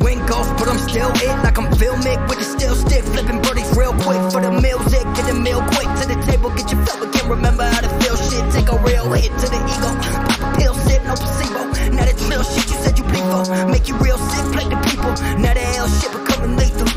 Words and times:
Win 0.00 0.24
golf, 0.24 0.48
but 0.56 0.68
I'm 0.68 0.78
still 0.78 1.12
it 1.20 1.36
like 1.44 1.58
I'm 1.58 1.68
filmic 1.76 2.16
with 2.26 2.38
the 2.38 2.48
still 2.48 2.74
stick. 2.74 3.04
Flipping 3.04 3.42
birdies 3.42 3.68
real 3.76 3.92
quick 3.92 4.24
for 4.32 4.40
the 4.40 4.48
music. 4.48 5.04
Get 5.12 5.28
the 5.28 5.36
meal 5.36 5.60
quick 5.76 5.84
to 6.00 6.08
the 6.08 6.16
table, 6.24 6.48
get 6.56 6.72
your 6.72 6.80
fill, 6.86 7.04
but 7.04 7.12
can't 7.12 7.28
remember 7.28 7.68
how 7.68 7.84
to 7.84 7.92
feel 8.00 8.16
shit. 8.16 8.40
Take 8.56 8.72
a 8.72 8.78
real 8.80 9.12
hit 9.12 9.28
to 9.28 9.46
the 9.52 9.60
ego. 9.60 9.92
Pop 10.24 10.40
a 10.40 10.48
pill, 10.56 10.74
sip, 10.80 11.04
no 11.04 11.12
placebo. 11.12 11.92
Now 11.92 12.08
that's 12.08 12.24
real 12.24 12.40
shit 12.40 12.72
you 12.72 12.76
said 12.80 12.96
you 12.96 13.04
bleed 13.04 13.26
for. 13.28 13.44
Make 13.68 13.86
you 13.86 13.96
real 14.00 14.16
sick, 14.16 14.44
play 14.56 14.64
the 14.64 14.80
people. 14.80 15.12
Now 15.36 15.52
the 15.52 15.64
hell 15.76 15.88
shit 15.92 16.08
becoming 16.08 16.56
lethal. 16.56 16.88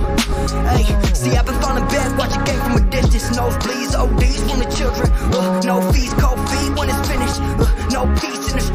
Hey, 0.72 0.88
see, 1.12 1.36
I've 1.36 1.44
been 1.44 1.60
falling 1.60 1.88
back, 1.92 2.16
watching 2.16 2.48
game 2.48 2.64
from 2.64 2.80
a 2.80 2.84
distance. 2.88 3.28
Nosebleeds, 3.36 3.92
ODs 3.92 4.40
from 4.48 4.64
the 4.64 4.72
children. 4.72 5.12
Uh, 5.36 5.60
no 5.68 5.84
fees, 5.92 6.16
cold 6.16 6.40
feet 6.48 6.72
when 6.80 6.88
it's 6.88 7.04
finished. 7.04 7.44
Uh, 7.60 7.68
no 7.92 8.08
peace 8.24 8.40
in 8.48 8.56
the 8.56 8.64
streets 8.64 8.75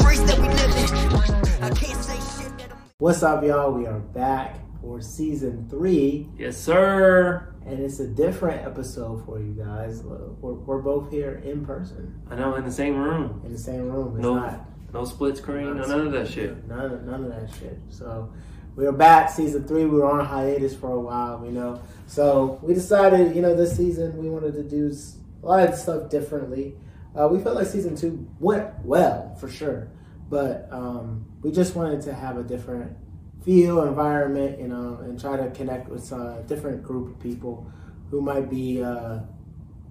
What's 3.00 3.22
up, 3.22 3.42
y'all? 3.42 3.72
We 3.72 3.86
are 3.86 3.98
back 3.98 4.56
for 4.82 5.00
season 5.00 5.66
three, 5.70 6.28
Yes, 6.38 6.56
sir. 6.56 7.54
and 7.66 7.80
it's 7.80 7.98
a 8.00 8.06
different 8.06 8.64
episode 8.66 9.24
for 9.24 9.38
you 9.38 9.52
guys. 9.54 10.02
We're, 10.02 10.52
we're 10.52 10.78
both 10.82 11.10
here 11.10 11.40
in 11.44 11.64
person 11.64 12.20
I 12.30 12.34
know 12.36 12.54
in 12.56 12.64
the 12.64 12.70
same 12.72 12.96
room. 12.96 13.40
in 13.44 13.52
the 13.52 13.58
same 13.58 13.90
room. 13.90 14.16
It's 14.16 14.22
No, 14.22 14.34
not 14.34 14.66
no 14.92 15.04
split 15.04 15.36
screen, 15.38 15.76
no 15.78 15.86
none 15.86 16.06
of 16.08 16.12
that 16.12 16.28
shit. 16.28 16.66
none 16.68 16.84
of, 16.92 17.04
none 17.04 17.24
of 17.24 17.30
that 17.30 17.50
shit. 17.58 17.78
So 17.88 18.32
we 18.76 18.86
are 18.86 18.92
back, 18.92 19.30
season 19.30 19.66
three. 19.66 19.84
We 19.86 19.98
were 19.98 20.10
on 20.10 20.24
hiatus 20.24 20.74
for 20.76 20.92
a 20.92 21.00
while, 21.00 21.42
you 21.44 21.52
know. 21.52 21.80
So 22.06 22.58
we 22.62 22.74
decided, 22.74 23.34
you 23.34 23.40
know, 23.42 23.54
this 23.56 23.74
season 23.76 24.16
we 24.18 24.28
wanted 24.28 24.52
to 24.54 24.62
do 24.62 24.94
a 25.42 25.46
lot 25.46 25.66
of 25.68 25.74
stuff 25.74 26.10
differently. 26.10 26.76
Uh, 27.18 27.28
we 27.28 27.40
felt 27.40 27.56
like 27.56 27.66
season 27.66 27.96
two 27.96 28.28
went 28.38 28.68
well 28.84 29.34
for 29.40 29.48
sure, 29.48 29.88
but 30.28 30.68
um, 30.70 31.24
we 31.42 31.50
just 31.50 31.74
wanted 31.74 32.02
to 32.02 32.14
have 32.14 32.36
a 32.36 32.42
different 32.42 32.96
feel, 33.44 33.82
environment, 33.82 34.60
you 34.60 34.68
know, 34.68 34.98
and 35.02 35.18
try 35.18 35.36
to 35.36 35.50
connect 35.50 35.88
with 35.88 36.10
a 36.12 36.44
different 36.46 36.82
group 36.82 37.08
of 37.08 37.20
people 37.20 37.70
who 38.10 38.20
might 38.20 38.50
be 38.50 38.82
uh, 38.82 39.20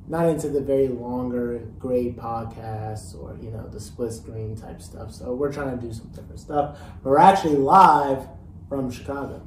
not 0.07 0.27
into 0.27 0.49
the 0.49 0.61
very 0.61 0.87
longer 0.87 1.59
grade 1.77 2.17
podcasts 2.17 3.15
or 3.15 3.37
you 3.41 3.51
know 3.51 3.67
the 3.69 3.79
split 3.79 4.11
screen 4.11 4.55
type 4.55 4.81
stuff. 4.81 5.13
So 5.13 5.33
we're 5.33 5.53
trying 5.53 5.79
to 5.79 5.87
do 5.87 5.93
some 5.93 6.07
different 6.09 6.39
stuff. 6.39 6.79
We're 7.03 7.19
actually 7.19 7.57
live 7.57 8.27
from 8.67 8.91
Chicago. 8.91 9.45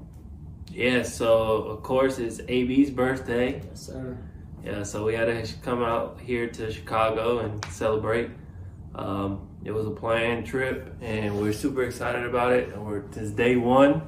Yeah, 0.71 1.03
so 1.03 1.65
of 1.65 1.83
course 1.83 2.19
it's 2.19 2.41
AB's 2.49 2.91
birthday. 2.91 3.61
Yes, 3.69 3.81
sir. 3.81 4.17
Yeah, 4.65 4.85
so 4.85 5.05
we 5.05 5.15
had 5.15 5.27
to 5.27 5.55
come 5.63 5.83
out 5.83 6.21
here 6.21 6.47
to 6.49 6.73
Chicago 6.73 7.41
and 7.41 7.65
celebrate. 7.67 8.31
Um, 8.95 9.49
it 9.65 9.71
was 9.71 9.87
a 9.87 9.91
planned 9.91 10.47
trip, 10.47 10.95
and 11.01 11.39
we're 11.39 11.53
super 11.53 11.85
excited 11.85 12.25
about 12.25 12.53
it. 12.53 12.73
And 12.73 12.85
we're 12.85 13.03
this 13.03 13.31
day 13.31 13.57
one, 13.57 14.03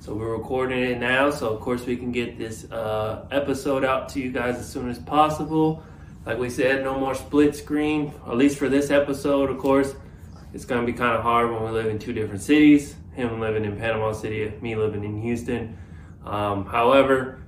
so 0.00 0.14
we're 0.14 0.36
recording 0.36 0.82
it 0.82 0.98
now. 0.98 1.30
So 1.30 1.50
of 1.50 1.60
course 1.60 1.86
we 1.86 1.96
can 1.96 2.10
get 2.10 2.38
this 2.38 2.70
uh, 2.72 3.26
episode 3.30 3.84
out 3.84 4.08
to 4.10 4.20
you 4.20 4.32
guys 4.32 4.56
as 4.56 4.68
soon 4.68 4.88
as 4.90 4.98
possible. 4.98 5.82
Like 6.24 6.38
we 6.38 6.50
said, 6.50 6.82
no 6.82 6.98
more 6.98 7.14
split 7.14 7.54
screen. 7.54 8.12
At 8.26 8.36
least 8.36 8.58
for 8.58 8.68
this 8.68 8.90
episode, 8.90 9.48
of 9.48 9.58
course, 9.58 9.94
it's 10.52 10.64
gonna 10.64 10.86
be 10.86 10.92
kind 10.92 11.14
of 11.14 11.22
hard 11.22 11.52
when 11.52 11.62
we 11.62 11.70
live 11.70 11.86
in 11.86 12.00
two 12.00 12.12
different 12.12 12.42
cities. 12.42 12.96
Him 13.12 13.40
living 13.40 13.64
in 13.64 13.76
Panama 13.76 14.12
City, 14.12 14.52
me 14.60 14.74
living 14.74 15.04
in 15.04 15.22
Houston. 15.22 15.78
Um, 16.24 16.66
however, 16.66 17.42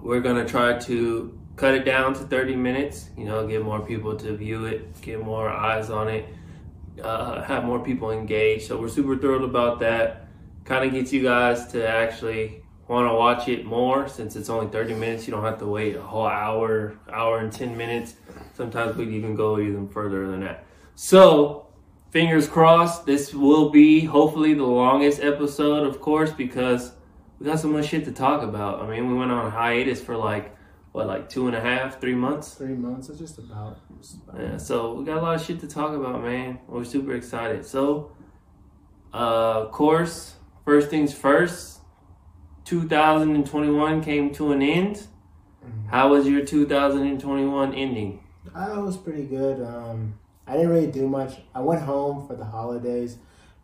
we're 0.00 0.20
gonna 0.20 0.46
try 0.46 0.78
to 0.78 1.39
cut 1.60 1.74
it 1.74 1.84
down 1.84 2.14
to 2.14 2.20
30 2.20 2.56
minutes 2.56 3.10
you 3.16 3.24
know 3.24 3.46
get 3.46 3.62
more 3.62 3.80
people 3.80 4.16
to 4.16 4.36
view 4.36 4.64
it 4.64 4.78
get 5.02 5.18
more 5.20 5.48
eyes 5.48 5.90
on 5.90 6.08
it 6.08 6.24
uh, 7.02 7.42
have 7.42 7.64
more 7.64 7.80
people 7.80 8.10
engaged. 8.10 8.66
So 8.66 8.80
we're 8.80 8.88
super 8.88 9.16
thrilled 9.16 9.44
about 9.44 9.80
that. 9.80 10.28
Kind 10.64 10.84
of 10.84 10.92
gets 10.92 11.12
you 11.12 11.22
guys 11.22 11.66
to 11.68 11.86
actually 11.86 12.62
want 12.88 13.08
to 13.08 13.14
watch 13.14 13.48
it 13.48 13.64
more 13.64 14.08
since 14.08 14.36
it's 14.36 14.48
only 14.48 14.70
30 14.70 14.94
minutes. 14.94 15.26
You 15.26 15.32
don't 15.32 15.44
have 15.44 15.58
to 15.58 15.66
wait 15.66 15.96
a 15.96 16.02
whole 16.02 16.26
hour 16.26 16.96
hour 17.10 17.38
and 17.38 17.52
10 17.52 17.76
minutes. 17.76 18.14
Sometimes 18.54 18.96
we 18.96 19.08
even 19.16 19.34
go 19.34 19.58
even 19.58 19.88
further 19.88 20.26
than 20.28 20.40
that. 20.40 20.64
So 20.94 21.66
fingers 22.10 22.48
crossed 22.48 23.06
this 23.06 23.32
will 23.32 23.70
be 23.70 24.00
hopefully 24.00 24.54
the 24.54 24.64
longest 24.64 25.20
episode 25.20 25.86
of 25.86 26.00
course 26.00 26.32
because 26.32 26.92
we 27.38 27.46
got 27.46 27.60
so 27.60 27.68
much 27.68 27.86
shit 27.86 28.04
to 28.04 28.12
talk 28.12 28.42
about. 28.42 28.82
I 28.82 28.90
mean, 28.90 29.10
we 29.10 29.16
went 29.16 29.30
on 29.30 29.50
hiatus 29.50 30.02
for 30.02 30.16
like 30.16 30.54
what, 30.92 31.06
like 31.06 31.28
two 31.28 31.46
and 31.46 31.54
a 31.56 31.60
half, 31.60 32.00
three 32.00 32.14
months. 32.14 32.54
Three 32.54 32.74
months. 32.74 33.08
It's 33.08 33.18
just 33.18 33.38
about. 33.38 33.78
just 34.00 34.16
about- 34.16 34.40
Yeah, 34.40 34.56
so 34.56 34.94
we 34.94 35.04
got 35.04 35.18
a 35.18 35.22
lot 35.22 35.34
of 35.36 35.42
shit 35.42 35.60
to 35.60 35.68
talk 35.68 35.94
about, 35.94 36.22
man. 36.22 36.58
We're 36.66 36.84
super 36.84 37.12
excited. 37.14 37.64
So, 37.64 38.12
uh, 39.14 39.62
of 39.66 39.72
course, 39.72 40.34
first 40.64 40.90
things 40.90 41.14
first. 41.14 41.78
2021 42.64 44.00
came 44.02 44.32
to 44.34 44.52
an 44.52 44.62
end. 44.62 45.06
How 45.88 46.08
was 46.10 46.26
your 46.26 46.44
2021 46.44 47.74
ending? 47.74 48.22
I 48.54 48.78
was 48.78 48.96
pretty 48.96 49.24
good. 49.24 49.60
Um, 49.62 50.14
I 50.46 50.52
didn't 50.54 50.70
really 50.70 50.90
do 50.90 51.08
much. 51.08 51.40
I 51.54 51.60
went 51.60 51.82
home 51.82 52.26
for 52.26 52.34
the 52.36 52.44
holidays 52.44 53.18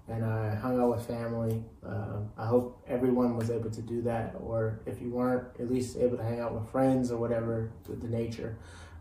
and 0.09 0.25
I 0.25 0.55
hung 0.55 0.81
out 0.81 0.97
with 0.97 1.07
family. 1.07 1.65
Uh, 1.87 2.21
I 2.39 2.47
hope 2.47 2.83
everyone 2.89 3.37
was 3.37 3.51
able 3.51 3.71
to 3.71 3.83
do 3.83 4.03
that, 4.03 4.37
or 4.41 4.81
if 4.87 5.01
you 5.03 5.11
weren't, 5.11 5.45
at 5.59 5.71
least 5.71 5.97
able 5.97 6.17
to 6.17 6.23
hang 6.23 6.41
out 6.41 6.55
with 6.55 6.71
friends 6.71 7.11
or 7.11 7.19
whatever 7.19 7.73
with 7.89 8.01
the 8.01 8.09
nature. 8.09 8.57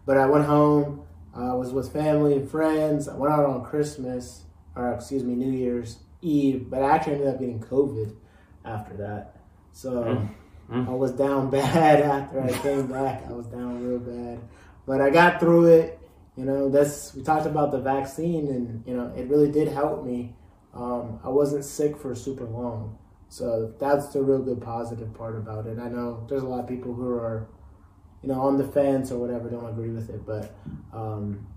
But 0.05 0.17
I 0.17 0.25
went 0.25 0.45
home. 0.45 1.05
I 1.35 1.53
was 1.53 1.71
with 1.73 1.91
family 1.91 2.33
and 2.35 2.49
friends. 2.49 3.07
I 3.07 3.15
went 3.15 3.33
out 3.33 3.45
on 3.45 3.63
Christmas, 3.63 4.43
or 4.75 4.93
excuse 4.93 5.23
me, 5.23 5.35
New 5.35 5.51
Year's 5.51 5.97
Eve. 6.21 6.69
But 6.69 6.81
I 6.81 6.95
actually 6.95 7.13
ended 7.13 7.27
up 7.27 7.39
getting 7.39 7.59
COVID 7.59 8.15
after 8.63 8.95
that. 8.97 9.37
So 9.73 10.03
Mm. 10.03 10.29
Mm. 10.71 10.87
I 10.89 10.91
was 10.91 11.11
down 11.11 11.49
bad 11.51 12.01
after 12.01 12.41
I 12.41 12.51
came 12.51 12.87
back. 12.87 13.23
I 13.27 13.33
was 13.33 13.47
down 13.47 13.83
real 13.83 13.99
bad, 13.99 14.39
but 14.85 15.01
I 15.01 15.09
got 15.09 15.39
through 15.39 15.67
it. 15.67 15.99
You 16.35 16.45
know, 16.45 16.69
that's 16.69 17.13
we 17.13 17.21
talked 17.23 17.45
about 17.45 17.71
the 17.71 17.79
vaccine, 17.79 18.47
and 18.47 18.83
you 18.85 18.95
know, 18.95 19.13
it 19.15 19.27
really 19.27 19.51
did 19.51 19.67
help 19.67 20.03
me. 20.03 20.35
Um, 20.75 21.19
I 21.23 21.29
wasn't 21.29 21.63
sick 21.63 21.97
for 21.97 22.13
super 22.15 22.45
long, 22.45 22.97
so 23.29 23.73
that's 23.79 24.07
the 24.07 24.21
real 24.21 24.39
good 24.39 24.61
positive 24.61 25.13
part 25.13 25.37
about 25.37 25.67
it. 25.67 25.79
I 25.79 25.87
know 25.87 26.25
there's 26.29 26.43
a 26.43 26.47
lot 26.47 26.59
of 26.59 26.67
people 26.67 26.93
who 26.93 27.09
are, 27.11 27.47
you 28.21 28.29
know, 28.29 28.41
on 28.41 28.57
the 28.57 28.67
fence 28.67 29.11
or 29.11 29.17
whatever, 29.17 29.49
don't 29.49 29.69
agree 29.69 29.91
with 29.91 30.09
it, 30.09 30.25
but 30.25 30.55
um, 30.93 31.47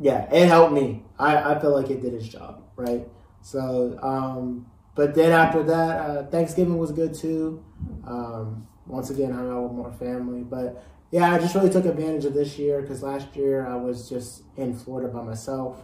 yeah, 0.00 0.32
it 0.32 0.48
helped 0.48 0.72
me. 0.72 1.04
I, 1.18 1.54
I 1.54 1.60
feel 1.60 1.72
like 1.72 1.90
it 1.90 2.02
did 2.02 2.14
its 2.14 2.26
job, 2.26 2.62
right? 2.76 3.06
So, 3.40 3.98
um, 4.02 4.66
but 4.94 5.14
then 5.14 5.32
after 5.32 5.62
that, 5.62 6.00
uh, 6.00 6.26
Thanksgiving 6.26 6.78
was 6.78 6.92
good 6.92 7.14
too. 7.14 7.64
Um, 8.06 8.66
once 8.86 9.10
again, 9.10 9.32
hung 9.32 9.50
out 9.50 9.62
with 9.62 9.72
more 9.72 9.92
family, 9.92 10.42
but 10.42 10.84
yeah, 11.10 11.32
I 11.32 11.38
just 11.38 11.54
really 11.54 11.70
took 11.70 11.84
advantage 11.84 12.24
of 12.24 12.34
this 12.34 12.58
year 12.58 12.82
because 12.82 13.02
last 13.02 13.36
year 13.36 13.66
I 13.66 13.76
was 13.76 14.08
just 14.08 14.42
in 14.56 14.74
Florida 14.74 15.08
by 15.08 15.22
myself. 15.22 15.82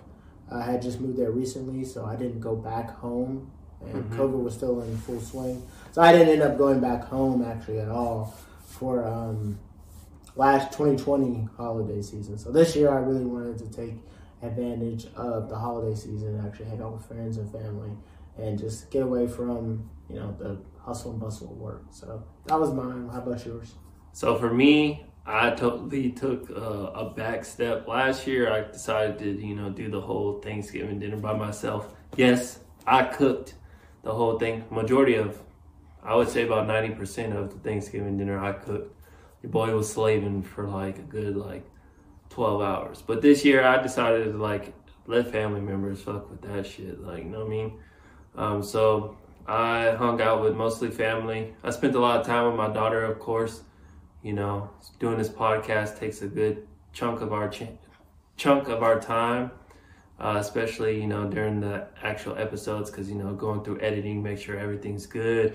I 0.53 0.62
had 0.62 0.83
just 0.83 1.00
moved 1.00 1.19
there 1.19 1.31
recently, 1.31 1.84
so 1.84 2.05
I 2.05 2.16
didn't 2.16 2.41
go 2.41 2.56
back 2.56 2.91
home, 2.91 3.50
and 3.84 4.05
Mhm. 4.11 4.16
COVID 4.16 4.43
was 4.43 4.55
still 4.55 4.81
in 4.83 4.97
full 4.99 5.21
swing. 5.21 5.62
So 5.93 6.03
I 6.03 6.12
didn't 6.12 6.28
end 6.28 6.43
up 6.43 6.59
going 6.59 6.81
back 6.81 7.05
home 7.05 7.43
actually 7.43 7.81
at 7.81 7.88
all 7.88 8.34
for 8.65 9.05
um, 9.05 9.59
last 10.37 10.72
2020 10.72 11.49
holiday 11.56 12.03
season. 12.03 12.38
So 12.38 12.50
this 12.50 12.75
year 12.77 12.91
I 12.91 12.99
really 12.99 13.25
wanted 13.25 13.59
to 13.59 13.69
take 13.69 14.03
advantage 14.43 15.06
of 15.16 15.49
the 15.49 15.56
holiday 15.56 15.94
season 15.94 16.34
and 16.37 16.47
actually 16.47 16.67
hang 16.67 16.81
out 16.82 16.93
with 16.94 17.05
friends 17.05 17.37
and 17.37 17.50
family 17.50 17.91
and 18.38 18.59
just 18.59 18.91
get 18.91 19.03
away 19.03 19.27
from 19.27 19.88
you 20.09 20.17
know 20.17 20.34
the 20.38 20.56
hustle 20.78 21.11
and 21.12 21.21
bustle 21.21 21.50
of 21.50 21.56
work. 21.59 21.84
So 21.91 22.22
that 22.47 22.59
was 22.59 22.72
mine. 22.72 23.09
How 23.12 23.21
about 23.21 23.44
yours? 23.44 23.75
So 24.12 24.37
for 24.37 24.53
me, 24.53 25.06
I 25.26 25.50
totally 25.50 26.10
took 26.10 26.50
uh, 26.50 26.54
a 26.54 27.10
back 27.10 27.44
step. 27.44 27.86
Last 27.86 28.26
year, 28.26 28.53
I 28.53 28.62
decided 28.62 29.19
to, 29.19 29.47
you 29.47 29.54
know, 29.54 29.70
do 29.70 29.91
the 29.91 30.00
whole 30.00 30.41
Thanksgiving 30.41 30.98
dinner 30.98 31.16
by 31.16 31.34
myself. 31.34 31.92
Yes, 32.16 32.60
I 32.86 33.04
cooked 33.04 33.54
the 34.03 34.12
whole 34.12 34.38
thing. 34.38 34.64
Majority 34.70 35.16
of, 35.16 35.38
I 36.03 36.14
would 36.16 36.28
say 36.28 36.44
about 36.44 36.67
90% 36.67 37.37
of 37.37 37.52
the 37.52 37.58
Thanksgiving 37.58 38.17
dinner 38.17 38.43
I 38.43 38.52
cooked. 38.52 38.96
Your 39.43 39.52
boy 39.52 39.75
was 39.75 39.93
slaving 39.93 40.43
for 40.43 40.67
like 40.67 40.99
a 40.99 41.02
good 41.02 41.37
like 41.37 41.64
12 42.31 42.62
hours. 42.62 43.02
But 43.06 43.23
this 43.23 43.44
year, 43.44 43.64
I 43.64 43.81
decided 43.82 44.25
to 44.32 44.38
like 44.38 44.73
let 45.06 45.31
family 45.31 45.61
members 45.61 46.02
fuck 46.02 46.31
with 46.31 46.40
that 46.43 46.66
shit. 46.66 47.00
Like, 47.02 47.25
you 47.25 47.31
know 47.31 47.40
what 47.40 47.46
I 47.46 47.50
mean? 47.50 47.73
Um, 48.37 48.62
so 48.62 49.16
I 49.46 49.93
hung 49.93 50.20
out 50.20 50.43
with 50.43 50.55
mostly 50.55 50.90
family. 50.90 51.55
I 51.62 51.70
spent 51.70 51.94
a 51.94 52.00
lot 52.00 52.20
of 52.20 52.26
time 52.26 52.46
with 52.46 52.56
my 52.56 52.69
daughter, 52.69 53.05
of 53.05 53.19
course 53.19 53.62
you 54.22 54.32
know 54.32 54.70
doing 54.99 55.19
this 55.19 55.28
podcast 55.28 55.99
takes 55.99 56.22
a 56.22 56.26
good 56.26 56.67
chunk 56.93 57.20
of 57.20 57.32
our 57.32 57.49
ch- 57.49 57.62
chunk 58.37 58.69
of 58.69 58.82
our 58.82 59.00
time 59.00 59.50
uh, 60.20 60.37
especially 60.38 61.00
you 61.00 61.06
know 61.06 61.26
during 61.28 61.61
the 61.61 61.87
actual 62.02 62.37
episodes 62.37 62.90
because 62.90 63.08
you 63.08 63.14
know 63.17 63.32
going 63.34 63.62
through 63.64 63.81
editing 63.81 64.22
make 64.22 64.38
sure 64.38 64.58
everything's 64.58 65.06
good 65.06 65.55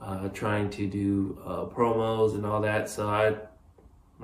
uh, 0.00 0.28
trying 0.28 0.68
to 0.68 0.86
do 0.86 1.38
uh, 1.46 1.64
promos 1.64 2.34
and 2.34 2.44
all 2.44 2.60
that 2.60 2.88
so 2.90 3.08
i 3.08 3.34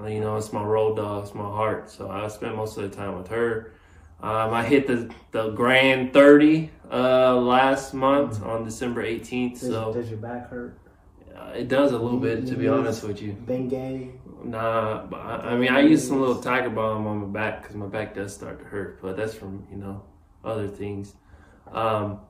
you 0.09 0.21
know 0.21 0.37
it's 0.37 0.53
my 0.53 0.63
road 0.63 0.97
dog 0.97 1.25
it's 1.25 1.35
my 1.35 1.43
heart 1.43 1.91
so 1.91 2.11
i 2.11 2.29
spend 2.29 2.55
most 2.57 2.77
of 2.77 2.89
the 2.89 2.95
time 2.97 3.17
with 3.17 3.29
her 3.29 3.73
Um, 4.21 4.53
I 4.53 4.65
hit 4.65 4.89
the 4.89 5.09
the 5.31 5.51
grand 5.51 6.13
thirty 6.13 6.71
uh, 6.91 7.37
last 7.37 7.95
month 7.95 8.43
on 8.43 8.65
December 8.65 9.03
eighteenth. 9.03 9.61
Does, 9.61 9.71
So 9.71 9.93
does 9.93 10.11
your 10.11 10.19
back 10.19 10.51
hurt? 10.51 10.77
Uh, 11.39 11.53
it 11.53 11.69
does 11.69 11.93
a 11.93 11.99
little 11.99 12.19
bit, 12.19 12.47
to 12.47 12.57
be 12.57 12.69
honest 12.69 13.05
with 13.05 13.23
you. 13.23 13.37
Bengay. 13.47 14.13
Nah, 14.45 15.07
but 15.07 15.21
I, 15.21 15.53
I 15.53 15.57
mean, 15.57 15.71
I 15.71 15.81
use 15.81 16.07
some 16.07 16.21
little 16.21 16.41
tiger 16.41 16.71
balm 16.71 17.07
on 17.07 17.19
my 17.19 17.27
back 17.27 17.63
because 17.63 17.77
my 17.77 17.87
back 17.87 18.15
does 18.15 18.35
start 18.35 18.61
to 18.61 18.65
hurt, 18.65 19.01
but 19.03 19.17
that's 19.17 19.35
from 19.35 19.67
you 19.71 19.77
know 19.77 20.03
other 20.45 20.69
things. 20.69 21.15
Um, 21.73 22.21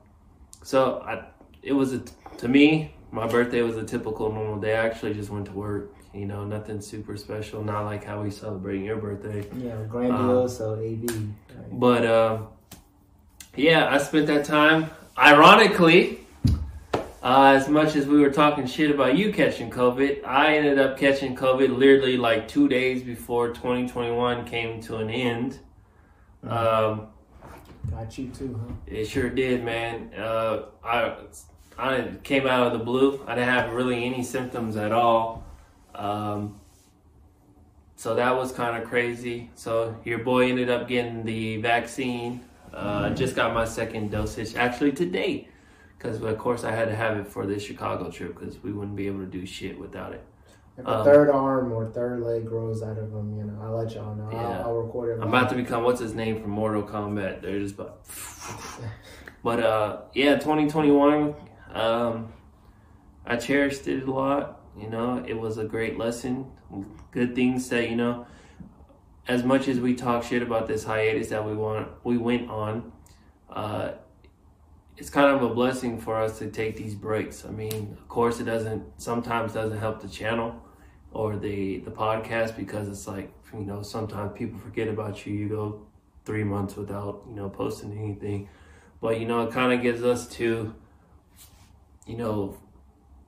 so 0.63 1.01
I, 1.05 1.25
it 1.61 1.73
was 1.73 1.93
a, 1.93 2.03
to 2.37 2.47
me, 2.47 2.93
my 3.11 3.27
birthday 3.27 3.61
was 3.61 3.77
a 3.77 3.83
typical 3.83 4.31
normal 4.31 4.59
day. 4.59 4.75
I 4.75 4.85
actually 4.85 5.13
just 5.13 5.29
went 5.29 5.45
to 5.45 5.51
work. 5.51 5.93
You 6.13 6.25
know, 6.25 6.43
nothing 6.43 6.81
super 6.81 7.15
special. 7.17 7.63
Not 7.63 7.85
like 7.85 8.03
how 8.03 8.23
we 8.23 8.31
celebrating 8.31 8.83
your 8.83 8.97
birthday. 8.97 9.47
Yeah, 9.57 9.75
grandioso 9.87 10.73
AV. 10.73 11.15
Right. 11.15 11.79
But 11.79 12.05
um, 12.07 12.47
yeah, 13.55 13.93
I 13.93 13.99
spent 13.99 14.27
that 14.27 14.45
time. 14.45 14.89
Ironically, 15.17 16.19
uh, 17.21 17.53
as 17.55 17.67
much 17.67 17.95
as 17.95 18.05
we 18.07 18.19
were 18.21 18.29
talking 18.29 18.65
shit 18.65 18.91
about 18.91 19.17
you 19.17 19.33
catching 19.33 19.69
COVID, 19.69 20.23
I 20.23 20.55
ended 20.55 20.79
up 20.79 20.97
catching 20.97 21.35
COVID 21.35 21.77
literally 21.77 22.17
like 22.17 22.47
two 22.47 22.67
days 22.67 23.03
before 23.03 23.49
2021 23.49 24.45
came 24.45 24.81
to 24.83 24.97
an 24.97 25.09
end. 25.09 25.59
Um, 26.43 27.07
Got 27.91 28.17
you 28.17 28.29
too, 28.29 28.59
huh? 28.61 28.73
it 28.87 29.05
sure 29.05 29.29
did, 29.29 29.63
man. 29.63 30.13
Uh, 30.13 30.65
I 30.83 31.15
I 31.77 32.11
came 32.23 32.45
out 32.45 32.67
of 32.67 32.73
the 32.73 32.83
blue. 32.83 33.23
I 33.25 33.35
didn't 33.35 33.49
have 33.49 33.73
really 33.73 34.03
any 34.05 34.23
symptoms 34.23 34.75
at 34.75 34.91
all. 34.91 35.45
Um, 35.95 36.59
so 37.95 38.15
that 38.15 38.35
was 38.35 38.51
kind 38.51 38.81
of 38.81 38.87
crazy. 38.87 39.49
So 39.55 39.95
your 40.05 40.19
boy 40.19 40.49
ended 40.49 40.69
up 40.69 40.87
getting 40.87 41.23
the 41.25 41.57
vaccine. 41.57 42.41
Uh, 42.73 43.09
I 43.09 43.13
just 43.13 43.35
got 43.35 43.53
my 43.53 43.65
second 43.65 44.11
dosage 44.11 44.55
actually 44.55 44.91
today, 44.91 45.47
because 45.99 46.21
of 46.21 46.37
course 46.37 46.63
I 46.63 46.71
had 46.71 46.87
to 46.87 46.95
have 46.95 47.17
it 47.17 47.27
for 47.27 47.45
this 47.45 47.61
Chicago 47.61 48.09
trip 48.09 48.39
because 48.39 48.63
we 48.63 48.71
wouldn't 48.71 48.95
be 48.95 49.07
able 49.07 49.19
to 49.19 49.25
do 49.25 49.45
shit 49.45 49.77
without 49.77 50.13
it. 50.13 50.23
If 50.77 50.87
a 50.87 50.99
Um, 50.99 51.03
third 51.03 51.29
arm 51.29 51.73
or 51.73 51.87
third 51.87 52.21
leg 52.21 52.45
grows 52.47 52.81
out 52.81 52.97
of 52.97 53.11
them, 53.11 53.37
you 53.37 53.43
know, 53.43 53.59
I'll 53.61 53.75
let 53.75 53.93
y'all 53.93 54.15
know. 54.15 54.29
Yeah. 54.31 54.61
I'll, 54.61 54.69
I'll 54.69 54.75
record 54.75 55.19
it. 55.19 55.21
I'm 55.21 55.27
about 55.27 55.49
to 55.49 55.55
become 55.55 55.83
what's 55.83 55.99
his 55.99 56.13
name 56.15 56.41
from 56.41 56.51
Mortal 56.51 56.83
Kombat. 56.83 57.41
They're 57.41 57.59
just 57.59 57.75
about. 57.75 57.99
But 59.41 59.61
uh, 59.61 60.01
yeah, 60.13 60.35
2021. 60.35 61.33
Um, 61.73 62.33
I 63.25 63.37
cherished 63.37 63.87
it 63.87 64.03
a 64.07 64.11
lot. 64.11 64.59
You 64.77 64.89
know, 64.89 65.23
it 65.25 65.33
was 65.39 65.57
a 65.57 65.63
great 65.63 65.97
lesson. 65.97 66.51
Good 67.11 67.35
things 67.35 67.69
that 67.69 67.89
you 67.89 67.95
know. 67.95 68.25
As 69.27 69.43
much 69.43 69.67
as 69.67 69.79
we 69.79 69.93
talk 69.93 70.23
shit 70.23 70.41
about 70.41 70.67
this 70.67 70.83
hiatus 70.83 71.29
that 71.29 71.45
we 71.45 71.53
want, 71.53 71.87
we 72.03 72.17
went 72.17 72.49
on. 72.49 72.91
Uh, 73.49 73.91
it's 74.99 75.09
kind 75.09 75.33
of 75.33 75.41
a 75.41 75.53
blessing 75.53 75.97
for 75.97 76.21
us 76.21 76.39
to 76.39 76.51
take 76.51 76.75
these 76.75 76.93
breaks. 76.93 77.45
I 77.45 77.51
mean, 77.51 77.95
of 77.97 78.07
course, 78.09 78.41
it 78.41 78.43
doesn't 78.43 78.83
sometimes 78.97 79.53
doesn't 79.53 79.79
help 79.79 80.01
the 80.01 80.09
channel 80.09 80.61
or 81.13 81.37
the 81.37 81.79
the 81.79 81.91
podcast 81.91 82.57
because 82.57 82.89
it's 82.89 83.07
like 83.07 83.31
you 83.53 83.61
know 83.61 83.81
sometimes 83.81 84.37
people 84.37 84.59
forget 84.59 84.89
about 84.89 85.25
you. 85.25 85.33
You 85.33 85.47
go 85.47 85.87
three 86.25 86.43
months 86.43 86.75
without 86.75 87.23
you 87.29 87.35
know 87.35 87.49
posting 87.49 87.97
anything, 87.97 88.49
but 88.99 89.19
you 89.21 89.25
know 89.25 89.47
it 89.47 89.53
kind 89.53 89.71
of 89.71 89.81
gives 89.81 90.03
us 90.03 90.27
to 90.35 90.75
you 92.05 92.17
know 92.17 92.57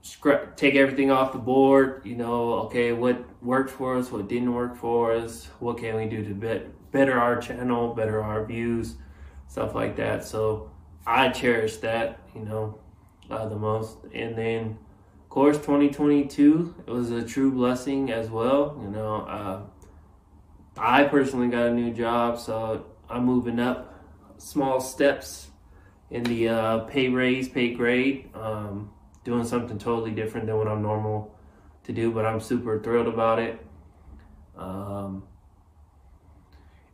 scrap 0.01 0.57
take 0.57 0.75
everything 0.75 1.09
off 1.09 1.31
the 1.31 1.39
board. 1.39 2.01
You 2.03 2.17
know, 2.17 2.53
okay, 2.65 2.91
what 2.91 3.23
worked 3.41 3.69
for 3.69 3.95
us, 3.95 4.11
what 4.11 4.27
didn't 4.27 4.53
work 4.53 4.75
for 4.75 5.13
us, 5.13 5.47
what 5.59 5.77
can 5.77 5.95
we 5.95 6.05
do 6.05 6.21
to 6.25 6.33
bet, 6.33 6.91
better 6.91 7.17
our 7.17 7.39
channel, 7.39 7.93
better 7.93 8.21
our 8.21 8.45
views, 8.45 8.95
stuff 9.47 9.73
like 9.73 9.95
that. 9.95 10.25
So 10.25 10.69
I 11.05 11.29
cherish 11.29 11.77
that, 11.77 12.19
you 12.35 12.41
know, 12.41 12.79
uh, 13.29 13.47
the 13.47 13.55
most. 13.55 13.97
And 14.13 14.37
then, 14.37 14.77
of 15.23 15.29
course, 15.29 15.57
2022 15.57 16.75
it 16.85 16.91
was 16.91 17.11
a 17.11 17.23
true 17.23 17.51
blessing 17.51 18.11
as 18.11 18.29
well. 18.29 18.79
You 18.81 18.89
know, 18.89 19.15
uh, 19.15 19.61
I 20.77 21.03
personally 21.05 21.47
got 21.47 21.67
a 21.67 21.73
new 21.73 21.93
job, 21.93 22.39
so 22.39 22.85
I'm 23.09 23.25
moving 23.25 23.59
up 23.59 23.93
small 24.37 24.79
steps 24.79 25.47
in 26.09 26.23
the 26.23 26.49
uh, 26.49 26.79
pay 26.79 27.09
raise, 27.09 27.47
pay 27.49 27.73
grade. 27.73 28.29
Um, 28.35 28.91
doing 29.23 29.45
something 29.45 29.77
totally 29.77 30.11
different 30.11 30.47
than 30.47 30.57
what 30.57 30.67
I'm 30.67 30.81
normal 30.81 31.35
to 31.83 31.93
do, 31.93 32.11
but 32.11 32.25
I'm 32.25 32.39
super 32.39 32.79
thrilled 32.79 33.07
about 33.07 33.39
it. 33.39 33.63
Um, 34.57 35.23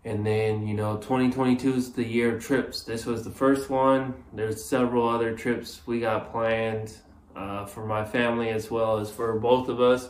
and 0.07 0.25
then, 0.25 0.65
you 0.65 0.73
know, 0.73 0.95
2022 0.95 1.73
is 1.73 1.91
the 1.91 2.03
year 2.03 2.37
of 2.37 2.41
trips. 2.41 2.81
This 2.81 3.05
was 3.05 3.25
the 3.25 3.29
first 3.29 3.69
one. 3.69 4.13
There's 4.31 4.63
several 4.63 5.05
other 5.05 5.35
trips 5.35 5.81
we 5.85 5.99
got 5.99 6.31
planned 6.31 6.95
uh, 7.35 7.65
for 7.65 7.85
my 7.85 8.05
family 8.05 8.49
as 8.49 8.71
well 8.71 8.99
as 8.99 9.11
for 9.11 9.37
both 9.37 9.67
of 9.67 9.81
us. 9.81 10.09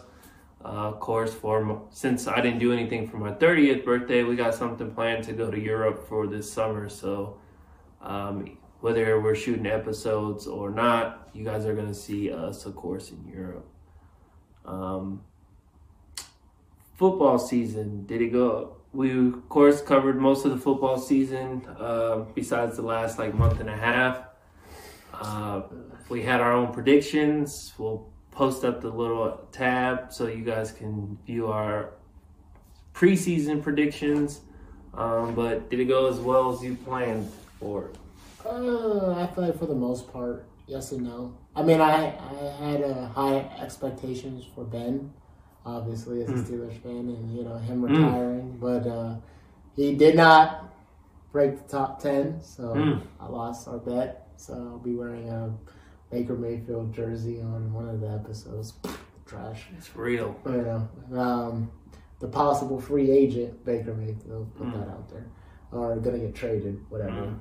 Uh, 0.64 0.68
of 0.68 1.00
course, 1.00 1.34
for 1.34 1.82
since 1.90 2.28
I 2.28 2.42
didn't 2.42 2.60
do 2.60 2.72
anything 2.72 3.08
for 3.08 3.18
my 3.18 3.32
30th 3.32 3.84
birthday, 3.84 4.22
we 4.22 4.36
got 4.36 4.54
something 4.54 4.92
planned 4.92 5.24
to 5.24 5.34
go 5.34 5.50
to 5.50 5.60
Europe 5.60 6.08
for 6.08 6.28
this 6.28 6.52
summer. 6.54 6.90
So, 6.90 7.40
um, 8.00 8.56
whether 8.82 9.20
we're 9.20 9.34
shooting 9.34 9.66
episodes 9.66 10.46
or 10.46 10.70
not, 10.70 11.28
you 11.34 11.44
guys 11.44 11.66
are 11.66 11.74
gonna 11.74 11.96
see 11.96 12.32
us, 12.32 12.68
of 12.68 12.76
course, 12.76 13.10
in 13.10 13.28
Europe. 13.28 13.68
Um, 14.64 15.24
football 16.94 17.40
season, 17.40 18.06
did 18.06 18.22
it 18.22 18.32
go? 18.32 18.77
We 18.98 19.12
of 19.12 19.48
course 19.48 19.80
covered 19.80 20.20
most 20.20 20.44
of 20.44 20.50
the 20.50 20.58
football 20.58 20.98
season, 20.98 21.68
uh, 21.80 22.26
besides 22.34 22.78
the 22.78 22.82
last 22.82 23.20
like 23.20 23.36
month 23.36 23.60
and 23.60 23.70
a 23.70 23.78
half. 23.78 24.24
Uh, 25.14 25.62
we 26.10 26.24
had 26.24 26.42
our 26.42 26.52
own 26.52 26.74
predictions. 26.74 27.76
We'll 27.78 28.10
post 28.32 28.66
up 28.66 28.82
the 28.82 28.90
little 28.90 29.48
tab 29.52 30.12
so 30.12 30.26
you 30.26 30.44
guys 30.44 30.72
can 30.72 31.20
view 31.28 31.46
our 31.46 31.92
preseason 32.96 33.62
predictions. 33.62 34.42
Um, 34.96 35.36
but 35.36 35.70
did 35.70 35.80
it 35.80 35.86
go 35.86 36.08
as 36.08 36.18
well 36.18 36.52
as 36.52 36.64
you 36.64 36.74
planned 36.74 37.32
for? 37.60 37.92
Uh, 38.44 39.14
I 39.14 39.28
feel 39.28 39.44
like 39.44 39.60
for 39.60 39.68
the 39.68 39.76
most 39.76 40.12
part, 40.12 40.48
yes 40.66 40.92
and 40.92 41.04
no. 41.04 41.38
I 41.56 41.62
mean, 41.62 41.82
I 41.82 42.18
I 42.18 42.66
had 42.66 42.82
uh, 42.82 43.10
high 43.10 43.48
expectations 43.62 44.44
for 44.56 44.64
Ben, 44.64 45.14
obviously 45.68 46.22
as 46.24 46.30
a 46.30 46.34
Mm. 46.34 46.44
Steelers 46.46 46.78
fan, 46.82 47.10
and 47.10 47.32
you 47.36 47.44
know 47.44 47.58
him 47.58 47.82
Mm. 47.82 47.90
retiring, 48.06 48.58
but 48.60 48.88
uh, 48.88 49.16
he 49.76 49.96
did 49.96 50.16
not 50.16 50.74
break 51.32 51.58
the 51.62 51.70
top 51.70 52.00
ten, 52.00 52.42
so 52.42 52.74
Mm. 52.76 53.02
I 53.20 53.28
lost 53.28 53.68
our 53.68 53.78
bet. 53.78 54.28
So 54.38 54.54
I'll 54.54 54.80
be 54.80 54.96
wearing 54.96 55.30
a 55.30 55.52
Baker 56.10 56.36
Mayfield 56.36 56.94
jersey 56.94 57.42
on 57.42 57.74
one 57.74 57.90
of 57.90 58.00
the 58.02 58.08
episodes. 58.10 58.74
Trash, 59.26 59.68
It's 59.78 59.94
real. 59.96 60.36
you 60.46 60.52
know. 60.62 60.88
Um, 61.20 61.70
the 62.20 62.28
possible 62.28 62.80
free 62.80 63.12
agent 63.12 63.64
Baker 63.66 63.94
Mayfield 63.94 64.54
put 64.56 64.68
Mm. 64.68 64.74
that 64.74 64.88
out 64.90 65.10
there, 65.10 65.26
or 65.72 65.96
gonna 65.98 66.20
get 66.20 66.34
traded, 66.34 66.80
whatever. 66.90 67.34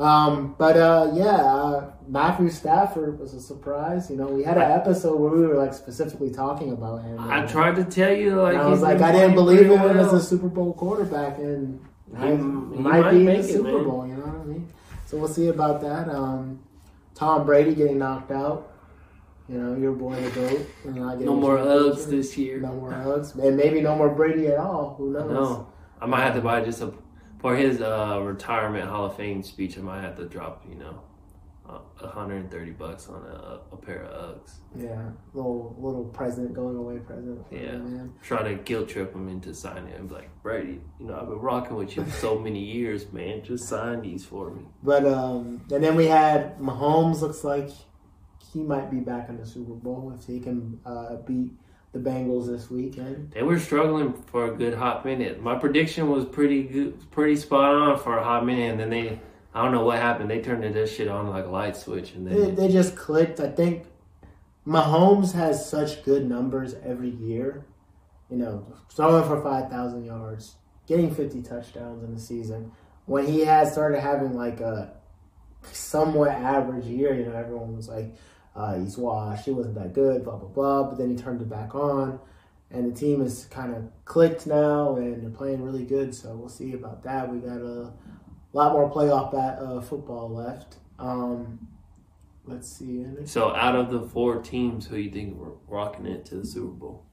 Um, 0.00 0.54
but 0.56 0.76
uh, 0.78 1.10
yeah, 1.12 1.26
uh, 1.36 1.92
Matthew 2.08 2.48
Stafford 2.48 3.18
was 3.18 3.34
a 3.34 3.40
surprise. 3.40 4.10
You 4.10 4.16
know, 4.16 4.28
we 4.28 4.42
had 4.42 4.56
an 4.56 4.70
episode 4.70 5.16
where 5.20 5.30
we 5.30 5.46
were 5.46 5.56
like 5.56 5.74
specifically 5.74 6.30
talking 6.30 6.72
about 6.72 7.02
him. 7.02 7.18
I 7.20 7.40
and- 7.40 7.48
tried 7.48 7.76
to 7.76 7.84
tell 7.84 8.12
you, 8.12 8.40
like 8.40 8.56
I 8.56 8.66
was 8.66 8.80
like, 8.80 9.00
I 9.02 9.12
didn't 9.12 9.34
believe 9.34 9.66
pretty 9.66 9.74
him 9.76 9.98
as 9.98 10.12
a 10.14 10.20
Super 10.22 10.48
Bowl 10.48 10.72
quarterback, 10.72 11.36
and 11.38 11.78
He- 12.18 12.26
he, 12.28 12.32
might, 12.34 13.00
might 13.02 13.10
be 13.10 13.20
in 13.28 13.42
the 13.42 13.42
Super. 13.42 13.84
Bowl. 13.84 14.06
You 14.08 14.14
know 14.14 14.22
what 14.26 14.40
I 14.40 14.44
mean? 14.44 14.68
So 15.04 15.18
we'll 15.18 15.28
see 15.28 15.48
about 15.48 15.82
that. 15.82 16.08
Um, 16.08 16.60
Tom 17.14 17.44
Brady 17.44 17.74
getting 17.74 17.98
knocked 17.98 18.30
out. 18.30 18.68
You 19.50 19.58
know, 19.58 19.76
your 19.76 19.92
boy 19.92 20.14
the 20.14 20.30
goat. 20.30 20.66
and 20.84 20.94
No 20.96 21.34
more 21.34 21.58
championship. 21.58 22.06
this 22.06 22.38
year. 22.38 22.60
No 22.60 22.72
more 22.72 22.92
hugs, 22.92 23.34
and 23.34 23.56
maybe 23.56 23.80
no 23.82 23.96
more 23.96 24.08
Brady 24.08 24.46
at 24.46 24.58
all. 24.58 24.94
Who 24.96 25.12
knows? 25.12 25.30
No, 25.30 25.66
I 26.00 26.06
might 26.06 26.22
have 26.22 26.36
to 26.36 26.40
buy 26.40 26.62
just 26.62 26.80
a 26.80 26.92
for 27.40 27.56
his 27.56 27.80
uh, 27.80 28.20
retirement 28.22 28.88
Hall 28.88 29.06
of 29.06 29.16
Fame 29.16 29.42
speech. 29.42 29.78
I 29.78 29.80
might 29.82 30.02
have 30.02 30.16
to 30.16 30.26
drop 30.28 30.64
you 30.68 30.76
know 30.76 31.00
a 32.02 32.08
hundred 32.08 32.36
and 32.40 32.50
thirty 32.50 32.72
bucks 32.72 33.08
on 33.08 33.22
a, 33.24 33.60
a 33.72 33.76
pair 33.76 34.02
of 34.04 34.40
Uggs. 34.40 34.54
Yeah, 34.76 35.10
little 35.34 35.76
little 35.78 36.04
present 36.06 36.52
going 36.52 36.76
away 36.76 36.98
present. 36.98 37.46
for 37.48 37.54
Yeah. 37.54 37.76
man. 37.76 38.12
Try 38.22 38.42
to 38.42 38.54
guilt 38.56 38.88
trip 38.88 39.14
him 39.14 39.28
into 39.28 39.54
signing. 39.54 39.88
it. 39.92 39.98
I'm 40.00 40.08
like 40.08 40.30
Brady, 40.42 40.80
you 40.98 41.06
know 41.06 41.14
I've 41.20 41.28
been 41.28 41.38
rocking 41.38 41.76
with 41.76 41.96
you 41.96 42.04
for 42.04 42.10
so 42.10 42.38
many 42.46 42.58
years, 42.64 43.12
man. 43.12 43.44
Just 43.44 43.68
sign 43.68 44.00
these 44.02 44.24
for 44.24 44.50
me. 44.50 44.62
But 44.82 45.06
um, 45.06 45.62
and 45.70 45.84
then 45.84 45.94
we 45.94 46.06
had 46.06 46.58
Mahomes. 46.58 47.20
Looks 47.20 47.44
like 47.44 47.70
he 48.52 48.62
might 48.64 48.90
be 48.90 48.98
back 48.98 49.28
in 49.28 49.36
the 49.36 49.46
Super 49.46 49.74
Bowl 49.74 50.12
if 50.18 50.26
he 50.26 50.40
can 50.40 50.80
uh, 50.84 51.16
beat 51.24 51.52
the 51.92 51.98
Bengals 51.98 52.46
this 52.46 52.70
weekend. 52.70 53.32
They 53.32 53.42
were 53.42 53.58
struggling 53.58 54.12
for 54.12 54.46
a 54.52 54.56
good 54.56 54.74
hot 54.74 55.04
minute. 55.04 55.42
My 55.42 55.56
prediction 55.58 56.08
was 56.08 56.24
pretty 56.24 56.62
good, 56.62 57.10
pretty 57.10 57.36
spot 57.36 57.74
on 57.74 57.98
for 57.98 58.16
a 58.18 58.22
hot 58.24 58.46
minute, 58.46 58.70
and 58.70 58.80
then 58.80 58.90
they, 58.90 59.18
I 59.54 59.62
don't 59.62 59.72
know 59.72 59.84
what 59.84 59.98
happened. 59.98 60.30
They 60.30 60.40
turned 60.40 60.62
this 60.62 60.94
shit 60.94 61.08
on 61.08 61.28
like 61.28 61.46
a 61.46 61.50
light 61.50 61.76
switch, 61.76 62.12
and 62.12 62.26
They, 62.26 62.50
they 62.52 62.68
just 62.68 62.96
clicked. 62.96 63.40
I 63.40 63.48
think 63.50 63.86
Mahomes 64.66 65.32
has 65.32 65.68
such 65.68 66.04
good 66.04 66.28
numbers 66.28 66.74
every 66.84 67.10
year. 67.10 67.64
You 68.30 68.36
know, 68.36 68.72
throwing 68.92 69.24
for 69.24 69.42
five 69.42 69.68
thousand 69.68 70.04
yards, 70.04 70.54
getting 70.86 71.12
fifty 71.12 71.42
touchdowns 71.42 72.04
in 72.04 72.14
the 72.14 72.20
season. 72.20 72.70
when 73.06 73.26
he 73.26 73.40
had 73.40 73.66
started 73.66 74.00
having 74.00 74.36
like 74.36 74.60
a 74.60 74.92
somewhat 75.72 76.30
average 76.30 76.84
year, 76.86 77.12
you 77.14 77.24
know, 77.24 77.32
everyone 77.36 77.74
was 77.76 77.88
like, 77.88 78.14
uh, 78.60 78.78
he's 78.78 78.98
washed, 78.98 79.46
he 79.46 79.50
wasn't 79.50 79.74
that 79.76 79.92
good, 79.92 80.24
blah 80.24 80.36
blah 80.36 80.48
blah. 80.48 80.82
But 80.84 80.98
then 80.98 81.10
he 81.10 81.16
turned 81.16 81.40
it 81.40 81.48
back 81.48 81.74
on, 81.74 82.20
and 82.70 82.90
the 82.90 82.98
team 82.98 83.22
is 83.22 83.46
kind 83.50 83.74
of 83.74 83.90
clicked 84.04 84.46
now, 84.46 84.96
and 84.96 85.22
they're 85.22 85.30
playing 85.30 85.62
really 85.62 85.84
good. 85.84 86.14
So 86.14 86.34
we'll 86.34 86.48
see 86.48 86.74
about 86.74 87.02
that. 87.04 87.30
We 87.32 87.38
got 87.38 87.60
a 87.60 87.92
lot 88.52 88.72
more 88.72 88.90
playoff 88.90 89.32
bat, 89.32 89.58
uh, 89.58 89.80
football 89.80 90.28
left. 90.30 90.76
Um, 90.98 91.68
let's 92.44 92.70
see. 92.70 93.06
So 93.24 93.54
out 93.54 93.76
of 93.76 93.90
the 93.90 94.02
four 94.02 94.42
teams, 94.42 94.86
who 94.86 94.96
you 94.96 95.10
think 95.10 95.36
were 95.38 95.54
rocking 95.66 96.06
it 96.06 96.26
to 96.26 96.36
the 96.36 96.46
Super 96.46 96.68
Bowl? 96.72 97.06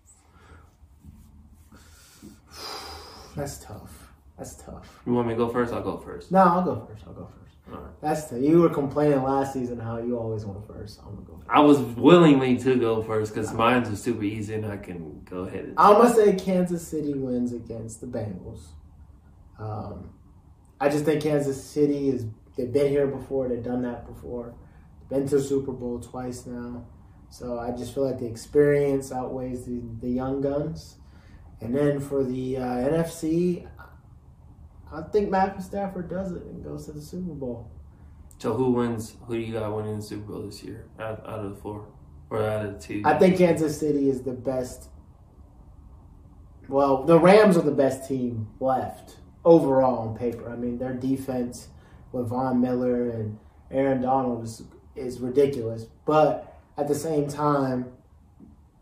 That's 3.36 3.58
tough. 3.60 4.12
That's 4.38 4.56
tough. 4.56 5.02
You 5.06 5.14
want 5.14 5.28
me 5.28 5.34
to 5.34 5.38
go 5.38 5.50
first? 5.50 5.74
I'll 5.74 5.82
go 5.82 5.98
first. 5.98 6.32
No, 6.32 6.40
I'll 6.40 6.64
go 6.64 6.88
first. 6.88 7.04
I'll 7.08 7.14
go 7.14 7.28
first. 7.40 7.47
Right. 7.68 8.02
That's 8.02 8.30
tough. 8.30 8.40
You 8.40 8.62
were 8.62 8.70
complaining 8.70 9.24
last 9.24 9.54
season 9.54 9.80
how 9.80 9.98
you 9.98 10.18
always 10.18 10.46
went 10.46 10.66
first. 10.68 11.00
I'm 11.00 11.16
gonna 11.16 11.28
go 11.28 11.38
first. 11.38 11.50
I 11.50 11.60
was 11.60 11.80
willingly 11.80 12.58
to 12.58 12.76
go 12.76 13.02
first 13.04 13.34
because 13.34 13.54
mine's 13.54 13.90
was 13.90 14.02
super 14.02 14.24
easy 14.24 14.56
and 14.56 14.66
I 14.66 14.78
can 14.78 15.22
go 15.26 15.40
ahead. 15.40 15.66
And 15.66 15.74
I'm 15.78 15.98
gonna 15.98 16.14
say 16.14 16.36
Kansas 16.36 16.88
City 16.88 17.14
wins 17.14 17.54
against 17.54 18.02
the 18.02 18.08
Bengals. 18.08 18.68
Um, 19.60 20.12
I 20.80 20.90
just 20.90 21.06
think 21.06 21.22
Kansas 21.22 21.62
City 21.62 22.10
is 22.10 22.26
they've 22.56 22.72
been 22.72 22.90
here 22.90 23.08
before. 23.08 23.50
They've 23.50 23.64
done 23.64 23.82
that 23.84 24.08
before. 24.08 24.56
Been 25.10 25.28
to 25.30 25.42
Super 25.42 25.72
Bowl 25.72 26.00
twice 26.00 26.46
now. 26.46 26.86
So 27.30 27.60
I 27.60 27.72
just 27.72 27.94
feel 27.94 28.06
like 28.06 28.20
the 28.20 28.26
experience 28.26 29.12
outweighs 29.12 29.66
the, 29.66 29.82
the 30.02 30.10
young 30.10 30.42
guns. 30.42 30.98
And 31.60 31.76
then 31.76 32.00
for 32.00 32.24
the 32.24 32.58
uh, 32.58 32.62
NFC, 32.62 33.68
I 34.92 35.02
think 35.02 35.30
Matthew 35.30 35.62
Stafford 35.62 36.10
does 36.10 36.32
it 36.32 36.44
and 36.44 36.64
goes 36.64 36.86
to 36.86 36.94
the 36.94 37.02
Super 37.02 37.34
Bowl. 37.34 37.70
so 38.38 38.54
who 38.54 38.72
wins? 38.72 39.16
Who 39.28 39.36
do 39.36 39.42
you 39.42 39.54
got 39.54 39.76
winning 39.76 39.98
the 39.98 40.02
Super 40.02 40.32
Bowl 40.32 40.42
this 40.44 40.64
year 40.64 40.86
out, 41.00 41.28
out 41.28 41.40
of 41.40 41.56
the 41.56 41.62
four 41.62 41.88
or 42.30 42.44
out 42.44 42.66
of 42.66 42.74
the 42.74 42.80
two? 42.80 43.02
I 43.06 43.18
think 43.18 43.38
Kansas 43.38 43.80
City 43.80 44.10
is 44.10 44.22
the 44.22 44.34
best. 44.34 44.90
Well, 46.70 47.04
the 47.04 47.20
Rams 47.20 47.58
are 47.58 47.62
the 47.62 47.72
best 47.72 48.08
team 48.08 48.48
left 48.60 49.18
overall 49.46 50.10
on 50.10 50.18
paper. 50.18 50.50
I 50.50 50.56
mean, 50.56 50.78
their 50.78 50.94
defense 50.94 51.70
with 52.12 52.28
Von 52.28 52.62
Miller 52.62 53.10
and 53.10 53.38
Aaron 53.72 54.02
Donald 54.02 54.44
is, 54.44 54.64
is 54.96 55.20
ridiculous. 55.20 55.86
But 56.06 56.60
at 56.78 56.88
the 56.88 56.96
same 56.96 57.28
time, 57.28 57.92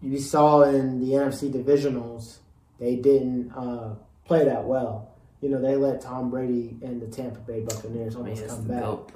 you 0.02 0.20
saw 0.20 0.62
in 0.64 1.00
the 1.00 1.14
NFC 1.14 1.52
divisionals, 1.52 2.38
they 2.80 2.96
didn't 2.96 3.52
uh, 3.52 3.96
play 4.26 4.46
that 4.46 4.66
well. 4.66 5.15
You 5.46 5.52
know, 5.52 5.62
they 5.62 5.76
let 5.76 6.02
Tom 6.02 6.32
Brady 6.32 6.76
and 6.82 7.00
the 7.00 7.06
Tampa 7.06 7.38
Bay 7.42 7.62
Buccaneers 7.62 8.16
I 8.16 8.20
mean, 8.22 8.34
almost 8.34 8.48
come 8.48 8.64
back. 8.64 9.16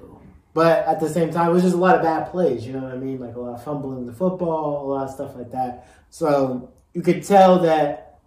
But 0.53 0.85
at 0.85 0.99
the 0.99 1.09
same 1.09 1.31
time, 1.31 1.49
it 1.49 1.53
was 1.53 1.63
just 1.63 1.73
a 1.73 1.79
lot 1.79 1.95
of 1.95 2.03
bad 2.03 2.29
plays. 2.29 2.67
You 2.67 2.73
know 2.73 2.81
what 2.81 2.91
I 2.91 2.97
mean? 2.97 3.19
Like 3.19 3.35
a 3.35 3.39
lot 3.39 3.55
of 3.55 3.63
fumbling 3.63 4.05
the 4.05 4.13
football, 4.13 4.85
a 4.85 4.87
lot 4.87 5.05
of 5.05 5.09
stuff 5.09 5.35
like 5.35 5.49
that. 5.53 5.87
So 6.11 6.71
you 6.93 7.01
could 7.01 7.23
tell 7.23 7.57
that. 7.63 8.19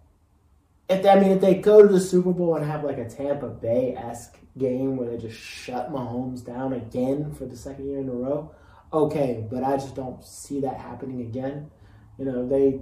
If 0.89 1.05
I 1.05 1.17
mean, 1.17 1.31
if 1.31 1.39
they 1.39 1.55
go 1.55 1.81
to 1.81 1.87
the 1.87 2.01
Super 2.01 2.33
Bowl 2.33 2.57
and 2.57 2.65
have 2.65 2.83
like 2.83 2.97
a 2.97 3.09
Tampa 3.09 3.47
Bay 3.47 3.95
esque 3.95 4.37
game 4.57 4.97
where 4.97 5.09
they 5.09 5.17
just 5.17 5.39
shut 5.39 5.89
Mahomes 5.89 6.45
down 6.45 6.73
again 6.73 7.33
for 7.33 7.45
the 7.45 7.55
second 7.55 7.87
year 7.87 7.99
in 7.99 8.09
a 8.09 8.11
row, 8.11 8.51
okay. 8.91 9.47
But 9.49 9.63
I 9.63 9.77
just 9.77 9.95
don't 9.95 10.21
see 10.25 10.59
that 10.59 10.77
happening 10.77 11.21
again. 11.21 11.71
You 12.19 12.25
know, 12.25 12.45
they 12.45 12.81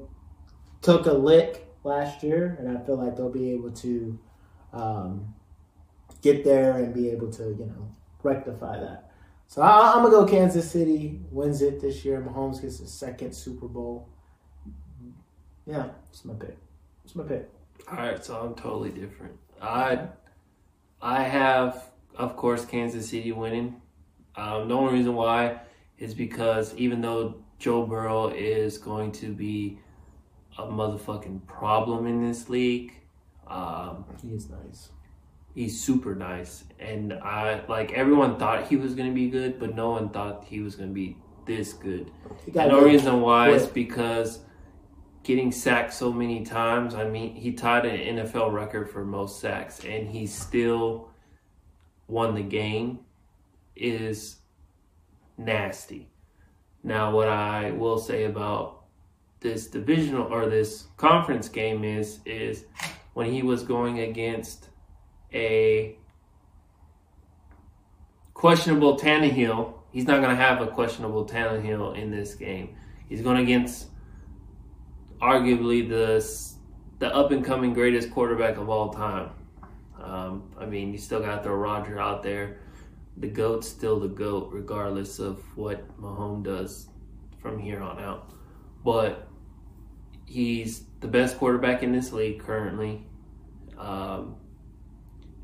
took 0.82 1.06
a 1.06 1.13
lick 1.13 1.68
last 1.84 2.24
year, 2.24 2.58
and 2.60 2.75
I 2.75 2.84
feel 2.84 2.98
like 2.98 3.16
they'll 3.16 3.30
be 3.30 3.51
able 3.51 3.70
to 3.70 4.18
um, 4.74 5.34
get 6.22 6.44
there 6.44 6.78
and 6.78 6.94
be 6.94 7.10
able 7.10 7.32
to, 7.34 7.44
you 7.44 7.66
know, 7.66 7.96
rectify 8.24 8.80
that. 8.80 9.12
So 9.48 9.62
I, 9.62 9.92
I'm 9.92 10.04
gonna 10.04 10.12
go 10.12 10.25
Kansas 10.25 10.70
City 10.70 11.20
wins 11.30 11.62
it 11.62 11.82
this 11.82 12.06
year. 12.06 12.22
Mahomes 12.22 12.62
gets 12.62 12.80
his 12.80 12.92
second 12.92 13.34
Super 13.34 13.68
Bowl. 13.68 14.08
Yeah, 15.66 15.90
it's 16.10 16.24
my 16.24 16.34
pick. 16.34 16.58
It's 17.04 17.16
my 17.16 17.24
pick. 17.24 17.50
All 17.90 17.98
right, 17.98 18.24
so 18.24 18.36
I'm 18.36 18.56
totally 18.56 18.92
different. 18.92 19.34
I 19.62 20.08
I 21.01 21.24
have, 21.24 21.92
of 22.16 22.36
course, 22.38 22.63
Kansas 22.66 23.10
City 23.10 23.32
winning. 23.32 23.82
Um, 24.36 24.70
the 24.70 24.75
only 24.75 24.94
reason 24.94 25.16
why 25.16 25.60
is 25.98 26.13
because 26.13 26.74
even 26.75 27.01
though 27.01 27.44
Joe 27.60 27.86
Burrow 27.86 28.30
is 28.30 28.78
going 28.78 29.12
to 29.13 29.34
be 29.34 29.80
a 30.58 30.63
motherfucking 30.63 31.46
problem 31.48 32.08
in 32.08 32.25
this 32.25 32.50
league, 32.50 33.00
um, 33.51 34.05
He 34.22 34.29
is 34.34 34.50
nice. 34.50 34.89
he's 35.53 35.79
super 35.81 36.15
nice, 36.15 36.63
and 36.79 37.13
I 37.13 37.65
like 37.67 37.91
everyone 37.93 38.38
thought 38.38 38.67
he 38.67 38.75
was 38.77 38.93
gonna 38.96 39.12
be 39.12 39.29
good, 39.29 39.60
but 39.60 39.75
no 39.75 39.91
one 39.91 40.10
thought 40.10 40.46
he 40.46 40.62
was 40.62 40.75
gonna 40.75 40.91
be 40.91 41.17
this 41.46 41.74
good. 41.74 42.12
No 42.48 42.53
got 42.53 42.67
And 42.67 42.75
the 42.75 42.79
good. 42.79 42.86
reason 42.93 43.22
why 43.22 43.50
is 43.50 43.67
because 43.67 44.39
getting 45.24 45.51
sacked 45.51 45.93
so 45.93 46.12
many 46.12 46.43
times. 46.43 46.96
I 46.96 47.08
mean, 47.08 47.36
he 47.36 47.51
tied 47.51 47.86
an 47.86 48.17
NFL 48.17 48.51
record 48.51 48.89
for 48.89 49.03
most 49.05 49.39
sacks, 49.39 49.84
and 49.86 50.08
he 50.10 50.25
still 50.25 51.10
won 52.08 52.34
the 52.36 52.41
game. 52.43 53.00
Is 53.75 54.38
nasty. 55.38 56.10
Now, 56.84 57.15
what 57.15 57.27
I 57.27 57.72
will 57.72 57.98
say 57.98 58.25
about 58.25 58.84
this 59.39 59.67
divisional 59.67 60.31
or 60.31 60.48
this 60.48 60.88
conference 60.98 61.50
game 61.50 61.84
is 61.84 62.20
is 62.25 62.65
when 63.13 63.32
he 63.32 63.44
was 63.44 63.63
going 63.63 64.00
against 64.00 64.70
a 65.34 65.96
questionable 68.34 68.98
Tannehill. 68.98 69.74
He's 69.91 70.06
not 70.06 70.22
going 70.22 70.36
to 70.36 70.41
have 70.41 70.62
a 70.62 70.68
questionable 70.68 71.25
Tannehill 71.25 71.98
in 71.98 72.12
this 72.12 72.36
game. 72.36 72.75
He's 73.10 73.22
going 73.22 73.38
against 73.38 73.88
arguably 75.22 75.88
the 75.88 76.25
the 77.00 77.13
up 77.15 77.32
and 77.32 77.44
coming 77.44 77.74
greatest 77.74 78.12
quarterback 78.12 78.58
of 78.58 78.70
all 78.70 78.94
time. 78.94 79.32
Um, 80.01 80.51
I 80.58 80.65
mean, 80.65 80.91
you 80.91 81.00
still 81.00 81.20
got 81.20 81.38
to 81.38 81.44
throw 81.44 81.56
Roger 81.56 82.00
out 82.00 82.24
there. 82.24 82.60
The 83.18 83.27
goat's 83.27 83.68
still 83.68 84.00
the 84.00 84.08
goat, 84.08 84.50
regardless 84.51 85.20
of 85.20 85.44
what 85.58 86.00
Mahomes 86.00 86.44
does 86.44 86.89
from 87.41 87.60
here 87.60 87.82
on 87.82 88.00
out. 88.00 88.32
But 88.86 89.27
he's 90.25 90.84
the 91.01 91.08
best 91.08 91.38
quarterback 91.38 91.84
in 91.84 91.91
this 91.91 92.12
league 92.13 92.39
currently. 92.39 93.03
Um, 93.77 94.36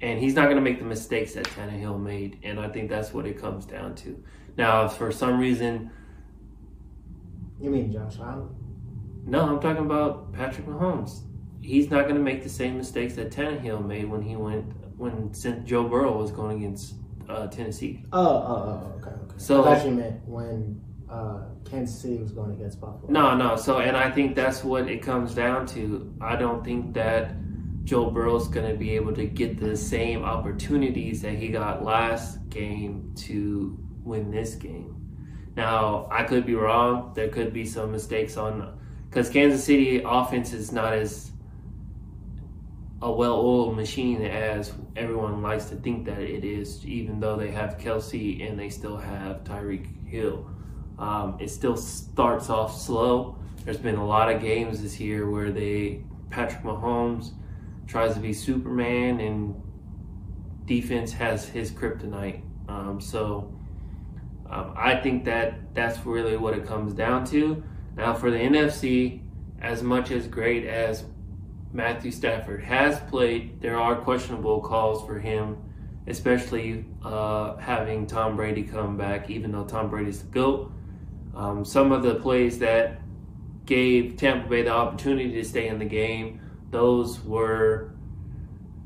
and 0.01 0.19
he's 0.19 0.35
not 0.35 0.43
going 0.45 0.55
to 0.57 0.61
make 0.61 0.77
the 0.79 0.85
mistakes 0.85 1.33
that 1.33 1.45
Tannehill 1.45 1.99
made, 1.99 2.37
and 2.43 2.59
I 2.59 2.69
think 2.69 2.89
that's 2.89 3.13
what 3.13 3.25
it 3.25 3.39
comes 3.41 3.65
down 3.65 3.95
to. 3.95 4.23
Now, 4.55 4.85
if 4.85 4.93
for 4.93 5.11
some 5.11 5.39
reason, 5.39 5.89
You 7.59 7.69
mean 7.71 7.91
Josh 7.91 8.19
Allen? 8.19 8.49
no, 9.25 9.41
I'm 9.41 9.59
talking 9.59 9.83
about 9.85 10.31
Patrick 10.33 10.67
Mahomes. 10.67 11.21
He's 11.61 11.89
not 11.89 12.03
going 12.03 12.15
to 12.15 12.21
make 12.21 12.43
the 12.43 12.49
same 12.49 12.77
mistakes 12.77 13.15
that 13.15 13.31
Tannehill 13.31 13.85
made 13.85 14.05
when 14.05 14.21
he 14.21 14.35
went 14.35 14.65
when 14.97 15.31
Joe 15.65 15.83
Burrow 15.87 16.17
was 16.17 16.31
going 16.31 16.57
against 16.59 16.95
uh, 17.29 17.47
Tennessee. 17.47 18.03
Oh, 18.13 18.19
oh, 18.19 18.23
oh, 18.25 18.99
okay, 18.99 19.11
okay. 19.23 19.33
So- 19.37 19.63
I 19.63 19.75
thought 19.75 19.85
you 19.85 19.91
meant 19.95 20.21
when 20.27 20.81
uh, 21.09 21.41
Kansas 21.69 21.99
City 21.99 22.17
was 22.17 22.31
going 22.31 22.51
against 22.51 22.79
Buffalo. 22.79 23.09
No, 23.09 23.35
no. 23.35 23.55
So, 23.55 23.79
and 23.79 23.95
I 23.95 24.09
think 24.09 24.35
that's 24.35 24.63
what 24.63 24.89
it 24.89 25.01
comes 25.01 25.35
down 25.35 25.65
to. 25.67 26.13
I 26.21 26.35
don't 26.35 26.63
think 26.63 26.93
that 26.93 27.35
Joe 27.83 28.09
Burrow's 28.09 28.47
going 28.47 28.69
to 28.69 28.77
be 28.77 28.91
able 28.95 29.13
to 29.13 29.25
get 29.25 29.59
the 29.59 29.75
same 29.75 30.23
opportunities 30.23 31.21
that 31.21 31.35
he 31.35 31.47
got 31.49 31.83
last 31.83 32.49
game 32.49 33.13
to 33.15 33.77
win 34.03 34.31
this 34.31 34.55
game. 34.55 34.93
Now, 35.55 36.07
I 36.11 36.23
could 36.23 36.45
be 36.45 36.55
wrong. 36.55 37.13
There 37.15 37.29
could 37.29 37.53
be 37.53 37.65
some 37.65 37.91
mistakes 37.91 38.37
on 38.37 38.77
because 39.09 39.29
Kansas 39.29 39.63
City 39.63 40.01
offense 40.05 40.53
is 40.53 40.71
not 40.71 40.93
as 40.93 41.31
a 43.01 43.11
well-oiled 43.11 43.75
machine 43.75 44.21
as 44.21 44.73
everyone 44.95 45.41
likes 45.41 45.65
to 45.65 45.75
think 45.75 46.05
that 46.05 46.19
it 46.19 46.43
is. 46.43 46.85
Even 46.85 47.19
though 47.19 47.35
they 47.35 47.51
have 47.51 47.77
Kelce 47.77 48.47
and 48.47 48.59
they 48.59 48.69
still 48.69 48.97
have 48.97 49.43
Tyreek 49.43 50.07
Hill. 50.07 50.49
Um, 50.99 51.37
it 51.39 51.49
still 51.49 51.77
starts 51.77 52.49
off 52.49 52.79
slow. 52.79 53.37
There's 53.63 53.77
been 53.77 53.95
a 53.95 54.05
lot 54.05 54.33
of 54.33 54.41
games 54.41 54.81
this 54.81 54.99
year 54.99 55.29
where 55.29 55.51
they 55.51 56.03
Patrick 56.29 56.63
Mahomes 56.63 57.31
tries 57.85 58.13
to 58.13 58.19
be 58.19 58.33
Superman 58.33 59.19
and 59.19 59.61
defense 60.65 61.13
has 61.13 61.47
his 61.47 61.71
kryptonite. 61.71 62.41
Um, 62.67 62.99
so 62.99 63.53
um, 64.49 64.73
I 64.75 64.95
think 64.95 65.25
that 65.25 65.73
that's 65.73 66.05
really 66.05 66.37
what 66.37 66.53
it 66.53 66.65
comes 66.65 66.93
down 66.93 67.25
to. 67.27 67.63
Now 67.95 68.13
for 68.13 68.29
the 68.29 68.37
NFC, 68.37 69.21
as 69.61 69.81
much 69.81 70.11
as 70.11 70.27
great 70.27 70.65
as 70.65 71.05
Matthew 71.71 72.11
Stafford 72.11 72.63
has 72.63 72.99
played, 73.09 73.61
there 73.61 73.77
are 73.77 73.95
questionable 73.95 74.61
calls 74.61 75.05
for 75.05 75.19
him, 75.19 75.57
especially 76.07 76.85
uh, 77.03 77.57
having 77.57 78.05
Tom 78.07 78.35
Brady 78.35 78.63
come 78.63 78.97
back, 78.97 79.29
even 79.29 79.51
though 79.51 79.65
Tom 79.65 79.89
Brady's 79.89 80.19
the 80.19 80.27
GOAT. 80.27 80.71
Um, 81.37 81.63
some 81.63 81.91
of 81.91 82.01
the 82.01 82.15
plays 82.15 82.57
that 82.59 82.99
gave 83.65 84.17
Tampa 84.17 84.49
Bay 84.49 84.63
the 84.63 84.71
opportunity 84.71 85.31
to 85.33 85.43
stay 85.43 85.67
in 85.67 85.77
the 85.77 85.85
game, 85.85 86.41
those 86.71 87.23
were 87.23 87.93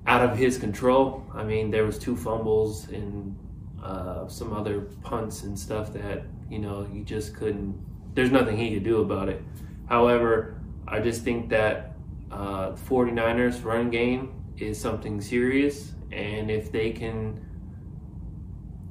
out 0.06 0.22
of 0.22 0.38
his 0.38 0.58
control. 0.58 1.26
I 1.34 1.44
mean, 1.44 1.72
there 1.72 1.86
was 1.86 1.98
two 1.98 2.18
fumbles 2.18 2.90
and 2.90 3.38
uh, 3.82 4.28
some 4.28 4.52
other 4.52 4.82
punts 5.02 5.44
and 5.44 5.58
stuff 5.58 5.94
that 5.94 6.24
you 6.50 6.60
know 6.60 6.86
you 6.92 7.06
just 7.06 7.36
couldn't. 7.36 7.80
There's 8.16 8.32
nothing 8.32 8.58
he 8.58 8.74
could 8.74 8.84
do 8.84 9.00
about 9.00 9.30
it. 9.30 9.42
However, 9.88 10.60
I 10.86 11.00
just 11.00 11.24
think 11.24 11.50
that 11.50 11.94
uh, 12.32 12.72
49ers 12.72 13.64
run 13.64 13.90
game 13.90 14.34
is 14.58 14.80
something 14.80 15.22
serious, 15.22 15.94
and 16.12 16.52
if 16.52 16.70
they 16.70 16.92
can 16.92 17.46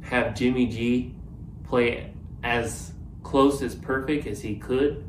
have 0.00 0.34
Jimmy 0.34 0.66
G 0.66 1.14
play 1.62 2.14
as 2.42 2.94
close 3.22 3.62
as 3.62 3.74
perfect 3.74 4.26
as 4.26 4.40
he 4.40 4.56
could, 4.56 5.04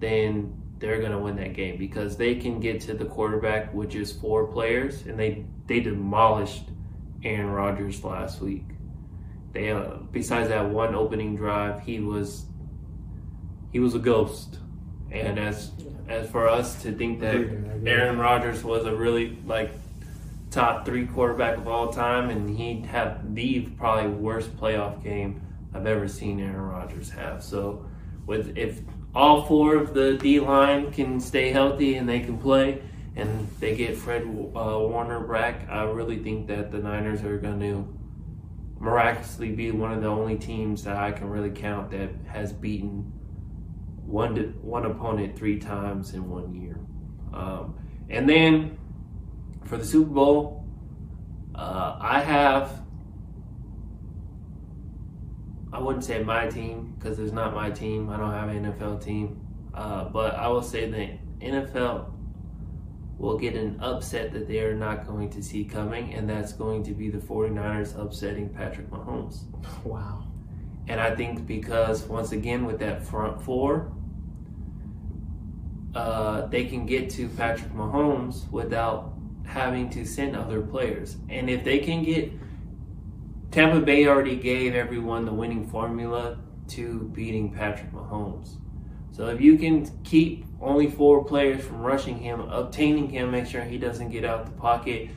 then 0.00 0.60
they're 0.78 1.00
going 1.00 1.12
to 1.12 1.18
win 1.18 1.36
that 1.36 1.54
game 1.54 1.78
because 1.78 2.16
they 2.16 2.34
can 2.34 2.60
get 2.60 2.80
to 2.82 2.94
the 2.94 3.04
quarterback, 3.04 3.72
which 3.72 3.94
is 3.94 4.12
four 4.12 4.46
players, 4.46 5.06
and 5.06 5.18
they 5.18 5.44
they 5.66 5.80
demolished 5.80 6.64
Aaron 7.22 7.50
Rodgers 7.50 8.04
last 8.04 8.40
week. 8.40 8.64
They 9.52 9.70
uh, 9.70 9.96
besides 10.12 10.48
that 10.48 10.68
one 10.68 10.94
opening 10.94 11.36
drive, 11.36 11.82
he 11.82 12.00
was 12.00 12.46
he 13.72 13.80
was 13.80 13.94
a 13.94 13.98
ghost. 13.98 14.58
And 15.10 15.38
as 15.38 15.70
as 16.08 16.28
for 16.28 16.48
us 16.48 16.82
to 16.82 16.92
think 16.92 17.20
that 17.20 17.34
Aaron 17.86 18.18
Rodgers 18.18 18.64
was 18.64 18.84
a 18.84 18.94
really 18.94 19.38
like 19.46 19.70
top 20.50 20.84
three 20.84 21.06
quarterback 21.06 21.56
of 21.56 21.68
all 21.68 21.92
time, 21.92 22.30
and 22.30 22.58
he'd 22.58 22.86
have 22.86 23.34
the 23.34 23.62
probably 23.78 24.10
worst 24.10 24.56
playoff 24.56 25.02
game 25.02 25.40
I've 25.74 25.86
ever 25.86 26.08
seen 26.08 26.40
Aaron 26.40 26.56
Rodgers 26.56 27.10
have. 27.10 27.42
So, 27.42 27.86
with 28.26 28.56
if 28.56 28.80
all 29.14 29.44
four 29.44 29.76
of 29.76 29.92
the 29.92 30.16
D 30.16 30.40
line 30.40 30.92
can 30.92 31.20
stay 31.20 31.50
healthy 31.50 31.96
and 31.96 32.08
they 32.08 32.20
can 32.20 32.38
play, 32.38 32.82
and 33.16 33.48
they 33.60 33.74
get 33.76 33.96
Fred 33.96 34.22
uh, 34.22 34.78
Warner 34.78 35.20
back, 35.20 35.68
I 35.68 35.82
really 35.82 36.18
think 36.18 36.46
that 36.48 36.70
the 36.70 36.78
Niners 36.78 37.22
are 37.22 37.38
going 37.38 37.60
to 37.60 37.98
miraculously 38.78 39.50
be 39.50 39.70
one 39.70 39.92
of 39.92 40.02
the 40.02 40.08
only 40.08 40.36
teams 40.36 40.84
that 40.84 40.96
I 40.96 41.12
can 41.12 41.28
really 41.28 41.50
count 41.50 41.90
that 41.92 42.10
has 42.26 42.52
beaten 42.52 43.12
one 44.04 44.36
one 44.60 44.84
opponent 44.86 45.36
three 45.36 45.58
times 45.58 46.14
in 46.14 46.28
one 46.28 46.54
year. 46.54 46.78
Um, 47.32 47.76
and 48.10 48.28
then 48.28 48.78
for 49.64 49.76
the 49.76 49.84
Super 49.84 50.10
Bowl, 50.10 50.64
uh, 51.54 51.96
I 52.00 52.20
have. 52.20 52.83
I 55.74 55.80
wouldn't 55.80 56.04
say 56.04 56.22
my 56.22 56.46
team 56.46 56.94
because 56.96 57.18
it's 57.18 57.32
not 57.32 57.52
my 57.52 57.68
team. 57.68 58.08
I 58.08 58.16
don't 58.16 58.30
have 58.30 58.48
an 58.48 58.72
NFL 58.72 59.04
team. 59.04 59.44
Uh, 59.74 60.04
but 60.04 60.36
I 60.36 60.46
will 60.46 60.62
say 60.62 60.88
the 60.88 61.18
NFL 61.44 62.12
will 63.18 63.36
get 63.36 63.56
an 63.56 63.80
upset 63.80 64.32
that 64.32 64.46
they 64.46 64.60
are 64.60 64.76
not 64.76 65.04
going 65.04 65.30
to 65.30 65.42
see 65.42 65.64
coming, 65.64 66.14
and 66.14 66.30
that's 66.30 66.52
going 66.52 66.84
to 66.84 66.92
be 66.92 67.10
the 67.10 67.18
49ers 67.18 67.98
upsetting 67.98 68.48
Patrick 68.50 68.88
Mahomes. 68.90 69.42
Wow. 69.84 70.24
And 70.86 71.00
I 71.00 71.14
think 71.16 71.46
because, 71.46 72.04
once 72.04 72.32
again, 72.32 72.66
with 72.66 72.78
that 72.80 73.02
front 73.02 73.40
four, 73.42 73.90
uh, 75.94 76.46
they 76.46 76.66
can 76.66 76.86
get 76.86 77.08
to 77.10 77.28
Patrick 77.30 77.72
Mahomes 77.72 78.50
without 78.50 79.14
having 79.44 79.88
to 79.90 80.04
send 80.04 80.36
other 80.36 80.60
players. 80.60 81.16
And 81.30 81.48
if 81.48 81.64
they 81.64 81.78
can 81.78 82.04
get 82.04 82.30
Tampa 83.54 83.78
Bay 83.78 84.08
already 84.08 84.34
gave 84.34 84.74
everyone 84.74 85.24
the 85.24 85.32
winning 85.32 85.64
formula 85.64 86.38
to 86.66 87.08
beating 87.14 87.52
Patrick 87.52 87.92
Mahomes. 87.92 88.56
So 89.12 89.28
if 89.28 89.40
you 89.40 89.56
can 89.56 89.88
keep 90.02 90.44
only 90.60 90.90
four 90.90 91.24
players 91.24 91.64
from 91.64 91.80
rushing 91.80 92.18
him, 92.18 92.40
obtaining 92.40 93.08
him, 93.08 93.30
make 93.30 93.46
sure 93.46 93.62
he 93.62 93.78
doesn't 93.78 94.08
get 94.08 94.24
out 94.24 94.46
the 94.46 94.50
pocket, 94.60 95.10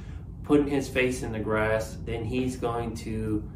putting 0.44 0.68
his 0.68 0.88
face 0.88 1.24
in 1.24 1.32
the 1.32 1.40
grass, 1.40 1.98
then 2.06 2.24
he's 2.24 2.58
going 2.58 2.94
to 2.98 3.50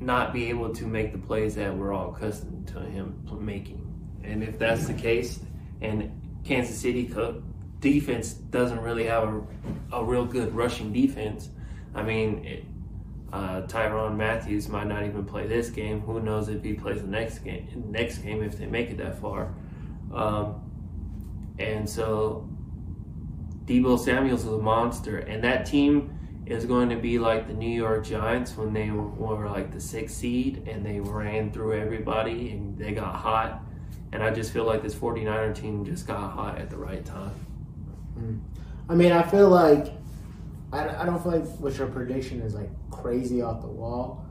not 0.00 0.34
be 0.34 0.50
able 0.50 0.74
to 0.74 0.84
make 0.84 1.12
the 1.12 1.18
plays 1.18 1.54
that 1.54 1.74
we're 1.74 1.94
all 1.94 2.14
accustomed 2.14 2.68
to 2.68 2.80
him 2.80 3.26
making. 3.40 3.90
And 4.22 4.42
if 4.42 4.58
that's 4.58 4.86
the 4.86 4.92
case, 4.92 5.40
and 5.80 6.12
Kansas 6.44 6.78
City 6.78 7.10
defense 7.80 8.34
doesn't 8.34 8.80
really 8.80 9.04
have 9.04 9.22
a, 9.22 9.42
a 9.94 10.04
real 10.04 10.26
good 10.26 10.54
rushing 10.54 10.92
defense. 10.92 11.48
I 11.94 12.02
mean, 12.02 12.44
it, 12.44 12.64
uh, 13.34 13.62
Tyrann 13.66 14.16
Mathieu 14.16 14.62
might 14.68 14.86
not 14.86 15.02
even 15.02 15.24
play 15.24 15.48
this 15.48 15.68
game. 15.68 16.00
Who 16.02 16.20
knows 16.20 16.48
if 16.48 16.62
he 16.62 16.74
plays 16.74 17.02
the 17.02 17.08
next 17.08 17.40
game? 17.40 17.66
Next 17.90 18.18
game, 18.18 18.44
if 18.44 18.56
they 18.56 18.66
make 18.66 18.90
it 18.90 18.98
that 18.98 19.18
far. 19.18 19.52
Um, 20.12 20.62
and 21.58 21.90
so, 21.90 22.48
Deebo 23.64 23.98
Samuel's 23.98 24.42
is 24.42 24.52
a 24.52 24.58
monster, 24.58 25.18
and 25.18 25.42
that 25.42 25.66
team 25.66 26.16
is 26.46 26.64
going 26.64 26.88
to 26.90 26.96
be 26.96 27.18
like 27.18 27.48
the 27.48 27.54
New 27.54 27.74
York 27.74 28.04
Giants 28.04 28.56
when 28.56 28.72
they 28.72 28.90
were, 28.90 29.48
like 29.48 29.72
the 29.72 29.80
sixth 29.80 30.16
seed 30.16 30.68
and 30.68 30.86
they 30.86 31.00
ran 31.00 31.50
through 31.50 31.80
everybody 31.80 32.50
and 32.50 32.78
they 32.78 32.92
got 32.92 33.16
hot. 33.16 33.62
And 34.12 34.22
I 34.22 34.30
just 34.30 34.52
feel 34.52 34.64
like 34.64 34.80
this 34.80 34.94
49er 34.94 35.56
team 35.56 35.84
just 35.84 36.06
got 36.06 36.30
hot 36.30 36.58
at 36.58 36.70
the 36.70 36.76
right 36.76 37.04
time. 37.04 37.34
Mm. 38.16 38.40
I 38.88 38.94
mean, 38.94 39.10
I 39.10 39.22
feel 39.22 39.48
like 39.48 39.92
I, 40.74 41.02
I 41.02 41.06
don't 41.06 41.22
feel 41.22 41.40
like 41.40 41.48
what 41.60 41.76
your 41.78 41.86
prediction 41.86 42.40
is 42.40 42.54
like 42.54 42.70
crazy 42.90 43.42
off 43.42 43.60
the 43.60 43.68
wall 43.68 44.26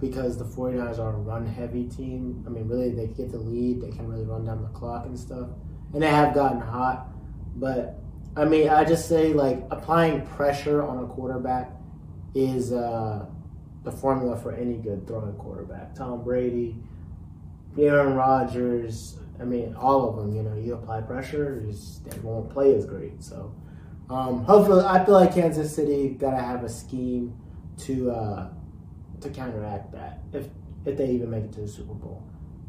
because 0.00 0.36
the 0.36 0.44
49ers 0.44 0.98
are 0.98 1.14
a 1.14 1.18
run 1.18 1.46
heavy 1.46 1.84
team. 1.84 2.44
I 2.46 2.50
mean, 2.50 2.68
really, 2.68 2.90
they 2.90 3.06
get 3.06 3.30
the 3.30 3.38
lead, 3.38 3.80
they 3.80 3.90
can 3.90 4.08
really 4.08 4.24
run 4.24 4.44
down 4.44 4.62
the 4.62 4.68
clock 4.68 5.06
and 5.06 5.18
stuff. 5.18 5.48
And 5.92 6.02
they 6.02 6.08
have 6.08 6.34
gotten 6.34 6.60
hot. 6.60 7.08
But, 7.54 8.00
I 8.36 8.44
mean, 8.44 8.68
I 8.68 8.84
just 8.84 9.08
say 9.08 9.32
like 9.32 9.62
applying 9.70 10.26
pressure 10.26 10.82
on 10.82 11.04
a 11.04 11.06
quarterback 11.06 11.70
is 12.34 12.72
uh, 12.72 13.26
the 13.84 13.92
formula 13.92 14.36
for 14.36 14.52
any 14.52 14.74
good 14.74 15.06
throwing 15.06 15.34
quarterback. 15.34 15.94
Tom 15.94 16.24
Brady, 16.24 16.76
Aaron 17.78 18.14
Rodgers, 18.14 19.18
I 19.40 19.44
mean, 19.44 19.74
all 19.74 20.08
of 20.08 20.16
them, 20.16 20.34
you 20.34 20.42
know, 20.42 20.54
you 20.56 20.74
apply 20.74 21.02
pressure, 21.02 21.64
they 22.04 22.18
won't 22.20 22.50
play 22.50 22.74
as 22.74 22.86
great. 22.86 23.22
So, 23.22 23.54
um, 24.10 24.44
hopefully, 24.44 24.84
I 24.84 25.04
feel 25.04 25.14
like 25.14 25.34
Kansas 25.34 25.74
City 25.74 26.10
gotta 26.10 26.40
have 26.40 26.62
a 26.64 26.68
scheme 26.68 27.36
to 27.78 28.10
uh, 28.10 28.48
to 29.20 29.30
counteract 29.30 29.92
that 29.92 30.22
if 30.32 30.46
if 30.84 30.96
they 30.96 31.10
even 31.10 31.30
make 31.30 31.44
it 31.44 31.52
to 31.54 31.62
the 31.62 31.68
Super 31.68 31.94
Bowl. 31.94 32.22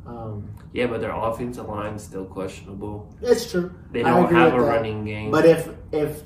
Um, 0.06 0.50
yeah, 0.74 0.88
but 0.88 1.02
their 1.02 1.12
offensive 1.12 1.68
line's 1.68 2.04
still 2.04 2.26
questionable. 2.26 3.14
It's 3.22 3.52
true. 3.52 3.74
They 3.92 4.04
don't 4.04 4.34
have 4.34 4.54
a 4.54 4.58
that. 4.58 4.64
running 4.64 5.06
game. 5.06 5.32
But 5.32 5.46
if 5.46 5.70
if 5.92 6.22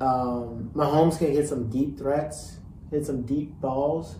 um, 0.00 0.70
Mahomes 0.74 1.18
can 1.18 1.32
hit 1.32 1.48
some 1.48 1.68
deep 1.70 1.98
threats, 1.98 2.58
hit 2.90 3.06
some 3.06 3.22
deep 3.22 3.58
balls, 3.60 4.16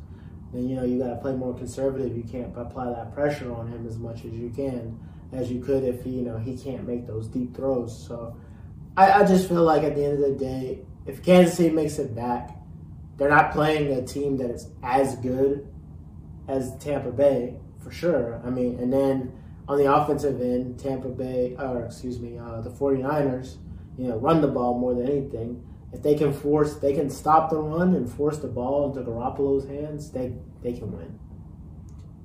then 0.52 0.68
you 0.68 0.76
know 0.76 0.84
you 0.84 0.98
got 0.98 1.10
to 1.10 1.16
play 1.16 1.34
more 1.34 1.54
conservative. 1.54 2.16
You 2.16 2.24
can't 2.24 2.56
apply 2.56 2.86
that 2.90 3.14
pressure 3.14 3.52
on 3.52 3.68
him 3.68 3.86
as 3.86 3.98
much 3.98 4.24
as 4.24 4.32
you 4.32 4.50
can 4.50 4.98
as 5.32 5.50
you 5.50 5.60
could 5.60 5.82
if 5.82 6.06
you 6.06 6.22
know 6.22 6.36
he 6.38 6.56
can't 6.56 6.86
make 6.86 7.06
those 7.06 7.26
deep 7.28 7.54
throws. 7.54 8.06
So 8.06 8.36
I, 8.96 9.12
I 9.12 9.24
just 9.24 9.48
feel 9.48 9.62
like 9.62 9.82
at 9.82 9.94
the 9.94 10.04
end 10.04 10.22
of 10.22 10.30
the 10.30 10.36
day, 10.36 10.80
if 11.06 11.22
Kansas 11.22 11.56
City 11.56 11.70
makes 11.70 11.98
it 11.98 12.14
back, 12.14 12.56
they're 13.16 13.30
not 13.30 13.52
playing 13.52 13.92
a 13.92 14.06
team 14.06 14.36
that 14.38 14.50
is 14.50 14.68
as 14.82 15.16
good 15.16 15.66
as 16.48 16.76
Tampa 16.78 17.10
Bay 17.10 17.58
for 17.82 17.90
sure. 17.90 18.40
I 18.44 18.50
mean, 18.50 18.78
and 18.78 18.92
then 18.92 19.32
on 19.68 19.78
the 19.78 19.92
offensive 19.92 20.40
end, 20.40 20.78
Tampa 20.78 21.08
Bay, 21.08 21.56
or 21.58 21.84
excuse 21.84 22.20
me, 22.20 22.38
uh, 22.38 22.60
the 22.60 22.70
49ers, 22.70 23.56
you 23.96 24.08
know, 24.08 24.16
run 24.18 24.40
the 24.40 24.48
ball 24.48 24.78
more 24.78 24.94
than 24.94 25.08
anything. 25.08 25.62
If 25.92 26.02
they 26.02 26.14
can 26.14 26.32
force, 26.32 26.74
they 26.76 26.94
can 26.94 27.10
stop 27.10 27.50
the 27.50 27.58
run 27.58 27.94
and 27.94 28.10
force 28.10 28.38
the 28.38 28.48
ball 28.48 28.90
into 28.90 29.08
Garoppolo's 29.08 29.66
hands, 29.66 30.10
they 30.10 30.32
they 30.62 30.72
can 30.72 30.90
win. 30.90 31.18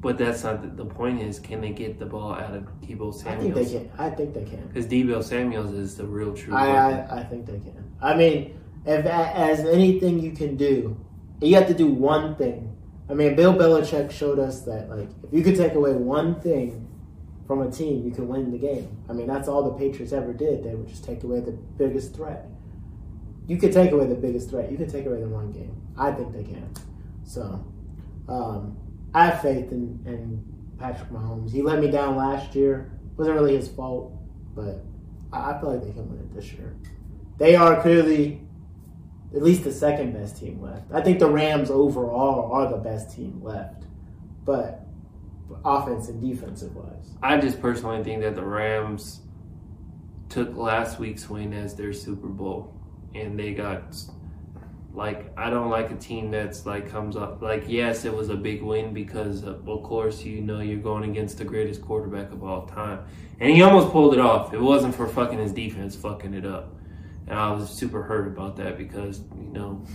But 0.07 0.17
that's 0.17 0.41
not 0.41 0.61
the, 0.61 0.69
the, 0.69 0.85
point. 0.85 1.21
Is 1.21 1.37
can 1.37 1.59
they 1.59 1.71
get 1.71 1.99
the 1.99 2.05
ball 2.05 2.33
out 2.33 2.55
of 2.55 2.63
Deebo 2.79 3.13
Samuels? 3.13 3.25
I 3.25 3.35
think 3.35 3.55
they 3.55 3.65
can. 3.65 3.91
I 3.97 4.09
think 4.09 4.33
they 4.33 4.45
can. 4.45 4.65
Because 4.67 4.85
Deebo 4.85 5.21
Samuels 5.21 5.73
is 5.73 5.97
the 5.97 6.05
real 6.05 6.33
true. 6.33 6.55
I, 6.55 6.69
I, 6.69 7.19
I 7.19 7.23
think 7.25 7.45
they 7.45 7.59
can. 7.59 7.93
I 8.01 8.15
mean, 8.15 8.57
if 8.85 9.05
as 9.05 9.59
anything 9.59 10.19
you 10.19 10.31
can 10.31 10.55
do, 10.55 10.97
you 11.41 11.55
have 11.55 11.67
to 11.67 11.73
do 11.73 11.87
one 11.87 12.37
thing. 12.37 12.73
I 13.09 13.15
mean, 13.15 13.35
Bill 13.35 13.53
Belichick 13.53 14.09
showed 14.09 14.39
us 14.39 14.61
that 14.61 14.89
like 14.89 15.09
if 15.23 15.33
you 15.33 15.43
could 15.43 15.57
take 15.57 15.73
away 15.73 15.91
one 15.91 16.39
thing 16.39 16.87
from 17.45 17.61
a 17.63 17.69
team, 17.69 18.05
you 18.05 18.11
can 18.11 18.29
win 18.29 18.49
the 18.49 18.57
game. 18.57 18.97
I 19.09 19.11
mean, 19.11 19.27
that's 19.27 19.49
all 19.49 19.61
the 19.61 19.77
Patriots 19.77 20.13
ever 20.13 20.31
did. 20.31 20.63
They 20.63 20.73
would 20.73 20.87
just 20.87 21.03
take 21.03 21.23
away 21.23 21.41
the 21.41 21.51
biggest 21.51 22.15
threat. 22.15 22.47
You 23.45 23.57
could 23.57 23.73
take 23.73 23.91
away 23.91 24.05
the 24.05 24.15
biggest 24.15 24.51
threat. 24.51 24.71
You 24.71 24.77
could 24.77 24.89
take 24.89 25.05
away 25.05 25.19
the 25.19 25.27
one 25.27 25.51
game. 25.51 25.75
I 25.97 26.13
think 26.13 26.31
they 26.31 26.45
can. 26.45 26.71
So. 27.25 27.65
Um, 28.29 28.77
I 29.13 29.27
have 29.27 29.41
faith 29.41 29.71
in, 29.71 29.99
in 30.05 30.43
Patrick 30.77 31.09
Mahomes. 31.09 31.51
He 31.51 31.61
let 31.61 31.79
me 31.79 31.89
down 31.89 32.15
last 32.15 32.55
year. 32.55 32.91
wasn't 33.15 33.35
really 33.35 33.55
his 33.55 33.67
fault, 33.67 34.13
but 34.55 34.83
I, 35.31 35.51
I 35.51 35.59
feel 35.59 35.73
like 35.73 35.83
they 35.83 35.91
can 35.91 36.09
win 36.09 36.19
it 36.19 36.35
this 36.35 36.51
year. 36.53 36.75
They 37.37 37.55
are 37.55 37.81
clearly 37.81 38.41
at 39.35 39.41
least 39.41 39.63
the 39.63 39.71
second 39.71 40.13
best 40.13 40.37
team 40.37 40.61
left. 40.61 40.91
I 40.91 41.01
think 41.01 41.19
the 41.19 41.29
Rams 41.29 41.69
overall 41.69 42.51
are 42.51 42.69
the 42.69 42.77
best 42.77 43.15
team 43.15 43.41
left, 43.43 43.83
but 44.45 44.85
offense 45.65 46.07
and 46.07 46.21
defensive 46.21 46.75
wise. 46.75 47.15
I 47.21 47.37
just 47.37 47.61
personally 47.61 48.03
think 48.03 48.21
that 48.21 48.35
the 48.35 48.43
Rams 48.43 49.21
took 50.29 50.55
last 50.55 50.99
week's 50.99 51.29
win 51.29 51.53
as 51.53 51.75
their 51.75 51.93
Super 51.93 52.27
Bowl, 52.27 52.73
and 53.15 53.39
they 53.39 53.53
got 53.53 53.95
Like 54.97 55.31
I 55.37 55.51
don't 55.51 55.69
like 55.69 55.91
a 55.91 55.95
team 55.95 56.31
that's 56.31 56.65
like 56.65 56.89
comes 56.89 57.15
up 57.15 57.39
like 57.39 57.65
yes, 57.67 58.03
it 58.03 58.11
was 58.11 58.29
a 58.29 58.35
big 58.35 58.63
win 58.63 58.95
because 58.95 59.43
of, 59.43 59.69
of 59.69 59.83
course 59.83 60.23
you 60.23 60.41
know 60.41 60.59
you're 60.59 60.79
going 60.79 61.07
against 61.07 61.37
the 61.37 61.45
greatest 61.45 61.83
quarterback 61.83 62.31
of 62.31 62.43
all 62.43 62.65
time, 62.65 63.05
and 63.39 63.51
he 63.51 63.61
almost 63.61 63.89
pulled 63.91 64.15
it 64.15 64.19
off. 64.19 64.55
It 64.55 64.59
wasn't 64.59 64.95
for 64.95 65.07
fucking 65.07 65.37
his 65.37 65.53
defense 65.53 65.95
fucking 65.95 66.33
it 66.33 66.47
up, 66.47 66.73
and 67.27 67.37
I 67.37 67.51
was 67.51 67.69
super 67.69 68.01
hurt 68.01 68.25
about 68.25 68.55
that 68.55 68.75
because 68.79 69.21
you 69.35 69.51
know 69.51 69.85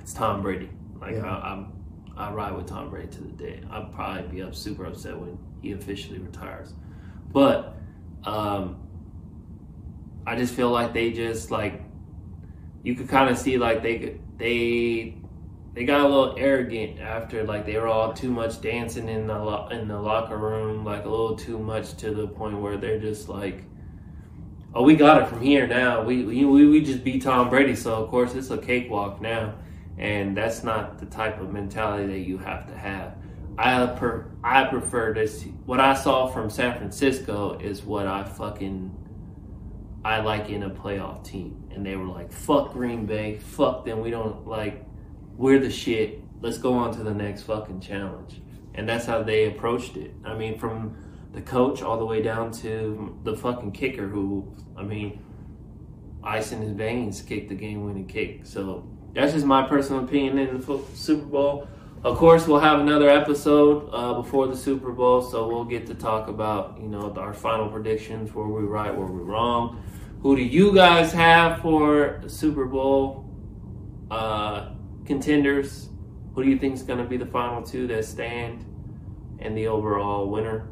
it's 0.00 0.14
Tom 0.14 0.40
Brady. 0.40 0.70
Like 0.98 1.16
Yeah. 1.16 1.26
I, 1.26 1.52
I'm, 1.52 1.72
I 2.16 2.32
ride 2.32 2.56
with 2.56 2.68
Tom 2.68 2.88
Brady 2.88 3.08
to 3.08 3.20
the 3.20 3.32
day. 3.32 3.60
I'll 3.70 3.90
probably 3.90 4.22
be 4.22 4.40
up 4.40 4.54
super 4.54 4.86
upset 4.86 5.18
when 5.18 5.36
he 5.60 5.72
officially 5.72 6.18
retires, 6.18 6.72
but 7.30 7.76
um, 8.24 8.88
I 10.26 10.34
just 10.34 10.54
feel 10.54 10.70
like 10.70 10.94
they 10.94 11.10
just 11.12 11.50
like 11.50 11.82
you 12.82 12.94
could 12.94 13.08
kind 13.08 13.30
of 13.30 13.38
see 13.38 13.58
like 13.58 13.82
they 13.82 14.18
they 14.38 15.16
they 15.74 15.84
got 15.84 16.00
a 16.00 16.08
little 16.08 16.34
arrogant 16.36 17.00
after 17.00 17.44
like 17.44 17.64
they 17.64 17.76
were 17.76 17.86
all 17.86 18.12
too 18.12 18.30
much 18.30 18.60
dancing 18.60 19.08
in 19.08 19.26
the 19.26 19.38
lo- 19.38 19.68
in 19.68 19.88
the 19.88 19.98
locker 19.98 20.36
room 20.36 20.84
like 20.84 21.04
a 21.04 21.08
little 21.08 21.36
too 21.36 21.58
much 21.58 21.94
to 21.96 22.10
the 22.10 22.26
point 22.26 22.60
where 22.60 22.76
they're 22.76 23.00
just 23.00 23.28
like 23.28 23.64
oh 24.74 24.82
we 24.82 24.96
got 24.96 25.22
it 25.22 25.28
from 25.28 25.40
here 25.40 25.66
now. 25.66 26.02
We 26.02 26.24
we 26.24 26.44
we, 26.44 26.80
just 26.80 27.04
beat 27.04 27.22
Tom 27.22 27.48
Brady 27.50 27.76
so 27.76 27.94
of 27.94 28.10
course 28.10 28.34
it's 28.34 28.50
a 28.50 28.58
cakewalk 28.58 29.20
now. 29.20 29.54
And 29.98 30.36
that's 30.36 30.64
not 30.64 30.98
the 30.98 31.06
type 31.06 31.40
of 31.40 31.52
mentality 31.52 32.06
that 32.06 32.20
you 32.20 32.38
have 32.38 32.66
to 32.66 32.76
have. 32.76 33.14
I 33.58 33.86
per 33.86 34.30
I 34.42 34.64
prefer 34.64 35.12
this 35.12 35.44
what 35.66 35.80
I 35.80 35.94
saw 35.94 36.26
from 36.26 36.50
San 36.50 36.76
Francisco 36.78 37.58
is 37.58 37.82
what 37.82 38.06
I 38.06 38.24
fucking 38.24 38.96
I 40.04 40.20
like 40.20 40.48
in 40.48 40.64
a 40.64 40.70
playoff 40.70 41.24
team. 41.24 41.61
And 41.74 41.84
they 41.84 41.96
were 41.96 42.06
like, 42.06 42.32
fuck 42.32 42.72
Green 42.72 43.06
Bay, 43.06 43.38
fuck 43.38 43.84
them. 43.84 44.00
We 44.00 44.10
don't 44.10 44.46
like, 44.46 44.84
we're 45.36 45.58
the 45.58 45.70
shit. 45.70 46.22
Let's 46.40 46.58
go 46.58 46.74
on 46.74 46.92
to 46.96 47.02
the 47.02 47.14
next 47.14 47.42
fucking 47.42 47.80
challenge. 47.80 48.40
And 48.74 48.88
that's 48.88 49.06
how 49.06 49.22
they 49.22 49.46
approached 49.46 49.96
it. 49.96 50.14
I 50.24 50.34
mean, 50.34 50.58
from 50.58 50.96
the 51.32 51.42
coach 51.42 51.82
all 51.82 51.98
the 51.98 52.06
way 52.06 52.22
down 52.22 52.52
to 52.52 53.18
the 53.22 53.36
fucking 53.36 53.72
kicker 53.72 54.06
who, 54.06 54.54
I 54.76 54.82
mean, 54.82 55.24
ice 56.22 56.52
in 56.52 56.62
his 56.62 56.72
veins 56.72 57.22
kicked 57.22 57.48
the 57.48 57.54
game 57.54 57.84
winning 57.84 58.06
kick. 58.06 58.40
So 58.44 58.86
that's 59.14 59.32
just 59.32 59.46
my 59.46 59.66
personal 59.66 60.04
opinion 60.04 60.38
in 60.38 60.60
the 60.60 60.80
Super 60.94 61.24
Bowl. 61.26 61.68
Of 62.04 62.18
course, 62.18 62.48
we'll 62.48 62.58
have 62.58 62.80
another 62.80 63.08
episode 63.08 63.88
uh, 63.92 64.14
before 64.14 64.48
the 64.48 64.56
Super 64.56 64.90
Bowl, 64.90 65.22
so 65.22 65.46
we'll 65.46 65.64
get 65.64 65.86
to 65.86 65.94
talk 65.94 66.26
about 66.26 66.76
you 66.80 66.88
know 66.88 67.14
our 67.16 67.32
final 67.32 67.68
predictions, 67.68 68.34
where 68.34 68.46
we 68.46 68.64
right, 68.64 68.92
where 68.92 69.06
we 69.06 69.22
wrong. 69.22 69.80
Who 70.22 70.36
do 70.36 70.42
you 70.42 70.72
guys 70.72 71.12
have 71.12 71.60
for 71.62 72.22
Super 72.28 72.64
Bowl 72.64 73.28
uh, 74.08 74.70
contenders? 75.04 75.88
Who 76.34 76.44
do 76.44 76.48
you 76.48 76.58
think 76.58 76.74
is 76.74 76.84
going 76.84 77.00
to 77.00 77.04
be 77.04 77.16
the 77.16 77.26
final 77.26 77.60
two 77.60 77.88
that 77.88 78.04
stand 78.04 78.64
and 79.40 79.58
the 79.58 79.66
overall 79.66 80.30
winner? 80.30 80.68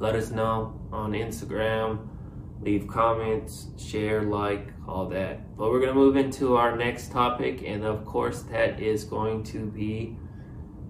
Let 0.00 0.14
us 0.14 0.30
know 0.30 0.80
on 0.90 1.12
Instagram. 1.12 2.08
Leave 2.62 2.88
comments, 2.88 3.66
share, 3.76 4.22
like, 4.22 4.72
all 4.88 5.06
that. 5.10 5.54
But 5.58 5.70
we're 5.70 5.80
going 5.80 5.92
to 5.92 5.94
move 5.94 6.16
into 6.16 6.56
our 6.56 6.74
next 6.74 7.12
topic, 7.12 7.62
and 7.66 7.84
of 7.84 8.06
course, 8.06 8.40
that 8.44 8.80
is 8.80 9.04
going 9.04 9.44
to 9.44 9.66
be 9.66 10.16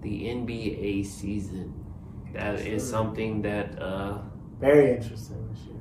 the 0.03 0.27
NBA 0.27 1.05
season. 1.05 1.75
That 2.33 2.61
is 2.61 2.89
something 2.89 3.43
that 3.43 3.77
uh, 3.77 4.19
Very 4.61 4.93
interesting 4.93 5.49
this 5.53 5.65
year. 5.65 5.74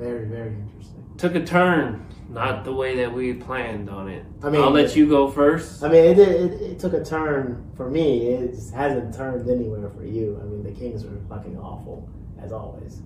Very, 0.00 0.24
very 0.24 0.54
interesting. 0.54 1.04
took 1.18 1.34
a 1.34 1.44
turn, 1.44 2.06
not 2.30 2.64
the 2.64 2.72
way 2.72 2.96
that 2.96 3.12
we 3.12 3.34
planned 3.34 3.90
on 3.90 4.08
it. 4.08 4.24
I 4.42 4.48
mean- 4.48 4.62
I'll 4.62 4.70
let 4.70 4.96
you 4.96 5.06
go 5.06 5.30
first. 5.30 5.84
I 5.84 5.88
mean, 5.88 6.04
it, 6.04 6.18
it, 6.18 6.52
it 6.62 6.78
took 6.78 6.94
a 6.94 7.04
turn 7.04 7.70
for 7.76 7.90
me. 7.90 8.28
It 8.28 8.56
hasn't 8.74 9.14
turned 9.14 9.48
anywhere 9.50 9.90
for 9.90 10.04
you. 10.04 10.38
I 10.40 10.46
mean, 10.46 10.62
the 10.62 10.72
Kings 10.72 11.04
are 11.04 11.20
fucking 11.28 11.58
awful, 11.58 12.08
as 12.40 12.50
always. 12.50 13.02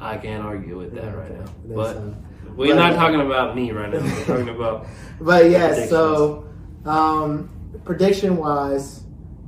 I 0.00 0.16
can't 0.16 0.42
argue 0.42 0.78
with 0.78 0.94
that 0.94 1.14
right 1.14 1.30
Okay. 1.30 1.34
now. 1.34 1.44
That's, 1.66 1.74
But 1.74 1.96
uh, 1.98 2.00
we're 2.56 2.74
but- 2.74 2.80
not 2.80 2.94
talking 2.94 3.20
about 3.20 3.54
me 3.54 3.70
right 3.72 3.92
now. 3.92 4.00
We're 4.00 4.24
talking 4.24 4.48
about 4.48 4.86
But 5.20 5.50
yeah, 5.50 5.84
so 5.86 6.48
um, 6.86 7.50
prediction 7.84 8.38
wise, 8.38 9.02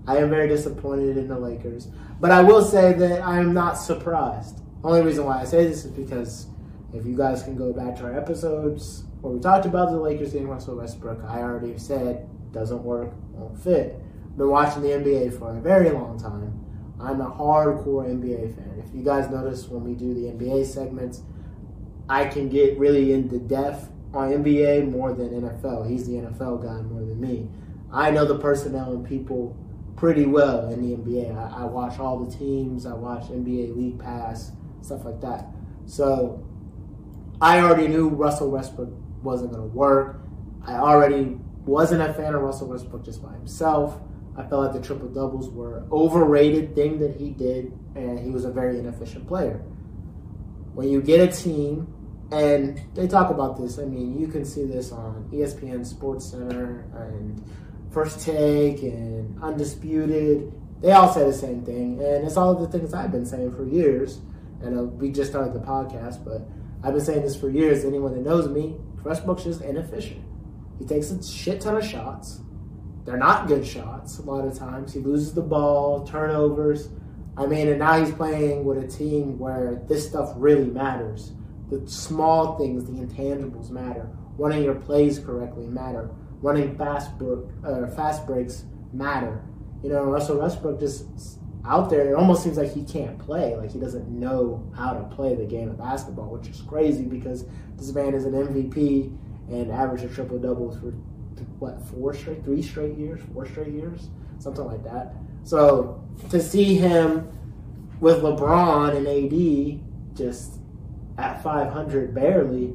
I 0.07 0.19
am 0.19 0.29
very 0.29 0.49
disappointed 0.49 1.17
in 1.17 1.29
the 1.29 1.39
Lakers. 1.39 1.89
But 2.21 2.31
I 2.31 2.43
will 2.43 2.63
say 2.63 2.93
that 2.93 3.23
I 3.23 3.39
am 3.39 3.55
not 3.55 3.79
surprised. 3.79 4.61
Only 4.85 5.01
reason 5.01 5.25
why 5.25 5.41
I 5.41 5.45
say 5.45 5.67
this 5.67 5.85
is 5.87 5.91
because 5.93 6.47
if 6.92 7.07
you 7.07 7.16
guys 7.16 7.42
can 7.42 7.57
go 7.57 7.72
back 7.72 7.96
to 7.96 8.05
our 8.05 8.16
episodes 8.16 9.05
where 9.20 9.33
we 9.33 9.40
talked 9.40 9.66
about 9.66 9.90
the 9.90 9.98
Lakers 9.98 10.33
getting 10.33 10.48
Russell 10.48 10.76
Westbrook, 10.76 11.22
I 11.24 11.40
already 11.40 11.79
said 11.79 12.29
doesn't 12.53 12.83
work, 12.83 13.12
won't 13.33 13.59
fit. 13.62 14.00
Been 14.37 14.48
watching 14.48 14.83
the 14.83 14.88
NBA 14.88 15.38
for 15.38 15.57
a 15.57 15.61
very 15.61 15.90
long 15.90 16.18
time. 16.18 16.59
I'm 17.00 17.20
a 17.20 17.31
hardcore 17.31 18.07
NBA 18.07 18.55
fan. 18.55 18.83
If 18.85 18.94
you 18.94 19.03
guys 19.03 19.31
notice 19.31 19.68
when 19.68 19.85
we 19.85 19.94
do 19.94 20.14
the 20.14 20.33
NBA 20.33 20.66
segments, 20.66 21.22
I 22.09 22.26
can 22.26 22.48
get 22.48 22.79
really 22.79 23.12
into 23.12 23.38
depth 23.38 23.88
on 24.12 24.31
NBA 24.31 24.90
more 24.90 25.12
than 25.12 25.31
NFL. 25.31 25.88
He's 25.88 26.07
the 26.07 26.14
NFL 26.14 26.62
guy 26.62 26.83
more 26.83 27.00
than 27.00 27.20
me. 27.20 27.48
I 27.92 28.11
know 28.11 28.24
the 28.24 28.38
personnel 28.38 28.92
and 28.92 29.07
people 29.07 29.57
pretty 29.96 30.26
well 30.26 30.68
in 30.68 30.83
the 30.83 30.96
NBA. 30.96 31.37
I, 31.37 31.62
I 31.62 31.64
watch 31.64 31.98
all 31.98 32.18
the 32.18 32.37
teams. 32.37 32.87
I 32.87 32.94
watch 32.94 33.24
NBA 33.24 33.76
League 33.76 33.98
Pass, 33.98 34.53
stuff 34.83 35.05
like 35.05 35.20
that. 35.20 35.46
So 35.87 36.44
I 37.40 37.61
already 37.61 37.88
knew 37.88 38.09
Russell 38.09 38.50
Westbrook 38.50 38.90
wasn't 39.22 39.53
going 39.53 39.62
to 39.62 39.76
work. 39.76 40.20
I 40.66 40.74
already 40.74 41.38
wasn't 41.64 42.03
a 42.03 42.12
fan 42.12 42.35
of 42.35 42.42
Russell 42.42 42.68
Westbrook 42.68 43.05
just 43.05 43.22
by 43.22 43.33
himself. 43.33 43.98
I 44.37 44.42
felt 44.46 44.64
like 44.64 44.72
the 44.72 44.87
triple 44.87 45.09
doubles 45.09 45.50
were 45.50 45.85
overrated 45.90 46.74
thing 46.74 46.98
that 47.00 47.16
he 47.16 47.31
did, 47.31 47.72
and 47.94 48.18
he 48.18 48.31
was 48.31 48.44
a 48.44 48.50
very 48.50 48.79
inefficient 48.79 49.26
player. 49.26 49.62
When 50.74 50.88
you 50.88 51.03
get 51.03 51.20
a 51.20 51.35
team, 51.35 51.92
and 52.31 52.81
they 52.94 53.09
talk 53.09 53.31
about 53.31 53.59
this, 53.59 53.79
I 53.79 53.85
mean, 53.85 54.20
you 54.20 54.29
can 54.29 54.44
see 54.44 54.64
this 54.64 54.92
on 54.92 55.29
ESPN 55.33 55.85
Sports 55.85 56.26
Center 56.26 56.87
and 56.94 57.42
First 57.90 58.20
Take 58.20 58.83
and 58.83 59.42
Undisputed. 59.42 60.53
They 60.81 60.92
all 60.92 61.12
say 61.12 61.24
the 61.24 61.33
same 61.33 61.64
thing, 61.64 62.00
and 62.00 62.24
it's 62.24 62.37
all 62.37 62.55
the 62.55 62.68
things 62.68 62.94
I've 62.94 63.11
been 63.11 63.26
saying 63.26 63.57
for 63.57 63.66
years. 63.66 64.20
And 64.62 64.92
we 65.00 65.11
just 65.11 65.31
started 65.31 65.55
the 65.55 65.61
podcast, 65.61 66.24
but 66.24 66.42
I've 66.83 66.95
been 66.95 67.05
saying 67.05 67.23
this 67.23 67.37
for 67.37 67.51
years. 67.51 67.85
Anyone 67.85 68.14
that 68.14 68.23
knows 68.23 68.49
me, 68.49 68.77
Westbrook's 69.05 69.45
just 69.45 69.61
inefficient. 69.61 70.25
He 70.79 70.87
takes 70.87 71.11
a 71.11 71.23
shit 71.23 71.61
ton 71.61 71.77
of 71.77 71.85
shots. 71.85 72.40
They're 73.05 73.19
not 73.19 73.49
good 73.49 73.66
shots 73.66 74.19
a 74.19 74.23
lot 74.23 74.47
of 74.47 74.59
times. 74.59 74.93
He 74.93 75.01
loses 75.01 75.35
the 75.35 75.43
ball, 75.43 76.07
turnovers. 76.07 76.88
I 77.37 77.47
mean, 77.47 77.69
and 77.69 77.79
now 77.79 78.03
he's 78.03 78.14
playing 78.14 78.64
with 78.64 78.79
a 78.79 78.87
team 78.87 79.38
where 79.38 79.83
this 79.88 80.09
stuff 80.09 80.33
really 80.37 80.66
matters. 80.66 81.33
The 81.71 81.87
small 81.88 82.59
things, 82.59 82.85
the 82.85 82.93
intangibles 82.93 83.71
matter. 83.71 84.09
Running 84.37 84.62
your 84.62 84.75
plays 84.75 85.19
correctly 85.19 85.66
matter. 85.66 86.11
Running 86.43 86.77
fast 86.77 87.16
break, 87.19 87.40
uh, 87.64 87.87
fast 87.88 88.27
breaks 88.27 88.64
matter. 88.93 89.43
You 89.83 89.90
know, 89.90 90.05
Russell 90.05 90.38
Westbrook 90.38 90.81
just 90.81 91.07
out 91.64 91.90
there. 91.90 92.11
It 92.11 92.14
almost 92.14 92.42
seems 92.42 92.57
like 92.57 92.73
he 92.73 92.83
can't 92.85 93.18
play. 93.18 93.57
Like 93.57 93.70
he 93.70 93.79
doesn't 93.79 94.09
know 94.09 94.70
how 94.77 94.92
to 94.92 95.03
play 95.14 95.35
the 95.35 95.44
game 95.44 95.68
of 95.68 95.79
basketball, 95.79 96.31
which 96.31 96.49
is 96.49 96.61
crazy 96.62 97.05
because 97.05 97.44
this 97.77 97.92
man 97.92 98.14
is 98.14 98.25
an 98.25 98.33
MVP 98.33 99.16
and 99.51 99.70
averaged 99.70 100.05
a 100.05 100.09
triple 100.09 100.38
doubles 100.38 100.79
for 100.79 100.92
what 101.59 101.81
four 101.88 102.14
straight, 102.14 102.44
three 102.44 102.62
straight 102.62 102.96
years, 102.96 103.20
four 103.33 103.46
straight 103.46 103.73
years, 103.73 104.09
something 104.38 104.64
like 104.64 104.85
that. 104.85 105.14
So 105.44 106.03
to 106.31 106.40
see 106.40 106.77
him 106.77 107.29
with 108.01 108.23
LeBron 108.23 108.96
and 108.96 109.07
AD 109.07 110.16
just 110.16 110.61
at 111.18 111.42
500 111.42 112.14
barely 112.14 112.75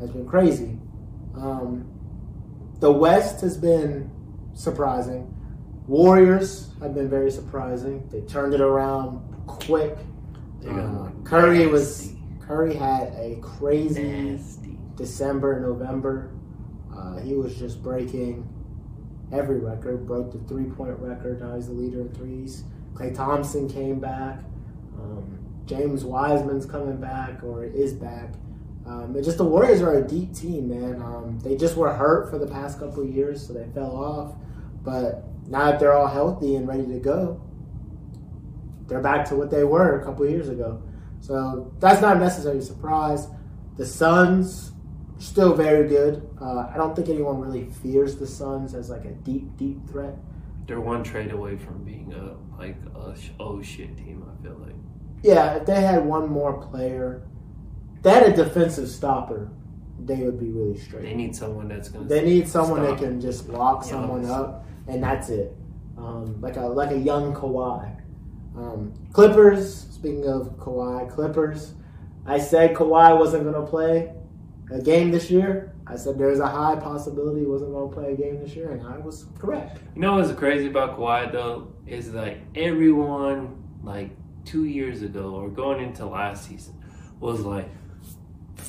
has 0.00 0.10
been 0.10 0.26
crazy. 0.26 0.78
Um, 1.34 1.88
the 2.80 2.90
West 2.90 3.40
has 3.42 3.56
been 3.56 4.10
surprising. 4.54 5.31
Warriors 5.88 6.70
have 6.80 6.94
been 6.94 7.08
very 7.08 7.30
surprising. 7.30 8.08
They 8.10 8.20
turned 8.22 8.54
it 8.54 8.60
around 8.60 9.20
quick. 9.46 9.96
They 10.60 10.68
got 10.70 10.78
Uh, 10.78 11.08
Curry 11.24 11.66
was. 11.66 12.12
Curry 12.40 12.74
had 12.74 13.12
a 13.16 13.36
crazy 13.40 14.02
nasty. 14.02 14.78
December, 14.96 15.58
November. 15.60 16.30
Uh, 16.94 17.16
he 17.16 17.34
was 17.34 17.54
just 17.56 17.82
breaking 17.82 18.46
every 19.32 19.58
record. 19.58 20.06
Broke 20.06 20.32
the 20.32 20.38
three 20.40 20.64
point 20.66 20.98
record. 20.98 21.40
Now 21.40 21.54
he's 21.56 21.66
the 21.66 21.72
leader 21.72 22.00
in 22.02 22.10
threes. 22.10 22.64
Klay 22.94 23.14
Thompson 23.14 23.68
came 23.68 23.98
back. 23.98 24.40
Um, 25.00 25.38
James 25.66 26.04
Wiseman's 26.04 26.66
coming 26.66 26.98
back 26.98 27.42
or 27.42 27.64
is 27.64 27.92
back. 27.92 28.34
Um, 28.86 29.16
just 29.22 29.38
the 29.38 29.44
Warriors 29.44 29.80
are 29.80 29.94
a 29.94 30.06
deep 30.06 30.34
team, 30.34 30.68
man. 30.68 31.00
Um, 31.00 31.38
they 31.40 31.56
just 31.56 31.76
were 31.76 31.92
hurt 31.92 32.30
for 32.30 32.38
the 32.38 32.46
past 32.46 32.78
couple 32.78 33.02
of 33.02 33.08
years, 33.08 33.44
so 33.46 33.52
they 33.52 33.66
fell 33.72 33.96
off. 33.96 34.34
But 34.82 35.24
now 35.52 35.70
that 35.70 35.78
they're 35.78 35.92
all 35.92 36.06
healthy 36.06 36.56
and 36.56 36.66
ready 36.66 36.86
to 36.86 36.98
go, 36.98 37.38
they're 38.86 39.02
back 39.02 39.28
to 39.28 39.36
what 39.36 39.50
they 39.50 39.64
were 39.64 40.00
a 40.00 40.04
couple 40.04 40.26
years 40.26 40.48
ago. 40.48 40.82
So 41.20 41.74
that's 41.78 42.00
not 42.00 42.18
necessarily 42.18 42.60
a 42.60 42.62
surprise. 42.62 43.28
The 43.76 43.84
Suns 43.84 44.72
still 45.18 45.54
very 45.54 45.86
good. 45.88 46.26
Uh, 46.40 46.70
I 46.72 46.74
don't 46.76 46.96
think 46.96 47.10
anyone 47.10 47.38
really 47.38 47.66
fears 47.66 48.16
the 48.16 48.26
Suns 48.26 48.74
as 48.74 48.88
like 48.88 49.04
a 49.04 49.10
deep, 49.12 49.56
deep 49.58 49.86
threat. 49.90 50.14
They're 50.66 50.80
one 50.80 51.04
trade 51.04 51.32
away 51.32 51.58
from 51.58 51.84
being 51.84 52.14
a 52.14 52.34
like 52.58 52.76
a 52.96 53.14
sh- 53.14 53.30
oh 53.38 53.60
shit 53.60 53.94
team. 53.98 54.24
I 54.26 54.42
feel 54.42 54.56
like. 54.56 54.74
Yeah, 55.22 55.56
if 55.56 55.66
they 55.66 55.82
had 55.82 56.04
one 56.04 56.30
more 56.30 56.66
player, 56.66 57.28
they 58.00 58.10
had 58.10 58.22
a 58.22 58.34
defensive 58.34 58.88
stopper, 58.88 59.50
they 60.00 60.16
would 60.16 60.40
be 60.40 60.50
really 60.50 60.78
straight. 60.78 61.02
They 61.02 61.14
need 61.14 61.36
someone 61.36 61.68
that's 61.68 61.90
gonna. 61.90 62.08
They 62.08 62.24
need 62.24 62.48
someone 62.48 62.82
that 62.82 62.98
can 62.98 63.20
just 63.20 63.48
lock 63.50 63.84
someone 63.84 64.24
up, 64.24 64.64
and 64.88 65.02
that's 65.02 65.28
it. 65.28 65.54
Um, 65.96 66.40
like 66.40 66.56
a 66.56 66.62
like 66.62 66.90
a 66.90 66.98
young 66.98 67.34
Kawhi. 67.34 67.96
Um, 68.56 68.92
Clippers. 69.12 69.86
Speaking 69.90 70.26
of 70.26 70.58
Kawhi, 70.58 71.10
Clippers. 71.10 71.74
I 72.26 72.38
said 72.38 72.74
Kawhi 72.74 73.18
wasn't 73.18 73.44
going 73.44 73.54
to 73.54 73.68
play 73.68 74.12
a 74.70 74.80
game 74.80 75.10
this 75.10 75.30
year. 75.30 75.74
I 75.86 75.96
said 75.96 76.16
there's 76.16 76.38
a 76.38 76.46
high 76.46 76.76
possibility 76.76 77.40
he 77.40 77.46
wasn't 77.46 77.72
going 77.72 77.90
to 77.90 77.94
play 77.94 78.12
a 78.12 78.16
game 78.16 78.40
this 78.40 78.54
year, 78.54 78.70
and 78.70 78.86
I 78.86 78.98
was 78.98 79.26
correct. 79.38 79.80
You 79.94 80.00
know 80.00 80.14
what's 80.16 80.32
crazy 80.32 80.68
about 80.68 80.98
Kawhi 80.98 81.32
though 81.32 81.72
is 81.86 82.12
like 82.14 82.40
everyone 82.54 83.62
like 83.82 84.10
two 84.44 84.64
years 84.64 85.02
ago 85.02 85.34
or 85.34 85.48
going 85.48 85.82
into 85.82 86.06
last 86.06 86.48
season 86.48 86.74
was 87.20 87.40
like, 87.40 87.68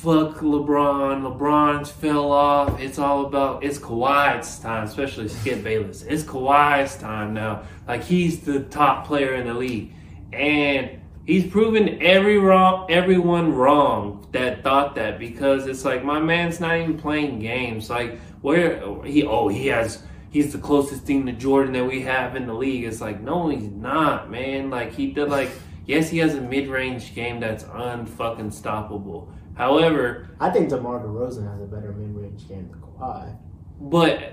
"Fuck 0.04 0.40
LeBron, 0.40 1.22
LeBron's 1.22 1.90
fell 1.90 2.30
off. 2.30 2.78
It's 2.78 2.98
all 2.98 3.24
about 3.24 3.64
it's 3.64 3.78
Kawhi's 3.78 4.58
time, 4.58 4.84
especially 4.84 5.28
Skip 5.28 5.64
Bayless. 5.64 6.02
It's 6.02 6.22
Kawhi's 6.22 6.96
time 6.96 7.32
now. 7.32 7.62
Like 7.88 8.04
he's 8.04 8.40
the 8.40 8.60
top 8.64 9.06
player 9.06 9.32
in 9.32 9.46
the 9.46 9.54
league, 9.54 9.94
and 10.30 11.00
he's 11.24 11.50
proven 11.50 12.02
every 12.02 12.38
wrong, 12.38 12.86
everyone 12.90 13.54
wrong 13.54 14.28
that 14.32 14.62
thought 14.62 14.94
that 14.96 15.18
because 15.18 15.66
it's 15.66 15.86
like 15.86 16.04
my 16.04 16.20
man's 16.20 16.60
not 16.60 16.76
even 16.76 16.98
playing 16.98 17.38
games. 17.38 17.88
Like 17.88 18.18
where 18.42 19.02
he 19.04 19.24
oh 19.24 19.48
he 19.48 19.68
has 19.68 20.02
he's 20.28 20.52
the 20.52 20.58
closest 20.58 21.04
thing 21.04 21.24
to 21.24 21.32
Jordan 21.32 21.72
that 21.72 21.86
we 21.86 22.02
have 22.02 22.36
in 22.36 22.46
the 22.46 22.52
league. 22.52 22.84
It's 22.84 23.00
like 23.00 23.22
no 23.22 23.48
he's 23.48 23.70
not 23.70 24.30
man. 24.30 24.68
Like 24.68 24.92
he 24.92 25.12
did 25.12 25.30
like 25.30 25.48
yes 25.86 26.10
he 26.10 26.18
has 26.18 26.34
a 26.34 26.42
mid 26.42 26.68
range 26.68 27.14
game 27.14 27.40
that's 27.40 27.64
unfucking 27.64 28.52
stoppable. 28.52 29.28
However, 29.54 30.30
I 30.40 30.50
think 30.50 30.68
DeMar 30.68 31.00
DeRozan 31.00 31.50
has 31.50 31.62
a 31.62 31.66
better 31.66 31.92
mid-range 31.92 32.48
game 32.48 32.68
than 32.68 32.80
Kawhi, 32.80 33.36
but 33.80 34.32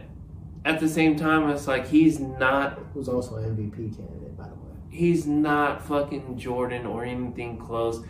at 0.66 0.80
the 0.80 0.90
same 0.90 1.16
time 1.16 1.50
it's 1.50 1.68
like 1.68 1.88
he's 1.88 2.20
not 2.20 2.80
who's 2.94 3.08
also 3.08 3.36
an 3.38 3.56
MVP 3.56 3.96
candidate, 3.96 4.38
by 4.38 4.46
the 4.46 4.56
way. 4.56 4.72
he's 4.90 5.26
not 5.26 5.86
fucking 5.86 6.38
Jordan 6.38 6.86
or 6.86 7.06
anything 7.06 7.58
close. 7.58 8.04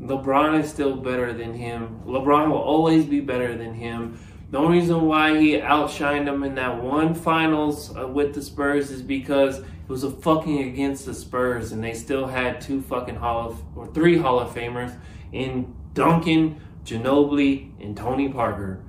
LeBron 0.00 0.60
is 0.62 0.70
still 0.70 0.96
better 0.96 1.32
than 1.32 1.54
him. 1.54 2.00
LeBron 2.06 2.50
will 2.50 2.58
always 2.58 3.04
be 3.04 3.20
better 3.20 3.56
than 3.56 3.74
him. 3.74 4.18
The 4.50 4.58
only 4.58 4.78
reason 4.78 5.02
why 5.02 5.38
he 5.38 5.54
outshined 5.58 6.26
him 6.26 6.42
in 6.44 6.54
that 6.54 6.82
one 6.82 7.14
finals 7.14 7.94
uh, 7.96 8.06
with 8.06 8.34
the 8.34 8.40
Spurs 8.40 8.90
is 8.90 9.02
because 9.02 9.58
it 9.58 9.88
was 9.88 10.04
a 10.04 10.10
fucking 10.10 10.68
against 10.68 11.04
the 11.04 11.12
Spurs, 11.12 11.72
and 11.72 11.82
they 11.82 11.92
still 11.94 12.26
had 12.26 12.60
two 12.60 12.80
fucking 12.80 13.16
Hall 13.16 13.50
of 13.50 13.62
or 13.76 13.86
three 13.88 14.16
Hall 14.16 14.38
of 14.38 14.54
Famers 14.54 14.96
in 15.32 15.74
Duncan, 15.98 16.60
Ginobili, 16.84 17.72
and 17.80 17.96
Tony 17.96 18.28
Parker. 18.28 18.82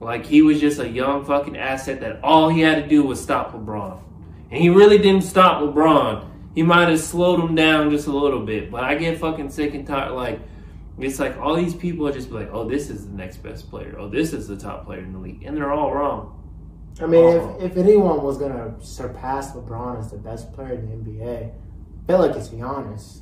Like 0.00 0.26
he 0.26 0.42
was 0.42 0.60
just 0.60 0.78
a 0.78 0.88
young 0.88 1.24
fucking 1.24 1.56
asset 1.56 2.00
that 2.00 2.22
all 2.22 2.48
he 2.48 2.60
had 2.60 2.82
to 2.82 2.88
do 2.88 3.02
was 3.02 3.22
stop 3.22 3.52
LeBron. 3.52 4.02
And 4.50 4.60
he 4.60 4.68
really 4.68 4.98
didn't 4.98 5.22
stop 5.22 5.62
LeBron. 5.62 6.28
He 6.54 6.62
might 6.62 6.88
have 6.88 7.00
slowed 7.00 7.40
him 7.40 7.54
down 7.54 7.90
just 7.90 8.06
a 8.06 8.12
little 8.12 8.44
bit. 8.44 8.70
But 8.70 8.84
I 8.84 8.94
get 8.96 9.18
fucking 9.18 9.50
sick 9.50 9.74
and 9.74 9.86
tired. 9.86 10.12
Like, 10.12 10.40
it's 10.98 11.18
like 11.18 11.36
all 11.38 11.54
these 11.54 11.74
people 11.74 12.06
are 12.08 12.12
just 12.12 12.30
like, 12.30 12.48
oh, 12.52 12.68
this 12.68 12.90
is 12.90 13.06
the 13.06 13.12
next 13.12 13.38
best 13.38 13.70
player. 13.70 13.96
Oh, 13.98 14.08
this 14.08 14.32
is 14.32 14.48
the 14.48 14.56
top 14.56 14.86
player 14.86 15.00
in 15.00 15.12
the 15.12 15.18
league. 15.18 15.42
And 15.44 15.56
they're 15.56 15.72
all 15.72 15.94
wrong. 15.94 16.32
I 17.00 17.06
mean, 17.06 17.36
if, 17.36 17.72
if 17.72 17.76
anyone 17.76 18.22
was 18.22 18.38
going 18.38 18.52
to 18.52 18.74
surpass 18.84 19.52
LeBron 19.52 20.00
as 20.00 20.10
the 20.10 20.16
best 20.16 20.52
player 20.52 20.74
in 20.74 21.04
the 21.04 21.10
NBA, 21.10 21.50
I 21.50 22.06
feel 22.06 22.18
like 22.18 22.34
it's 22.34 22.48
Giannis. 22.48 23.20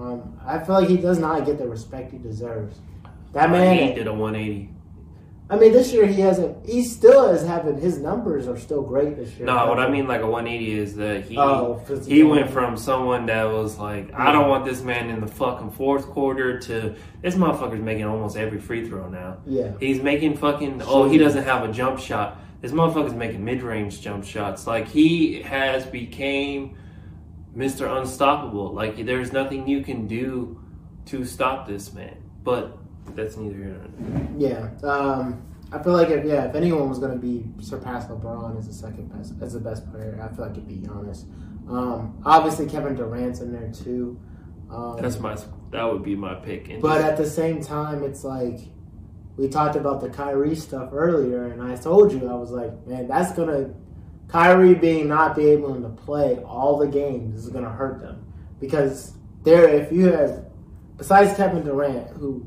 Um, 0.00 0.38
I 0.46 0.58
feel 0.58 0.76
like 0.76 0.88
he 0.88 0.96
does 0.96 1.18
not 1.18 1.44
get 1.44 1.58
the 1.58 1.66
respect 1.66 2.12
he 2.12 2.18
deserves. 2.18 2.78
That 3.32 3.50
he 3.50 3.56
man, 3.56 3.94
did 3.94 4.06
a 4.06 4.12
180. 4.12 4.70
I 5.50 5.56
mean, 5.56 5.72
this 5.72 5.92
year 5.92 6.06
he 6.06 6.20
hasn't. 6.20 6.66
He 6.66 6.84
still 6.84 7.30
is 7.30 7.46
having 7.46 7.80
his 7.80 7.98
numbers 7.98 8.46
are 8.46 8.58
still 8.58 8.82
great 8.82 9.16
this 9.16 9.34
year. 9.36 9.46
No, 9.46 9.66
what 9.66 9.78
I 9.78 9.88
mean 9.88 10.06
like 10.06 10.20
a 10.20 10.26
180 10.26 10.78
is 10.78 10.94
that 10.96 11.24
he 11.24 11.38
Oh, 11.38 11.82
he 12.06 12.22
went 12.22 12.50
from 12.50 12.76
someone 12.76 13.26
that 13.26 13.44
was 13.44 13.78
like, 13.78 14.12
I 14.12 14.30
don't 14.30 14.50
want 14.50 14.66
this 14.66 14.82
man 14.82 15.08
in 15.08 15.20
the 15.20 15.26
fucking 15.26 15.70
fourth 15.70 16.06
quarter 16.06 16.58
to 16.60 16.94
this 17.22 17.34
motherfucker's 17.34 17.80
making 17.80 18.04
almost 18.04 18.36
every 18.36 18.60
free 18.60 18.86
throw 18.86 19.08
now. 19.08 19.38
Yeah, 19.46 19.72
He's 19.80 20.02
making 20.02 20.36
fucking. 20.36 20.82
Oh, 20.84 21.08
he 21.08 21.16
doesn't 21.16 21.44
have 21.44 21.68
a 21.68 21.72
jump 21.72 21.98
shot. 21.98 22.38
This 22.60 22.72
motherfucker's 22.72 23.14
making 23.14 23.42
mid-range 23.42 24.02
jump 24.02 24.24
shots. 24.24 24.66
Like 24.66 24.86
he 24.86 25.40
has 25.42 25.86
became 25.86 26.76
Mr. 27.56 27.98
Unstoppable. 28.00 28.72
Like 28.72 29.04
there's 29.04 29.32
nothing 29.32 29.66
you 29.66 29.82
can 29.82 30.06
do 30.06 30.60
to 31.06 31.24
stop 31.24 31.66
this 31.66 31.92
man. 31.92 32.16
But 32.42 32.78
that's 33.14 33.36
neither 33.36 33.56
here 33.56 33.80
nor 33.98 34.20
there. 34.20 34.28
yeah. 34.82 34.88
Um, 34.88 35.42
I 35.70 35.82
feel 35.82 35.92
like 35.92 36.08
if 36.08 36.24
yeah, 36.24 36.44
if 36.48 36.54
anyone 36.54 36.88
was 36.88 36.98
going 36.98 37.12
to 37.12 37.18
be 37.18 37.44
surpass 37.62 38.06
LeBron 38.06 38.58
as 38.58 38.66
the 38.68 38.72
second 38.72 39.12
best 39.12 39.34
as 39.42 39.52
the 39.52 39.60
best 39.60 39.90
player, 39.90 40.18
I 40.22 40.34
feel 40.34 40.46
like 40.46 40.52
it'd 40.52 40.68
be 40.68 40.76
Giannis. 40.76 41.24
Um, 41.68 42.20
obviously, 42.24 42.66
Kevin 42.66 42.94
Durant's 42.94 43.40
in 43.40 43.52
there 43.52 43.70
too. 43.70 44.18
Um, 44.70 44.96
That's 45.00 45.18
my. 45.18 45.36
That 45.70 45.84
would 45.84 46.02
be 46.02 46.14
my 46.14 46.34
pick. 46.34 46.70
And 46.70 46.80
But 46.80 47.02
at 47.02 47.18
the 47.18 47.28
same 47.28 47.62
time, 47.62 48.02
it's 48.02 48.24
like 48.24 48.60
we 49.36 49.48
talked 49.48 49.76
about 49.76 50.00
the 50.00 50.08
Kyrie 50.08 50.56
stuff 50.56 50.90
earlier, 50.92 51.48
and 51.48 51.62
I 51.62 51.76
told 51.76 52.12
you 52.12 52.28
I 52.28 52.34
was 52.34 52.50
like, 52.50 52.86
man, 52.86 53.06
that's 53.06 53.32
gonna 53.32 53.74
Kyrie 54.28 54.74
being 54.74 55.08
not 55.08 55.34
be 55.34 55.48
able 55.48 55.80
to 55.80 55.88
play 55.88 56.38
all 56.44 56.78
the 56.78 56.86
games 56.86 57.44
is 57.44 57.48
gonna 57.48 57.70
hurt 57.70 58.00
them 58.00 58.24
because 58.60 59.14
there, 59.42 59.68
if 59.68 59.90
you 59.90 60.12
have 60.12 60.44
besides 60.96 61.34
Kevin 61.36 61.64
Durant, 61.64 62.08
who 62.10 62.46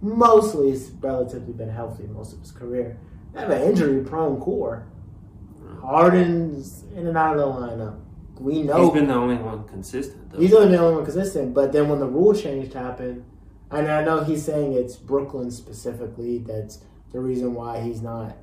mostly 0.00 0.70
has 0.70 0.90
relatively 1.00 1.52
been 1.52 1.68
healthy 1.68 2.06
most 2.06 2.32
of 2.32 2.40
his 2.40 2.52
career, 2.52 2.98
they 3.34 3.40
have 3.40 3.50
an 3.50 3.62
injury-prone 3.62 4.40
core. 4.40 4.86
Harden's 5.82 6.84
in 6.94 7.06
and 7.06 7.16
out 7.16 7.38
of 7.38 7.54
the 7.54 7.60
lineup. 7.60 8.00
We 8.38 8.62
know 8.62 8.84
he's 8.84 8.94
been 8.94 9.08
the 9.08 9.14
only 9.14 9.36
one 9.36 9.64
consistent 9.64 10.32
though. 10.32 10.38
He's 10.40 10.54
only 10.54 10.68
the 10.68 10.78
only 10.78 10.94
one 10.94 11.04
consistent. 11.04 11.52
But 11.52 11.72
then 11.72 11.88
when 11.88 12.00
the 12.00 12.06
rule 12.06 12.34
change 12.34 12.72
happened, 12.72 13.24
and 13.70 13.88
I 13.90 14.02
know 14.02 14.24
he's 14.24 14.44
saying 14.44 14.72
it's 14.72 14.96
Brooklyn 14.96 15.50
specifically 15.50 16.38
that's 16.38 16.82
the 17.12 17.20
reason 17.20 17.54
why 17.54 17.80
he's 17.80 18.00
not. 18.00 18.36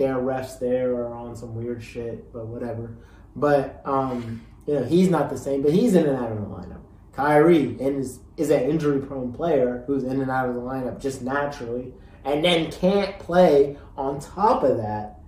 Their 0.00 0.14
refs 0.14 0.58
there 0.58 0.94
are 0.94 1.12
on 1.12 1.36
some 1.36 1.54
weird 1.54 1.84
shit, 1.84 2.32
but 2.32 2.46
whatever. 2.46 2.96
But 3.36 3.82
um, 3.84 4.40
you 4.66 4.76
know 4.76 4.82
he's 4.82 5.10
not 5.10 5.28
the 5.28 5.36
same. 5.36 5.60
But 5.60 5.74
he's 5.74 5.94
in 5.94 6.06
and 6.06 6.16
out 6.16 6.32
of 6.32 6.38
the 6.38 6.46
lineup. 6.46 6.80
Kyrie 7.12 7.76
is 7.78 8.20
is 8.38 8.48
an 8.48 8.62
injury 8.62 9.00
prone 9.00 9.30
player 9.30 9.84
who's 9.86 10.02
in 10.04 10.22
and 10.22 10.30
out 10.30 10.48
of 10.48 10.54
the 10.54 10.60
lineup 10.62 11.02
just 11.02 11.20
naturally, 11.20 11.92
and 12.24 12.42
then 12.42 12.72
can't 12.72 13.18
play 13.18 13.76
on 13.98 14.18
top 14.20 14.62
of 14.62 14.78
that 14.78 15.18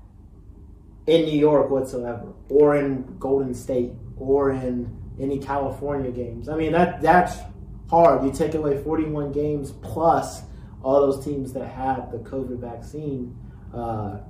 in 1.06 1.26
New 1.26 1.38
York 1.38 1.68
whatsoever, 1.68 2.32
or 2.48 2.74
in 2.74 3.18
Golden 3.18 3.52
State, 3.52 3.92
or 4.16 4.52
in 4.52 4.90
any 5.20 5.38
California 5.38 6.10
games. 6.10 6.48
I 6.48 6.56
mean 6.56 6.72
that 6.72 7.02
that's 7.02 7.36
hard. 7.90 8.24
You 8.24 8.32
take 8.32 8.54
away 8.54 8.82
41 8.82 9.32
games 9.32 9.72
plus 9.82 10.40
all 10.82 11.02
those 11.02 11.22
teams 11.22 11.52
that 11.52 11.68
have 11.68 12.10
the 12.10 12.20
COVID 12.20 12.58
vaccine 12.58 13.36
uh, 13.74 14.20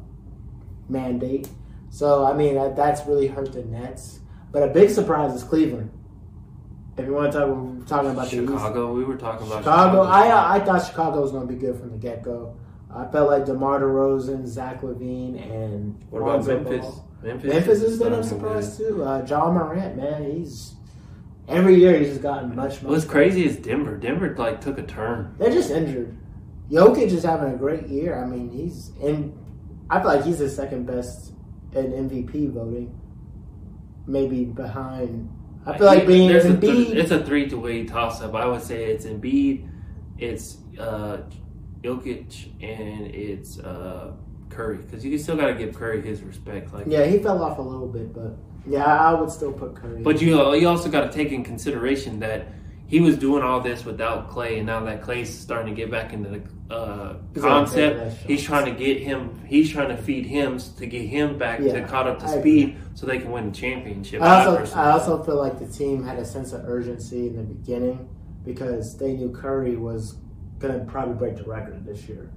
mandate. 0.88 1.48
So 1.90 2.24
I 2.24 2.32
mean 2.34 2.54
that, 2.54 2.76
that's 2.76 3.06
really 3.06 3.26
hurt 3.26 3.52
the 3.52 3.64
Nets. 3.64 4.20
But 4.50 4.62
a 4.62 4.68
big 4.68 4.90
surprise 4.90 5.34
is 5.34 5.42
Cleveland. 5.42 5.90
If 6.96 7.06
you 7.06 7.14
want 7.14 7.32
to 7.32 7.38
talk, 7.38 7.48
we're 7.48 7.84
talking 7.86 8.10
about 8.10 8.30
the 8.30 8.36
Chicago. 8.36 8.92
We 8.92 9.04
were 9.04 9.16
talking 9.16 9.46
about 9.46 9.60
Chicago. 9.60 10.02
I 10.02 10.56
I 10.56 10.60
thought 10.60 10.84
Chicago 10.86 11.22
was 11.22 11.30
going 11.32 11.46
to 11.46 11.52
be 11.52 11.58
good 11.58 11.78
from 11.78 11.90
the 11.90 11.96
get 11.96 12.22
go. 12.22 12.56
I 12.94 13.06
felt 13.06 13.30
like 13.30 13.46
DeMar 13.46 13.80
DeRozan, 13.80 14.46
Zach 14.46 14.82
LaVine, 14.82 15.40
and 15.50 16.04
What 16.10 16.20
about 16.20 16.32
Lonzo 16.46 16.54
Memphis? 16.60 16.84
Ball. 16.84 17.08
Memphis, 17.22 17.48
Memphis 17.52 17.80
has 17.80 17.98
been 17.98 18.12
a 18.12 18.22
surprise 18.22 18.76
too. 18.76 19.02
Uh, 19.02 19.24
Ja 19.26 19.50
Morant, 19.50 19.96
man, 19.96 20.30
he's 20.30 20.74
every 21.48 21.76
year 21.76 21.98
he's 21.98 22.08
just 22.08 22.20
gotten 22.22 22.54
much. 22.54 22.56
much 22.56 22.82
What's 22.82 23.04
better. 23.04 23.12
crazy 23.12 23.46
is 23.46 23.56
Denver. 23.56 23.96
Denver 23.96 24.34
like 24.36 24.60
took 24.60 24.76
a 24.78 24.82
turn. 24.82 25.34
They're 25.38 25.52
just 25.52 25.70
injured. 25.70 26.14
Jokic 26.70 27.06
is 27.12 27.22
having 27.22 27.52
a 27.54 27.56
great 27.56 27.86
year. 27.88 28.22
I 28.22 28.26
mean, 28.26 28.50
he's 28.50 28.90
in. 29.00 29.38
I 29.92 30.00
feel 30.00 30.08
like 30.08 30.24
he's 30.24 30.38
the 30.38 30.48
second 30.48 30.86
best 30.86 31.32
in 31.72 31.92
MVP 31.92 32.50
voting. 32.50 32.98
Maybe 34.06 34.46
behind. 34.46 35.30
I 35.66 35.76
feel 35.76 35.86
like 35.86 36.06
being 36.06 36.28
There's 36.28 36.46
a 36.46 36.58
th- 36.58 36.88
it's 36.92 37.10
a 37.10 37.22
three 37.22 37.46
to 37.50 37.58
way 37.58 37.84
toss 37.84 38.22
up. 38.22 38.34
I 38.34 38.46
would 38.46 38.62
say 38.62 38.84
it's 38.86 39.04
Embiid, 39.04 39.68
it's 40.16 40.56
uh, 40.78 41.18
Jokic, 41.82 42.46
and 42.62 43.06
it's 43.14 43.58
uh, 43.58 44.12
Curry 44.48 44.78
because 44.78 45.04
you 45.04 45.18
still 45.18 45.36
got 45.36 45.48
to 45.48 45.54
give 45.54 45.74
Curry 45.74 46.00
his 46.00 46.22
respect. 46.22 46.72
Like, 46.72 46.86
yeah, 46.88 47.04
he 47.04 47.18
fell 47.18 47.42
off 47.42 47.58
a 47.58 47.62
little 47.62 47.86
bit, 47.86 48.14
but 48.14 48.34
yeah, 48.66 48.86
I 48.86 49.10
I 49.10 49.20
would 49.20 49.30
still 49.30 49.52
put 49.52 49.76
Curry. 49.76 50.02
but 50.02 50.22
you 50.22 50.54
you 50.54 50.66
also 50.68 50.88
got 50.88 51.02
to 51.02 51.12
take 51.12 51.32
in 51.32 51.44
consideration 51.44 52.18
that 52.20 52.48
he 52.92 53.00
was 53.00 53.16
doing 53.16 53.42
all 53.42 53.58
this 53.58 53.86
without 53.86 54.30
Klay, 54.30 54.58
and 54.58 54.66
now 54.66 54.84
that 54.84 55.00
Klay's 55.00 55.32
starting 55.32 55.74
to 55.74 55.80
get 55.80 55.90
back 55.90 56.12
into 56.12 56.28
the 56.28 56.74
uh, 56.74 57.16
He's 57.32 57.42
gonna 57.42 57.64
take 57.64 57.96
concept, 57.96 58.26
he's 58.26 58.42
trying 58.42 58.66
to 58.66 58.78
get 58.78 59.00
him. 59.00 59.42
He's 59.46 59.70
trying 59.70 59.88
to 59.88 59.96
feed 59.96 60.26
him 60.26 60.58
to 60.58 60.86
get 60.86 61.06
him 61.06 61.38
back 61.38 61.60
to 61.60 61.64
Yeah, 61.64 61.88
caught 61.88 62.06
up 62.06 62.18
to 62.18 62.26
I 62.26 62.38
speed, 62.38 62.76
so 62.92 63.06
they 63.06 63.18
can 63.18 63.32
win 63.32 63.46
the 63.50 63.56
championship. 63.56 64.20
I 64.20 64.44
also, 64.44 64.76
I 64.76 64.90
also 64.90 65.22
feel 65.22 65.38
like 65.38 65.58
the 65.58 65.66
team 65.66 66.04
had 66.04 66.18
a 66.18 66.24
sense 66.26 66.52
of 66.52 66.68
urgency 66.68 67.28
in 67.28 67.36
the 67.36 67.42
beginning 67.44 68.10
because 68.44 68.98
they 68.98 69.14
knew 69.14 69.30
Curry 69.30 69.76
was 69.76 70.16
going 70.58 70.78
to 70.78 70.84
probably 70.84 71.14
break 71.14 71.36
the 71.36 71.44
record 71.44 71.86
this 71.86 72.06
year. 72.06 72.30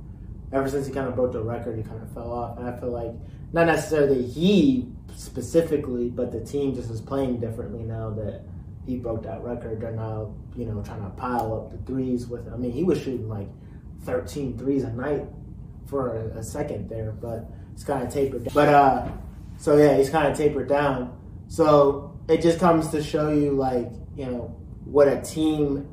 Ever 0.54 0.70
since 0.70 0.88
he 0.88 0.94
kind 0.94 1.10
of 1.10 1.16
broke 1.16 1.34
the 1.34 1.42
record, 1.42 1.76
he 1.76 1.84
kind 1.84 2.02
of 2.02 2.10
fell 2.14 2.32
off. 2.32 2.58
And 2.58 2.66
I 2.66 2.80
feel 2.80 2.92
like, 2.92 3.12
not 3.52 3.68
necessarily 3.68 4.26
he 4.26 4.88
specifically, 5.18 6.10
but 6.10 6.32
the 6.32 6.40
team 6.40 6.74
just 6.74 6.90
is 6.90 7.02
playing 7.02 7.42
differently 7.42 7.84
now 7.84 8.10
that 8.12 8.44
he 8.86 8.98
broke 8.98 9.24
that 9.24 9.44
record. 9.44 9.82
They're 9.82 9.92
now, 9.92 10.34
you 10.56 10.66
know, 10.66 10.82
trying 10.82 11.04
to 11.04 11.10
pile 11.10 11.54
up 11.54 11.72
the 11.72 11.92
threes 11.92 12.28
with, 12.28 12.52
I 12.52 12.58
mean, 12.58 12.72
he 12.72 12.84
was 12.84 13.00
shooting 13.00 13.28
like 13.28 13.48
13 14.04 14.58
threes 14.58 14.84
a 14.84 14.92
night 14.94 15.26
for 15.88 16.18
a, 16.18 16.40
a 16.40 16.44
second 16.44 16.90
there, 16.90 17.12
but 17.12 17.50
it's 17.74 17.84
kind 17.84 18.06
of 18.06 18.14
tapered 18.14 18.44
down. 18.44 18.54
But, 18.54 18.70
uh, 18.70 19.08
so 19.58 19.78
yeah, 19.78 19.98
he's 19.98 20.10
kind 20.10 20.28
of 20.32 20.38
tapered 20.38 20.70
down. 20.70 21.18
So 21.48 22.20
it 22.28 22.42
just 22.42 22.60
comes 22.60 22.90
to 22.90 23.02
show 23.02 23.32
you, 23.32 23.52
like, 23.52 23.92
you 24.16 24.26
know, 24.26 24.56
what 24.86 25.08
a 25.08 25.22
team, 25.22 25.88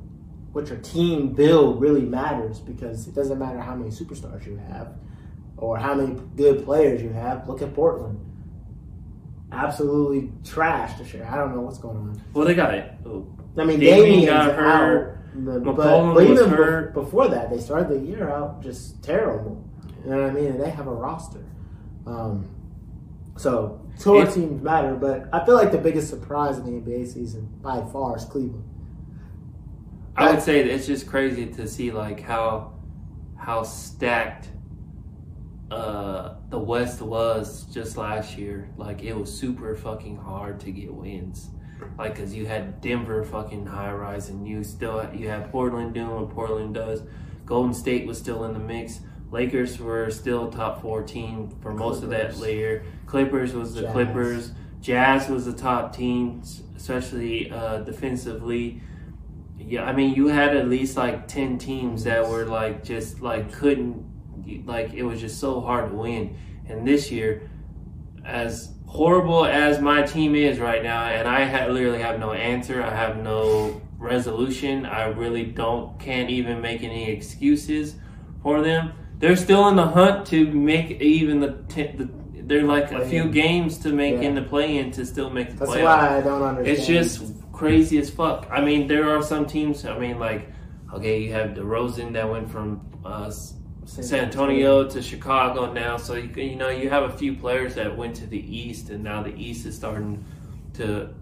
what 0.53 0.69
your 0.69 0.79
team 0.79 1.33
build 1.33 1.81
really 1.81 2.03
matters 2.03 2.59
because 2.61 3.09
it 3.09 3.15
doesn't 3.15 3.39
matter 3.39 3.61
how 3.61 3.75
many 3.75 3.91
superstars 3.91 4.47
you 4.47 4.57
have 4.57 4.95
or 5.57 5.79
how 5.79 5.95
many 5.95 6.21
good 6.37 6.65
players 6.65 7.03
you 7.03 7.11
have. 7.11 7.49
Look 7.49 7.63
at 7.63 7.75
Portland. 7.75 8.19
Absolutely 9.53 10.33
trash 10.45 10.99
this 10.99 11.13
year. 11.13 11.29
I 11.31 11.37
don't 11.37 11.55
know 11.55 11.61
what's 11.61 11.79
going 11.79 11.97
on. 11.99 12.21
Well, 12.33 12.47
they 12.47 12.55
got 12.55 12.75
it. 12.75 12.91
Oh, 13.07 13.27
I 13.59 13.65
mean, 13.65 13.79
Damian's 13.81 14.27
got 14.27 14.55
hurt. 14.55 15.19
But, 15.35 15.63
McCollum 15.63 16.15
but 16.15 16.29
was 16.29 16.41
even 16.41 16.51
hurt. 16.51 16.95
before 16.95 17.29
that, 17.29 17.51
they 17.51 17.59
started 17.59 17.89
the 17.89 17.99
year 17.99 18.29
out 18.31 18.63
just 18.63 19.03
terrible. 19.03 19.63
You 20.05 20.11
know 20.11 20.23
what 20.23 20.31
I 20.31 20.33
mean? 20.35 20.47
And 20.47 20.61
they 20.61 20.71
have 20.71 20.87
a 20.87 20.93
roster. 20.93 21.45
Um, 22.07 22.47
so 23.37 23.81
tour 23.99 24.25
It- 24.25 24.33
teams 24.33 24.63
matter, 24.63 24.95
but 24.95 25.29
I 25.33 25.45
feel 25.45 25.55
like 25.55 25.71
the 25.73 25.79
biggest 25.79 26.09
surprise 26.11 26.59
in 26.59 26.65
the 26.65 26.73
NBA 26.73 27.07
season 27.07 27.49
by 27.63 27.83
far 27.93 28.17
is 28.17 28.25
Cleveland. 28.25 28.65
I 30.17 30.31
would 30.31 30.43
say 30.43 30.63
that 30.63 30.71
it's 30.73 30.87
just 30.87 31.07
crazy 31.07 31.47
to 31.47 31.67
see 31.67 31.91
like 31.91 32.21
how 32.21 32.73
how 33.37 33.63
stacked 33.63 34.49
uh, 35.73 36.35
the 36.51 36.59
West 36.59 37.01
was 37.01 37.65
just 37.73 37.97
last 37.97 38.37
year. 38.37 38.69
Like 38.77 39.03
it 39.03 39.15
was 39.15 39.33
super 39.33 39.75
fucking 39.75 40.17
hard 40.17 40.61
to 40.61 40.71
get 40.71 40.93
wins. 40.93 41.49
Like 41.99 42.15
because 42.15 42.35
you 42.35 42.47
had 42.47 42.81
Denver 42.81 43.25
fucking 43.25 43.67
high 43.67 43.93
rise, 43.93 44.29
and 44.29 44.47
you 44.47 44.63
still 44.63 45.09
you 45.15 45.29
had 45.29 45.51
Portland 45.51 45.95
doing 45.95 46.11
what 46.11 46.31
Portland 46.31 46.75
does. 46.75 47.03
Golden 47.47 47.75
State 47.75 48.07
was 48.07 48.19
still 48.19 48.45
in 48.45 48.53
the 48.53 48.59
mix. 48.59 49.01
Lakers 49.31 49.79
were 49.79 50.11
still 50.11 50.51
top 50.51 50.83
four 50.83 51.03
team 51.03 51.51
for 51.63 51.73
most 51.73 52.03
of 52.03 52.11
that 52.11 52.37
layer. 52.37 52.85
Clippers 53.07 53.55
was 53.55 53.75
the 53.75 53.83
Jazz. 53.83 53.93
Clippers. 53.93 54.53
Jazz 54.81 55.29
was 55.29 55.47
the 55.47 55.53
top 55.53 55.97
team, 55.97 56.43
especially 56.77 57.51
uh, 57.51 57.79
defensively. 57.79 58.83
Yeah, 59.59 59.85
I 59.85 59.93
mean, 59.93 60.15
you 60.15 60.27
had 60.27 60.55
at 60.57 60.69
least 60.69 60.97
like 60.97 61.29
ten 61.29 61.57
teams 61.57 62.05
that 62.05 62.29
were 62.29 62.45
like 62.45 62.85
just 62.85 63.23
like 63.23 63.53
couldn't 63.53 64.12
like 64.65 64.93
it 64.95 65.03
was 65.03 65.21
just 65.21 65.39
so 65.41 65.61
hard 65.61 65.91
to 65.91 65.97
win. 65.97 66.37
And 66.69 66.87
this 66.87 67.11
year, 67.11 67.49
as 68.25 68.73
horrible 68.87 69.45
as 69.47 69.81
my 69.81 70.03
team 70.03 70.35
is 70.35 70.59
right 70.59 70.83
now, 70.83 71.05
and 71.07 71.27
I 71.29 71.45
ha- 71.45 71.67
literally 71.67 72.01
have 72.01 72.19
no 72.21 72.33
answer, 72.33 72.83
I 72.83 72.95
have 72.95 73.17
no 73.19 73.81
resolution. 73.99 74.87
I 74.87 75.05
really 75.07 75.45
don't 75.45 75.99
can't 75.99 76.31
even 76.31 76.61
make 76.61 76.83
any 76.83 77.11
excuses 77.11 77.97
for 78.43 78.63
them. 78.63 78.93
They're 79.19 79.37
still 79.37 79.69
in 79.69 79.77
the 79.77 79.87
hunt 79.87 80.27
to 80.29 80.47
make 80.53 81.01
even 81.01 81.41
the, 81.41 81.53
t- 81.69 81.93
the 81.97 82.09
they're 82.45 82.65
like 82.65 82.91
a 82.91 83.07
few 83.07 83.23
Play-in. 83.23 83.31
games 83.31 83.79
to 83.79 83.93
make 83.93 84.15
Yeah. 84.15 84.23
in 84.29 84.35
the 84.35 84.43
play 84.43 84.79
in 84.79 84.91
to 84.93 85.07
still 85.07 85.31
make 85.31 85.51
the 85.57 85.65
play. 85.65 85.83
That's 85.83 85.85
why 85.85 86.19
I 86.19 86.21
don't 86.21 86.43
understand. 86.43 86.77
It's 86.79 86.87
just 86.87 87.33
crazy 87.53 87.99
as 87.99 88.11
fuck. 88.11 88.49
I 88.51 88.61
mean, 88.61 88.89
there 88.89 89.09
are 89.17 89.23
some 89.23 89.47
teams. 89.47 89.85
I 89.87 89.97
mean, 89.97 90.19
like, 90.19 90.49
okay, 90.93 91.23
you 91.23 91.33
have 91.33 91.51
DeRozan 91.51 92.13
that 92.15 92.29
went 92.29 92.51
from 92.51 92.81
uh, 93.05 93.27
S- 93.29 93.55
San 93.85 94.25
Antonio 94.25 94.89
to 94.89 95.03
Chicago 95.03 95.73
now. 95.73 95.97
So 95.97 96.15
you 96.15 96.31
you 96.43 96.57
know 96.57 96.69
you 96.69 96.89
have 96.89 97.05
a 97.05 97.17
few 97.17 97.35
players 97.35 97.75
that 97.75 97.97
went 97.97 98.17
to 98.17 98.27
the 98.27 98.39
East, 98.39 98.91
and 98.91 99.03
now 99.03 99.23
the 99.23 99.35
East 99.35 99.67
is 99.67 99.77
starting 99.77 100.25
to 100.75 101.15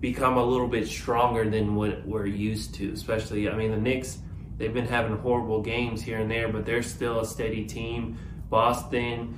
become 0.00 0.36
a 0.36 0.44
little 0.44 0.68
bit 0.68 0.86
stronger 0.86 1.48
than 1.48 1.74
what 1.74 2.06
we're 2.06 2.26
used 2.26 2.74
to. 2.74 2.92
Especially, 2.92 3.48
I 3.48 3.56
mean, 3.56 3.70
the 3.70 3.78
Knicks. 3.78 4.18
They've 4.58 4.72
been 4.72 4.86
having 4.86 5.18
horrible 5.18 5.60
games 5.60 6.00
here 6.00 6.18
and 6.18 6.30
there, 6.30 6.48
but 6.48 6.64
they're 6.64 6.82
still 6.82 7.20
a 7.20 7.26
steady 7.26 7.66
team. 7.66 8.18
Boston, 8.48 9.36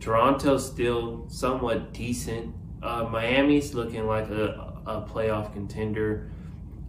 Toronto's 0.00 0.66
still 0.66 1.26
somewhat 1.28 1.92
decent. 1.92 2.52
Uh, 2.82 3.04
Miami's 3.04 3.74
looking 3.74 4.06
like 4.06 4.28
a, 4.28 4.74
a 4.86 5.02
playoff 5.02 5.52
contender. 5.52 6.30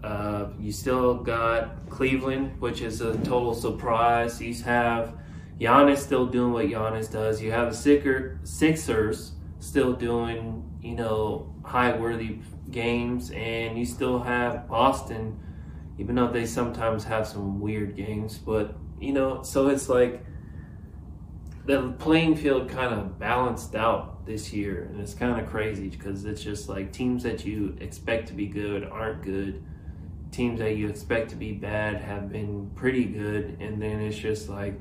Uh, 0.04 0.48
you 0.60 0.72
still 0.72 1.16
got 1.16 1.90
Cleveland, 1.90 2.60
which 2.62 2.82
is 2.82 3.02
a 3.02 3.18
total 3.20 3.54
surprise. 3.54 4.42
You 4.42 4.54
have 4.64 5.14
Giannis 5.60 5.98
still 5.98 6.28
doing 6.28 6.54
what 6.54 6.66
Giannis 6.68 7.12
does. 7.12 7.42
You 7.42 7.52
have 7.52 7.72
the 7.72 7.76
Sicker, 7.76 8.40
Sixers 8.44 9.34
still 9.60 9.94
doing, 9.94 10.64
you 10.82 10.96
know, 10.96 11.54
high 11.64 11.98
worthy 11.98 12.40
games. 12.70 13.32
And 13.32 13.78
you 13.78 13.86
still 13.86 14.20
have 14.20 14.68
Boston, 14.68 15.40
even 15.98 16.16
though 16.16 16.32
they 16.32 16.46
sometimes 16.46 17.04
have 17.06 17.28
some 17.28 17.60
weird 17.60 17.96
games. 17.96 18.38
But, 18.38 18.76
you 19.00 19.14
know, 19.14 19.42
so 19.42 19.68
it's 19.70 19.90
like 19.90 20.24
the 21.66 21.92
playing 22.00 22.36
field 22.36 22.70
kind 22.70 22.94
of 22.94 23.20
balanced 23.20 23.76
out 23.76 24.26
this 24.26 24.54
year, 24.54 24.88
and 24.90 25.00
it's 25.02 25.14
kind 25.14 25.40
of 25.40 25.50
crazy 25.50 25.90
because 25.90 26.24
it's 26.26 26.42
just 26.42 26.70
like 26.70 26.94
teams 26.94 27.24
that 27.24 27.46
you 27.46 27.76
expect 27.82 28.28
to 28.28 28.34
be 28.34 28.46
good 28.48 28.84
aren't 28.86 29.22
good. 29.22 29.64
Teams 30.32 30.60
that 30.60 30.76
you 30.76 30.88
expect 30.88 31.30
to 31.32 31.36
be 31.36 31.54
bad 31.54 32.02
have 32.02 32.32
been 32.32 32.70
pretty 32.76 33.06
good, 33.06 33.58
and 33.60 33.82
then 33.82 34.00
it's 34.02 34.18
just 34.18 34.50
like 34.50 34.80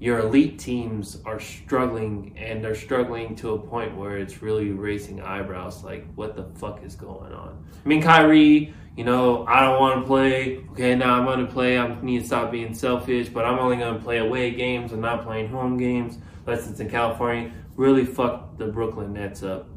your 0.00 0.18
elite 0.18 0.58
teams 0.58 1.20
are 1.24 1.38
struggling, 1.38 2.34
and 2.36 2.62
they're 2.64 2.74
struggling 2.74 3.36
to 3.36 3.54
a 3.54 3.58
point 3.58 3.96
where 3.96 4.16
it's 4.18 4.42
really 4.42 4.70
raising 4.70 5.20
eyebrows. 5.22 5.84
Like, 5.84 6.06
what 6.14 6.36
the 6.36 6.44
fuck 6.58 6.82
is 6.84 6.94
going 6.94 7.32
on? 7.32 7.64
I 7.84 7.88
mean, 7.88 8.02
Kyrie, 8.02 8.74
you 8.96 9.04
know, 9.04 9.46
I 9.46 9.60
don't 9.60 9.80
want 9.80 10.00
to 10.00 10.06
play. 10.06 10.64
Okay, 10.72 10.94
now 10.94 11.14
I'm 11.14 11.24
going 11.24 11.44
to 11.46 11.52
play. 11.52 11.78
I 11.78 12.00
need 12.02 12.20
to 12.20 12.26
stop 12.26 12.50
being 12.50 12.74
selfish, 12.74 13.28
but 13.28 13.44
I'm 13.44 13.58
only 13.58 13.76
going 13.76 13.94
to 13.94 14.00
play 14.02 14.18
away 14.18 14.50
games 14.50 14.92
and 14.92 15.00
not 15.00 15.24
playing 15.24 15.48
home 15.48 15.76
games 15.76 16.18
unless 16.46 16.68
it's 16.68 16.80
in 16.80 16.90
California. 16.90 17.52
Really 17.76 18.04
fucked 18.04 18.58
the 18.58 18.66
Brooklyn 18.66 19.12
Nets 19.12 19.42
up. 19.42 19.68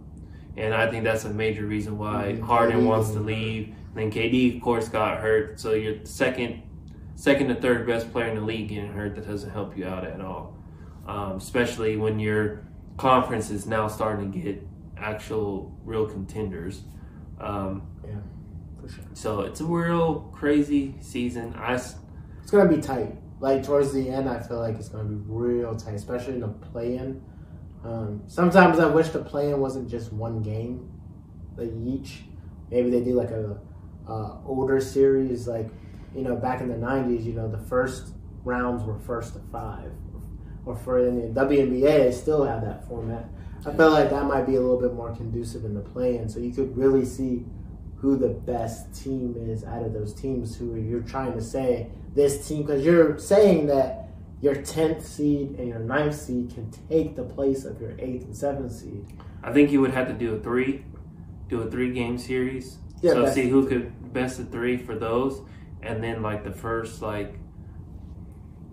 And 0.56 0.74
I 0.74 0.90
think 0.90 1.04
that's 1.04 1.26
a 1.26 1.30
major 1.30 1.66
reason 1.66 1.98
why 1.98 2.34
Mhm. 2.36 2.42
Harden 2.42 2.86
wants 2.86 3.12
to 3.12 3.20
leave. 3.20 3.74
Then 3.94 4.12
KD, 4.12 4.58
of 4.58 4.62
course, 4.62 4.90
got 4.90 5.20
hurt. 5.20 5.60
So 5.60 5.74
you're 5.74 6.06
second, 6.06 6.62
second 7.16 7.48
to 7.48 7.56
third 7.56 7.88
best 7.88 8.12
player 8.12 8.28
in 8.28 8.36
the 8.36 8.42
league 8.42 8.70
getting 8.70 8.92
hurt. 8.94 9.16
That 9.16 9.28
doesn't 9.28 9.50
help 9.50 9.78
you 9.78 9.86
out 9.88 10.06
at 10.06 10.22
all. 10.22 10.56
Um, 11.08 11.38
especially 11.38 11.98
when 11.98 12.20
your 12.20 12.66
conference 12.98 13.50
is 13.50 13.66
now 13.66 13.88
starting 13.88 14.32
to 14.32 14.38
get 14.40 14.68
actual 14.98 15.76
real 15.86 16.06
contenders. 16.06 16.82
Um, 17.40 17.84
Yeah, 18.06 18.16
for 18.82 18.90
sure. 18.90 19.04
so 19.14 19.42
it's 19.42 19.62
a 19.62 19.66
real 19.66 20.32
crazy 20.34 20.96
season. 21.00 21.54
I 21.56 21.74
It's 21.76 22.52
gonna 22.52 22.70
be 22.70 22.82
tight. 22.82 23.16
Like 23.40 23.64
towards 23.64 23.94
the 23.94 24.10
end, 24.10 24.28
I 24.28 24.40
feel 24.40 24.60
like 24.60 24.76
it's 24.76 24.90
gonna 24.90 25.04
be 25.06 25.22
real 25.28 25.76
tight, 25.76 25.94
especially 25.96 26.34
in 26.34 26.40
the 26.42 26.48
play-in. 26.48 27.22
Um, 27.84 28.24
sometimes 28.28 28.80
I 28.80 28.88
wish 28.88 29.10
the 29.10 29.20
play-in 29.20 29.60
wasn't 29.60 29.88
just 29.90 30.12
one 30.12 30.42
game, 30.42 30.90
like 31.56 31.72
each. 31.86 32.24
Maybe 32.72 32.90
they 32.90 33.02
do 33.02 33.14
like 33.14 33.30
a 33.32 33.60
uh, 34.08 34.38
older 34.46 34.80
series, 34.80 35.48
like 35.48 35.70
you 36.16 36.24
know, 36.24 36.36
back 36.36 36.62
in 36.62 36.70
the 36.70 36.76
'90s. 36.76 37.24
You 37.24 37.34
know, 37.34 37.50
the 37.50 37.58
first 37.58 38.14
rounds 38.44 38.84
were 38.84 39.00
first 39.00 39.34
to 39.34 39.40
five, 39.52 39.92
or 40.66 40.76
for 40.76 41.06
in 41.06 41.34
the 41.34 41.42
WNBA, 41.42 41.82
they 41.82 42.12
still 42.12 42.44
have 42.44 42.62
that 42.62 42.88
format. 42.88 43.26
I 43.66 43.74
feel 43.74 43.92
like 43.92 44.10
that 44.12 44.24
might 44.26 44.46
be 44.46 44.56
a 44.56 44.62
little 44.62 44.80
bit 44.80 44.94
more 44.94 45.14
conducive 45.14 45.66
in 45.66 45.74
the 45.74 45.82
play-in, 45.82 46.30
so 46.30 46.40
you 46.40 46.54
could 46.54 46.78
really 46.78 47.04
see 47.04 47.44
who 47.98 48.16
the 48.16 48.30
best 48.30 48.94
team 48.94 49.36
is 49.38 49.64
out 49.64 49.84
of 49.84 49.94
those 49.94 50.14
teams 50.14 50.56
who 50.56 50.76
you're 50.76 51.02
trying 51.02 51.34
to 51.34 51.42
say 51.42 51.90
this 52.14 52.48
team 52.48 52.62
because 52.62 52.86
you're 52.86 53.18
saying 53.18 53.66
that 53.68 54.10
your 54.40 54.56
10th 54.56 55.04
seed 55.04 55.56
and 55.58 55.68
your 55.68 55.80
9th 55.80 56.14
seed 56.14 56.54
can 56.54 56.70
take 56.90 57.16
the 57.16 57.24
place 57.24 57.66
of 57.66 57.82
your 57.82 57.92
8th 57.92 58.26
and 58.26 58.34
7th 58.34 58.72
seed. 58.72 59.06
I 59.44 59.52
think 59.52 59.72
you 59.72 59.82
would 59.82 59.92
have 59.92 60.08
to 60.08 60.14
do 60.14 60.36
a 60.36 60.40
three, 60.40 60.86
do 61.50 61.62
a 61.62 61.72
three 61.72 61.92
game 61.92 62.18
series. 62.18 62.78
Yeah, 63.02 63.14
so 63.14 63.32
see 63.32 63.50
who 63.50 63.68
could 63.68 64.14
best 64.14 64.40
of 64.40 64.50
three 64.50 64.78
for 64.78 64.96
those, 64.96 65.42
and 65.82 66.04
then 66.04 66.22
like 66.22 66.44
the 66.44 66.52
first 66.52 67.02
like 67.02 67.38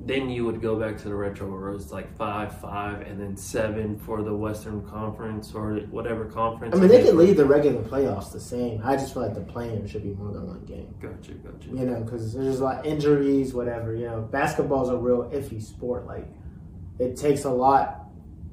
then 0.06 0.28
you 0.28 0.44
would 0.44 0.60
go 0.60 0.76
back 0.78 0.98
to 0.98 1.08
the 1.08 1.14
retro 1.14 1.50
where 1.50 1.68
it 1.68 1.74
was 1.74 1.90
like 1.90 2.14
five, 2.16 2.60
five, 2.60 3.00
and 3.02 3.18
then 3.18 3.36
seven 3.36 3.98
for 3.98 4.22
the 4.22 4.34
Western 4.34 4.86
Conference 4.86 5.54
or 5.54 5.76
whatever 5.90 6.26
conference. 6.26 6.74
I 6.74 6.78
mean, 6.78 6.88
they 6.88 7.02
could 7.02 7.14
leave 7.14 7.36
the 7.36 7.44
regular 7.46 7.82
playoffs 7.82 8.30
the 8.30 8.40
same. 8.40 8.82
I 8.84 8.96
just 8.96 9.14
feel 9.14 9.22
like 9.22 9.34
the 9.34 9.40
playing 9.40 9.86
should 9.86 10.02
be 10.02 10.10
more 10.10 10.32
than 10.32 10.46
one 10.46 10.64
game. 10.66 10.94
Gotcha, 11.00 11.32
gotcha. 11.32 11.68
You 11.68 11.86
know, 11.86 12.00
because 12.00 12.34
there's 12.34 12.60
a 12.60 12.64
lot 12.64 12.80
of 12.80 12.86
injuries, 12.86 13.54
whatever. 13.54 13.94
You 13.94 14.06
know, 14.06 14.20
basketball's 14.30 14.90
a 14.90 14.96
real 14.96 15.24
iffy 15.30 15.62
sport. 15.62 16.06
Like, 16.06 16.26
it 16.98 17.16
takes 17.16 17.44
a 17.44 17.50
lot 17.50 18.04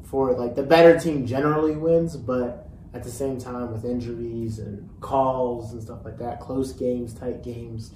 for 0.03 0.33
like 0.33 0.55
the 0.55 0.63
better 0.63 0.97
team 0.97 1.25
generally 1.25 1.75
wins, 1.75 2.15
but 2.15 2.69
at 2.93 3.03
the 3.03 3.09
same 3.11 3.39
time 3.39 3.71
with 3.71 3.85
injuries 3.85 4.59
and 4.59 4.89
calls 4.99 5.73
and 5.73 5.81
stuff 5.81 5.99
like 6.03 6.17
that, 6.17 6.39
close 6.39 6.73
games, 6.73 7.13
tight 7.13 7.43
games. 7.43 7.91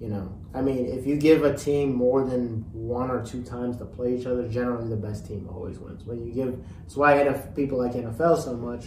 You 0.00 0.08
know, 0.08 0.32
I 0.54 0.62
mean, 0.62 0.86
if 0.86 1.06
you 1.06 1.16
give 1.16 1.44
a 1.44 1.56
team 1.56 1.92
more 1.92 2.24
than 2.24 2.64
one 2.72 3.10
or 3.10 3.24
two 3.24 3.42
times 3.42 3.78
to 3.78 3.84
play 3.84 4.16
each 4.16 4.26
other, 4.26 4.48
generally 4.48 4.88
the 4.88 4.96
best 4.96 5.26
team 5.26 5.48
always 5.52 5.78
wins. 5.78 6.04
When 6.04 6.24
you 6.24 6.32
give, 6.32 6.56
that's 6.82 6.96
why 6.96 7.14
NFL, 7.14 7.56
people 7.56 7.78
like 7.78 7.92
NFL 7.92 8.42
so 8.42 8.56
much, 8.56 8.86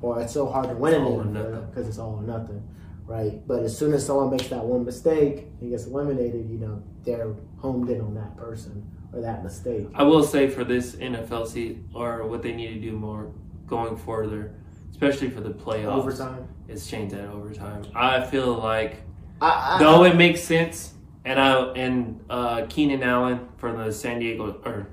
or 0.00 0.20
it's 0.20 0.32
so 0.32 0.46
hard 0.46 0.68
to 0.68 0.74
win 0.74 0.94
in 0.94 1.02
NFL 1.02 1.70
because 1.70 1.88
it's 1.88 1.98
all 1.98 2.14
or 2.14 2.22
nothing, 2.22 2.62
right? 3.04 3.44
But 3.48 3.64
as 3.64 3.76
soon 3.76 3.92
as 3.94 4.06
someone 4.06 4.30
makes 4.30 4.46
that 4.48 4.64
one 4.64 4.84
mistake 4.84 5.48
and 5.60 5.70
gets 5.70 5.86
eliminated, 5.86 6.48
you 6.48 6.58
know, 6.58 6.82
they're 7.02 7.34
homed 7.58 7.90
in 7.90 8.00
on 8.00 8.14
that 8.14 8.36
person 8.36 8.88
or 9.12 9.20
that 9.22 9.42
mistake. 9.42 9.88
I 9.92 10.04
will 10.04 10.22
say 10.22 10.48
for 10.48 10.62
this 10.62 10.94
NFL 10.96 11.48
season, 11.48 11.88
or 11.94 12.26
what 12.28 12.42
they 12.42 12.52
need 12.52 12.74
to 12.74 12.80
do 12.80 12.92
more 12.92 13.32
going 13.66 13.96
further, 13.96 14.54
especially 14.94 15.28
for 15.28 15.40
the 15.40 15.50
playoffs, 15.50 15.86
Overtime. 15.86 16.48
It's 16.68 16.86
changed 16.86 17.14
that 17.16 17.28
overtime. 17.28 17.84
I 17.96 18.22
feel 18.24 18.54
like 18.54 19.02
I, 19.40 19.74
I, 19.74 19.78
though 19.80 20.04
it 20.04 20.14
makes 20.14 20.40
sense, 20.40 20.94
and 21.24 21.40
I 21.40 21.64
and 21.72 22.24
uh, 22.30 22.66
Keenan 22.68 23.02
Allen 23.02 23.48
from 23.56 23.76
the 23.76 23.92
San 23.92 24.20
Diego 24.20 24.60
or 24.64 24.88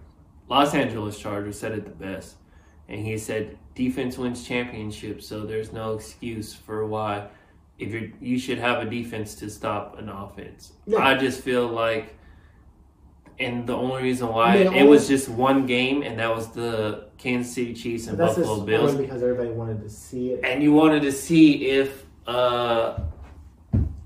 Los 0.49 0.73
Angeles 0.73 1.19
Chargers 1.19 1.59
said 1.59 1.73
it 1.73 1.85
the 1.85 1.91
best, 1.91 2.35
and 2.89 3.05
he 3.05 3.15
said 3.17 3.57
defense 3.75 4.17
wins 4.17 4.43
championships, 4.45 5.27
so 5.27 5.45
there's 5.45 5.71
no 5.71 5.93
excuse 5.93 6.51
for 6.51 6.85
why 6.87 7.27
if 7.77 7.93
you 7.93 8.11
you 8.19 8.39
should 8.39 8.57
have 8.57 8.85
a 8.85 8.89
defense 8.89 9.35
to 9.35 9.49
stop 9.51 9.99
an 9.99 10.09
offense. 10.09 10.73
Yeah. 10.87 10.99
I 10.99 11.15
just 11.15 11.41
feel 11.41 11.67
like. 11.67 12.17
And 13.41 13.65
the 13.67 13.75
only 13.75 14.03
reason 14.03 14.27
why 14.29 14.53
I 14.53 14.57
mean, 14.57 14.61
it 14.61 14.67
only- 14.67 14.87
was 14.87 15.07
just 15.07 15.27
one 15.27 15.65
game, 15.65 16.03
and 16.03 16.19
that 16.19 16.33
was 16.35 16.47
the 16.49 17.05
Kansas 17.17 17.53
City 17.53 17.73
Chiefs 17.73 18.07
and 18.07 18.17
that's 18.17 18.35
Buffalo 18.35 18.61
Bills. 18.61 18.95
because 18.95 19.21
everybody 19.21 19.49
wanted 19.49 19.81
to 19.81 19.89
see 19.89 20.31
it. 20.31 20.41
and 20.43 20.63
you 20.63 20.73
wanted 20.73 21.03
to 21.03 21.11
see 21.11 21.67
if 21.67 22.05
uh, 22.27 22.99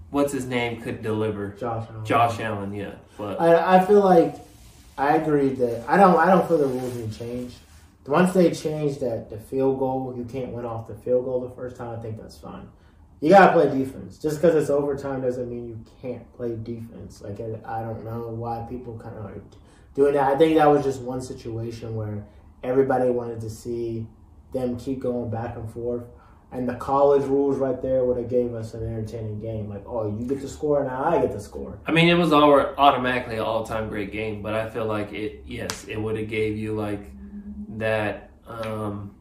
what's 0.09 0.33
his 0.33 0.45
name 0.45 0.81
could 0.81 1.01
deliver. 1.01 1.49
Josh. 1.49 1.87
Allen. 1.89 2.05
Josh 2.05 2.39
Allen, 2.39 2.73
yeah, 2.73 2.95
but 3.17 3.39
I, 3.39 3.77
I 3.77 3.85
feel 3.85 4.01
like 4.01 4.35
I 4.97 5.15
agree 5.17 5.49
that 5.49 5.83
I 5.87 5.97
don't 5.97 6.17
I 6.17 6.27
don't 6.27 6.47
feel 6.47 6.57
the 6.57 6.67
rules 6.67 6.95
need 6.95 7.11
to 7.11 7.19
change. 7.19 7.53
Once 8.07 8.33
they 8.33 8.51
change 8.51 8.99
that 8.99 9.29
the 9.29 9.37
field 9.37 9.79
goal, 9.79 10.13
you 10.15 10.25
can't 10.25 10.51
win 10.51 10.65
off 10.65 10.87
the 10.87 10.93
field 10.95 11.25
goal 11.25 11.41
the 11.41 11.55
first 11.55 11.75
time. 11.75 11.97
I 11.97 12.01
think 12.01 12.21
that's 12.21 12.37
fine. 12.37 12.67
You 13.21 13.29
gotta 13.29 13.53
play 13.53 13.77
defense. 13.77 14.17
Just 14.17 14.41
because 14.41 14.55
it's 14.55 14.69
overtime 14.69 15.21
doesn't 15.21 15.49
mean 15.49 15.67
you 15.67 15.85
can't 16.01 16.31
play 16.33 16.55
defense. 16.55 17.21
Like 17.21 17.39
I, 17.39 17.79
I 17.79 17.81
don't 17.81 18.03
know 18.03 18.27
why 18.29 18.65
people 18.69 18.97
kind 18.99 19.17
of 19.17 19.25
are 19.25 19.41
doing 19.93 20.13
that. 20.13 20.33
I 20.33 20.37
think 20.37 20.57
that 20.57 20.65
was 20.65 20.83
just 20.83 21.01
one 21.01 21.21
situation 21.21 21.95
where 21.95 22.25
everybody 22.63 23.09
wanted 23.09 23.41
to 23.41 23.49
see 23.49 24.07
them 24.53 24.77
keep 24.77 24.99
going 24.99 25.29
back 25.29 25.55
and 25.55 25.69
forth. 25.71 26.03
And 26.51 26.69
the 26.69 26.75
college 26.75 27.23
rules 27.23 27.57
right 27.57 27.81
there 27.81 28.05
would 28.05 28.17
have 28.17 28.29
gave 28.29 28.53
us 28.53 28.73
an 28.73 28.85
entertaining 28.85 29.39
game. 29.39 29.69
Like, 29.69 29.83
oh, 29.85 30.07
you 30.17 30.25
get 30.25 30.39
to 30.41 30.47
score, 30.47 30.83
now 30.83 31.03
I 31.03 31.19
get 31.19 31.31
to 31.31 31.39
score. 31.41 31.79
I 31.85 31.91
mean, 31.91 32.07
it 32.07 32.13
was 32.13 32.31
all 32.31 32.53
automatically 32.77 33.35
an 33.35 33.41
all-time 33.41 33.89
great 33.89 34.11
game. 34.11 34.41
But 34.41 34.53
I 34.53 34.69
feel 34.69 34.85
like 34.85 35.11
it, 35.11 35.43
yes, 35.45 35.85
it 35.85 35.97
would 35.97 36.17
have 36.17 36.29
gave 36.29 36.57
you 36.57 36.73
like 36.73 37.11
that 37.77 38.31
um, 38.47 39.15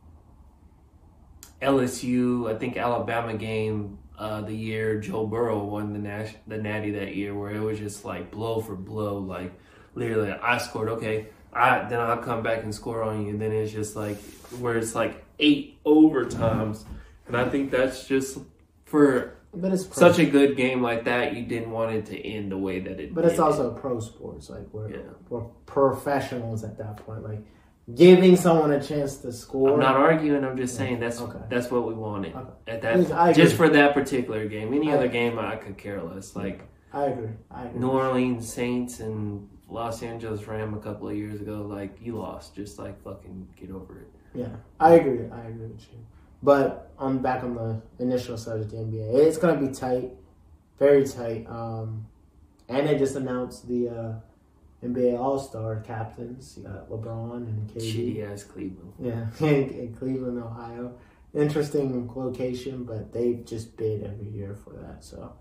LSU, 1.64 2.52
I 2.54 2.58
think 2.58 2.76
Alabama 2.76 3.34
game 3.34 3.98
uh, 4.18 4.42
the 4.42 4.54
year 4.54 5.00
Joe 5.00 5.26
Burrow 5.26 5.64
won 5.64 5.92
the 5.92 5.98
Nash, 5.98 6.34
the 6.46 6.56
Natty 6.58 6.92
that 6.92 7.16
year, 7.16 7.34
where 7.34 7.50
it 7.50 7.60
was 7.60 7.78
just 7.78 8.04
like 8.04 8.30
blow 8.30 8.60
for 8.60 8.76
blow, 8.76 9.18
like 9.18 9.52
literally, 9.94 10.30
I 10.30 10.58
scored, 10.58 10.88
okay, 10.90 11.26
I 11.52 11.88
then 11.88 12.00
I'll 12.00 12.18
come 12.18 12.42
back 12.42 12.62
and 12.62 12.74
score 12.74 13.02
on 13.02 13.24
you, 13.24 13.30
and 13.30 13.40
then 13.40 13.52
it's 13.52 13.72
just 13.72 13.96
like 13.96 14.18
where 14.60 14.76
it's 14.76 14.94
like 14.94 15.24
eight 15.40 15.78
overtimes, 15.84 16.84
and 17.26 17.36
I 17.36 17.48
think 17.48 17.70
that's 17.70 18.06
just 18.06 18.38
for 18.84 19.36
But 19.52 19.72
it's 19.72 19.84
pro- 19.84 19.94
such 20.10 20.18
a 20.20 20.26
good 20.26 20.56
game 20.56 20.80
like 20.82 21.04
that, 21.04 21.34
you 21.34 21.44
didn't 21.44 21.70
want 21.70 21.92
it 21.96 22.06
to 22.06 22.20
end 22.20 22.52
the 22.52 22.58
way 22.58 22.80
that 22.80 23.00
it. 23.00 23.14
But 23.14 23.24
it's 23.24 23.34
did. 23.34 23.40
also 23.40 23.72
pro 23.72 23.98
sports. 24.00 24.48
Like 24.50 24.66
we're 24.72 24.90
Yeah. 24.90 24.98
we're 25.28 25.42
professionals 25.66 26.62
at 26.64 26.78
that 26.78 26.98
point. 26.98 27.24
Like 27.24 27.40
giving 27.94 28.36
someone 28.36 28.72
a 28.72 28.82
chance 28.82 29.16
to 29.18 29.32
score. 29.32 29.72
I'm 29.74 29.80
not 29.80 29.96
arguing. 29.96 30.44
I'm 30.44 30.56
just 30.56 30.76
saying 30.76 31.00
that's 31.00 31.20
Okay. 31.20 31.38
that's 31.50 31.70
what 31.70 31.86
we 31.86 31.94
wanted 31.94 32.34
Okay. 32.34 32.50
at 32.68 32.76
I 32.84 32.96
that 32.96 33.00
agree. 33.30 33.34
just 33.34 33.56
for 33.56 33.68
that 33.68 33.92
particular 33.94 34.46
game. 34.48 34.72
Any 34.72 34.90
I- 34.90 34.94
other 34.96 35.08
game, 35.08 35.38
I 35.38 35.56
could 35.56 35.76
care 35.76 36.02
less. 36.02 36.34
Like 36.34 36.62
I 36.92 37.04
agree. 37.06 37.28
I 37.50 37.64
agree. 37.66 37.80
New 37.80 37.90
Orleans 37.90 38.50
Saints 38.50 39.00
and 39.00 39.48
Los 39.68 40.02
Angeles 40.02 40.46
Ram 40.46 40.72
a 40.74 40.78
couple 40.78 41.08
of 41.08 41.16
years 41.16 41.40
ago. 41.40 41.66
Like 41.68 41.98
you 42.00 42.16
lost, 42.16 42.54
just 42.54 42.78
like 42.78 43.02
fucking 43.02 43.48
get 43.56 43.70
over 43.70 43.98
it. 43.98 44.08
Yeah, 44.34 44.48
I 44.80 44.94
agree. 44.94 45.26
I 45.30 45.40
agree 45.48 45.66
with 45.66 45.80
you. 45.92 45.98
But 46.42 46.90
I'm 46.98 47.18
back 47.18 47.42
on 47.44 47.54
the 47.54 47.80
initial 47.98 48.36
side 48.38 48.60
of 48.60 48.70
the 48.70 48.76
NBA. 48.78 49.14
It's 49.26 49.36
gonna 49.38 49.60
be 49.60 49.68
tight, 49.68 50.10
very 50.78 51.04
tight. 51.04 51.46
Um, 51.48 52.06
and 52.68 52.86
they 52.88 52.96
just 52.96 53.14
announced 53.16 53.68
the 53.68 53.88
uh, 53.90 54.12
NBA 54.84 55.18
All 55.18 55.38
Star 55.38 55.80
captains. 55.80 56.54
You 56.56 56.64
got 56.64 56.90
LeBron 56.90 57.36
and 57.36 57.68
KD. 57.70 57.80
Shitty 57.80 58.32
ass 58.32 58.44
Cleveland. 58.44 58.92
Yeah, 58.98 59.26
in, 59.46 59.94
Cleveland, 59.98 60.42
Ohio. 60.42 60.94
Interesting 61.34 62.10
location, 62.14 62.84
but 62.84 63.12
they 63.12 63.34
just 63.44 63.76
bid 63.76 64.04
every 64.04 64.28
year 64.28 64.54
for 64.54 64.70
that. 64.74 65.02
So, 65.02 65.32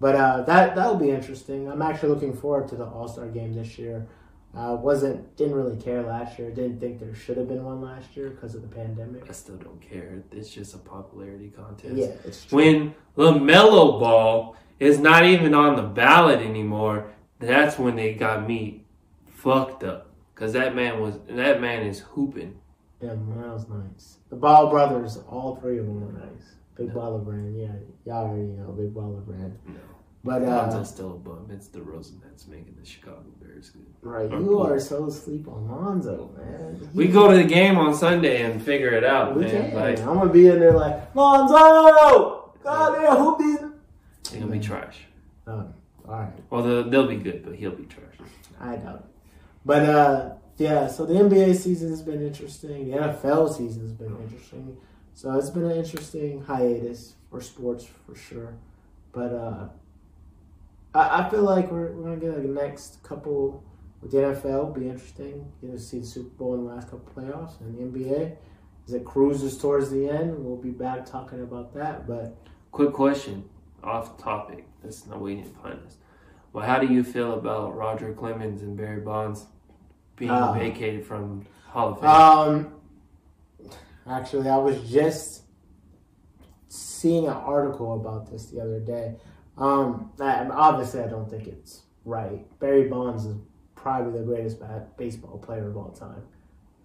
but 0.00 0.16
uh, 0.16 0.42
that 0.42 0.74
that'll 0.74 0.96
be 0.96 1.10
interesting. 1.10 1.70
I'm 1.70 1.82
actually 1.82 2.08
looking 2.08 2.34
forward 2.34 2.68
to 2.68 2.76
the 2.76 2.86
All 2.86 3.06
Star 3.06 3.28
game 3.28 3.52
this 3.54 3.78
year. 3.78 4.08
Uh, 4.56 4.74
wasn't 4.74 5.36
didn't 5.36 5.54
really 5.54 5.76
care 5.76 6.02
last 6.02 6.38
year. 6.38 6.50
Didn't 6.50 6.80
think 6.80 6.98
there 6.98 7.14
should 7.14 7.36
have 7.36 7.46
been 7.46 7.62
one 7.62 7.82
last 7.82 8.16
year 8.16 8.30
because 8.30 8.54
of 8.54 8.62
the 8.62 8.68
pandemic. 8.68 9.28
I 9.28 9.32
still 9.32 9.56
don't 9.56 9.80
care. 9.80 10.22
It's 10.32 10.48
just 10.48 10.74
a 10.74 10.78
popularity 10.78 11.52
contest. 11.54 11.94
Yeah, 11.94 12.12
it's 12.24 12.46
true. 12.46 12.56
When 12.56 12.94
LaMelo 13.18 14.00
Ball 14.00 14.56
is 14.80 14.98
not 14.98 15.26
even 15.26 15.54
on 15.54 15.76
the 15.76 15.82
ballot 15.82 16.40
anymore, 16.40 17.12
that's 17.38 17.78
when 17.78 17.96
they 17.96 18.14
got 18.14 18.48
me 18.48 18.85
fucked 19.80 19.84
up. 19.90 20.10
Cause 20.34 20.52
that 20.52 20.74
man 20.74 21.00
was 21.00 21.18
that 21.30 21.60
man 21.62 21.82
is 21.86 22.00
hooping. 22.00 22.58
yeah, 23.00 23.14
was 23.14 23.66
nice. 23.68 24.18
The 24.28 24.36
Ball 24.36 24.68
brothers, 24.68 25.18
all 25.28 25.56
three 25.56 25.78
of 25.78 25.86
them 25.86 26.04
were 26.04 26.12
nice. 26.12 26.54
Big 26.76 26.92
Baller 26.92 27.24
Brand, 27.24 27.58
yeah, 27.58 27.68
y'all 28.04 28.26
already 28.26 28.42
know 28.48 28.70
Big 28.72 28.92
Baller 28.92 29.24
Brand. 29.24 29.58
No. 29.66 29.74
But 30.22 30.42
uh, 30.42 30.46
Lonzo's 30.46 30.90
still 30.90 31.12
a 31.12 31.16
bum. 31.18 31.48
It's 31.50 31.68
DeRozan 31.68 32.20
that's 32.22 32.46
making 32.48 32.74
the 32.78 32.84
Chicago 32.84 33.24
Bears 33.40 33.70
good. 33.70 33.86
right, 34.02 34.30
you 34.30 34.60
are 34.60 34.78
so 34.78 35.06
asleep 35.06 35.46
on 35.48 35.68
Lonzo, 35.70 36.30
man. 36.36 36.90
We 36.92 37.06
go 37.08 37.30
to 37.30 37.36
the 37.36 37.44
game 37.44 37.78
on 37.78 37.94
Sunday 37.94 38.42
and 38.42 38.60
figure 38.60 38.90
it 38.90 39.04
out, 39.04 39.36
We 39.36 39.44
man. 39.44 39.70
can. 39.70 39.74
Like 39.74 39.98
I'm 40.00 40.18
gonna 40.18 40.30
be 40.30 40.48
in 40.48 40.58
there 40.60 40.72
like 40.72 41.14
Lonzo. 41.14 42.52
God 42.62 43.00
damn, 43.00 43.16
who 43.16 43.38
these? 43.38 43.70
it's 44.20 44.30
gonna 44.32 44.46
be 44.52 44.58
trash. 44.60 44.98
Oh, 45.46 45.72
all 46.06 46.20
right, 46.20 46.32
Well, 46.50 46.62
they'll, 46.62 46.90
they'll 46.90 47.06
be 47.06 47.16
good, 47.16 47.42
but 47.42 47.54
he'll 47.54 47.70
be 47.70 47.84
trash. 47.86 48.02
I 48.60 48.76
doubt 48.76 48.96
it. 48.96 49.15
But 49.66 49.82
uh, 49.82 50.30
yeah. 50.56 50.86
So 50.86 51.04
the 51.04 51.14
NBA 51.14 51.56
season 51.56 51.90
has 51.90 52.00
been 52.00 52.24
interesting. 52.24 52.88
The 52.88 52.96
NFL 52.96 53.54
season 53.54 53.82
has 53.82 53.92
been 53.92 54.16
interesting. 54.22 54.76
So 55.12 55.32
it's 55.32 55.50
been 55.50 55.64
an 55.64 55.76
interesting 55.76 56.42
hiatus 56.42 57.16
for 57.30 57.40
sports 57.40 57.84
for 58.06 58.14
sure. 58.14 58.54
But 59.12 59.32
uh, 59.32 59.68
I, 60.94 61.24
I 61.24 61.30
feel 61.30 61.42
like 61.42 61.70
we're, 61.70 61.90
we're 61.92 62.16
gonna 62.16 62.34
get 62.34 62.42
the 62.42 62.48
next 62.48 63.02
couple 63.02 63.64
with 64.00 64.12
the 64.12 64.18
NFL. 64.18 64.72
Be 64.74 64.88
interesting. 64.88 65.52
Get 65.60 65.72
to 65.72 65.78
see 65.80 65.98
the 65.98 66.06
Super 66.06 66.30
Bowl 66.30 66.54
in 66.54 66.64
the 66.64 66.72
last 66.72 66.88
couple 66.90 67.12
playoffs 67.14 67.60
and 67.60 67.76
the 67.76 67.98
NBA. 67.98 68.36
As 68.86 68.94
it 68.94 69.04
cruises 69.04 69.58
towards 69.58 69.90
the 69.90 70.08
end, 70.08 70.38
we'll 70.38 70.56
be 70.56 70.70
back 70.70 71.04
talking 71.04 71.42
about 71.42 71.74
that. 71.74 72.06
But 72.06 72.36
Quick 72.70 72.92
question, 72.92 73.48
off 73.82 74.18
topic. 74.18 74.66
That's 74.84 75.06
not 75.06 75.20
waiting 75.20 75.44
to 75.44 75.50
find 75.60 75.80
this. 75.84 75.96
Well, 76.52 76.64
how 76.64 76.78
do 76.78 76.86
you 76.86 77.02
feel 77.02 77.32
about 77.32 77.74
Roger 77.74 78.12
Clemens 78.12 78.62
and 78.62 78.76
Barry 78.76 79.00
Bonds 79.00 79.46
being 80.16 80.30
Ah. 80.30 80.52
vacated 80.54 81.04
from 81.04 81.44
Hall 81.68 81.90
of 81.92 82.00
Fame? 82.00 82.08
Um, 82.08 82.72
actually, 84.06 84.48
I 84.48 84.56
was 84.56 84.80
just 84.90 85.42
seeing 86.68 87.26
an 87.26 87.32
article 87.34 87.94
about 87.94 88.30
this 88.30 88.46
the 88.46 88.60
other 88.60 88.80
day. 88.80 89.16
Um, 89.58 90.10
I, 90.20 90.46
obviously, 90.48 91.00
I 91.00 91.06
don't 91.06 91.28
think 91.30 91.46
it's 91.46 91.82
right. 92.04 92.46
Barry 92.58 92.88
Bonds 92.88 93.24
is 93.26 93.36
probably 93.74 94.18
the 94.18 94.24
greatest 94.24 94.58
ba- 94.60 94.86
baseball 94.96 95.38
player 95.38 95.68
of 95.68 95.76
all 95.76 95.90
time. 95.90 96.22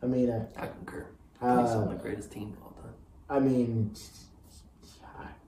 I 0.04 0.06
mean, 0.08 0.30
uh, 0.30 0.46
I 0.58 0.68
concur. 0.68 1.08
uh, 1.42 1.62
He's 1.62 1.72
on 1.72 1.90
the 1.90 1.96
greatest 1.96 2.32
team 2.32 2.54
of 2.58 2.64
all 2.64 2.72
time. 2.84 2.94
I 3.30 3.40
mean, 3.40 3.94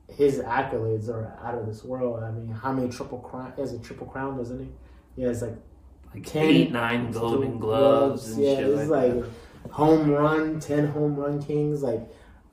his 0.09 0.39
accolades 0.39 1.09
are 1.09 1.37
out 1.43 1.55
of 1.55 1.65
this 1.65 1.83
world. 1.83 2.21
I 2.23 2.31
mean, 2.31 2.47
how 2.49 2.71
many 2.71 2.89
triple 2.89 3.19
crown? 3.19 3.53
He 3.55 3.61
has 3.61 3.73
a 3.73 3.79
triple 3.79 4.05
crown, 4.07 4.37
doesn't 4.37 4.59
he? 4.59 4.69
He 5.15 5.21
has 5.23 5.41
like 5.41 5.55
like 6.13 6.25
Ten 6.25 6.45
eight, 6.45 6.71
nine 6.71 7.11
golden 7.11 7.57
gloves, 7.59 8.31
and 8.31 8.43
yeah, 8.43 8.55
shit 8.55 8.67
it's 8.67 8.89
like, 8.89 9.13
like 9.13 9.23
home 9.71 10.09
run, 10.09 10.59
ten 10.59 10.87
home 10.87 11.15
run 11.15 11.41
kings. 11.41 11.81
Like, 11.81 12.01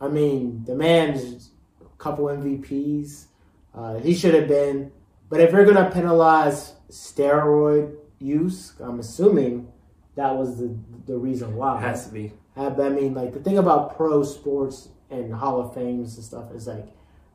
I 0.00 0.08
mean, 0.08 0.64
the 0.64 0.74
man's 0.74 1.50
a 1.80 1.98
couple 1.98 2.26
MVPs. 2.26 3.26
Uh, 3.74 3.98
he 3.98 4.14
should 4.14 4.34
have 4.34 4.48
been. 4.48 4.92
But 5.28 5.40
if 5.40 5.52
you're 5.52 5.64
gonna 5.64 5.90
penalize 5.90 6.74
steroid 6.90 7.96
use, 8.18 8.72
I'm 8.80 8.98
assuming 8.98 9.70
that 10.16 10.34
was 10.34 10.58
the 10.58 10.76
the 11.06 11.16
reason 11.16 11.54
why. 11.54 11.78
It 11.78 11.82
Has 11.82 12.06
to 12.06 12.12
be. 12.12 12.32
Uh, 12.56 12.74
I 12.80 12.88
mean, 12.88 13.14
like 13.14 13.32
the 13.32 13.40
thing 13.40 13.58
about 13.58 13.96
pro 13.96 14.24
sports 14.24 14.88
and 15.10 15.32
Hall 15.32 15.60
of 15.60 15.74
Fames 15.74 16.16
and 16.16 16.24
stuff 16.24 16.52
is 16.52 16.66
like 16.66 16.86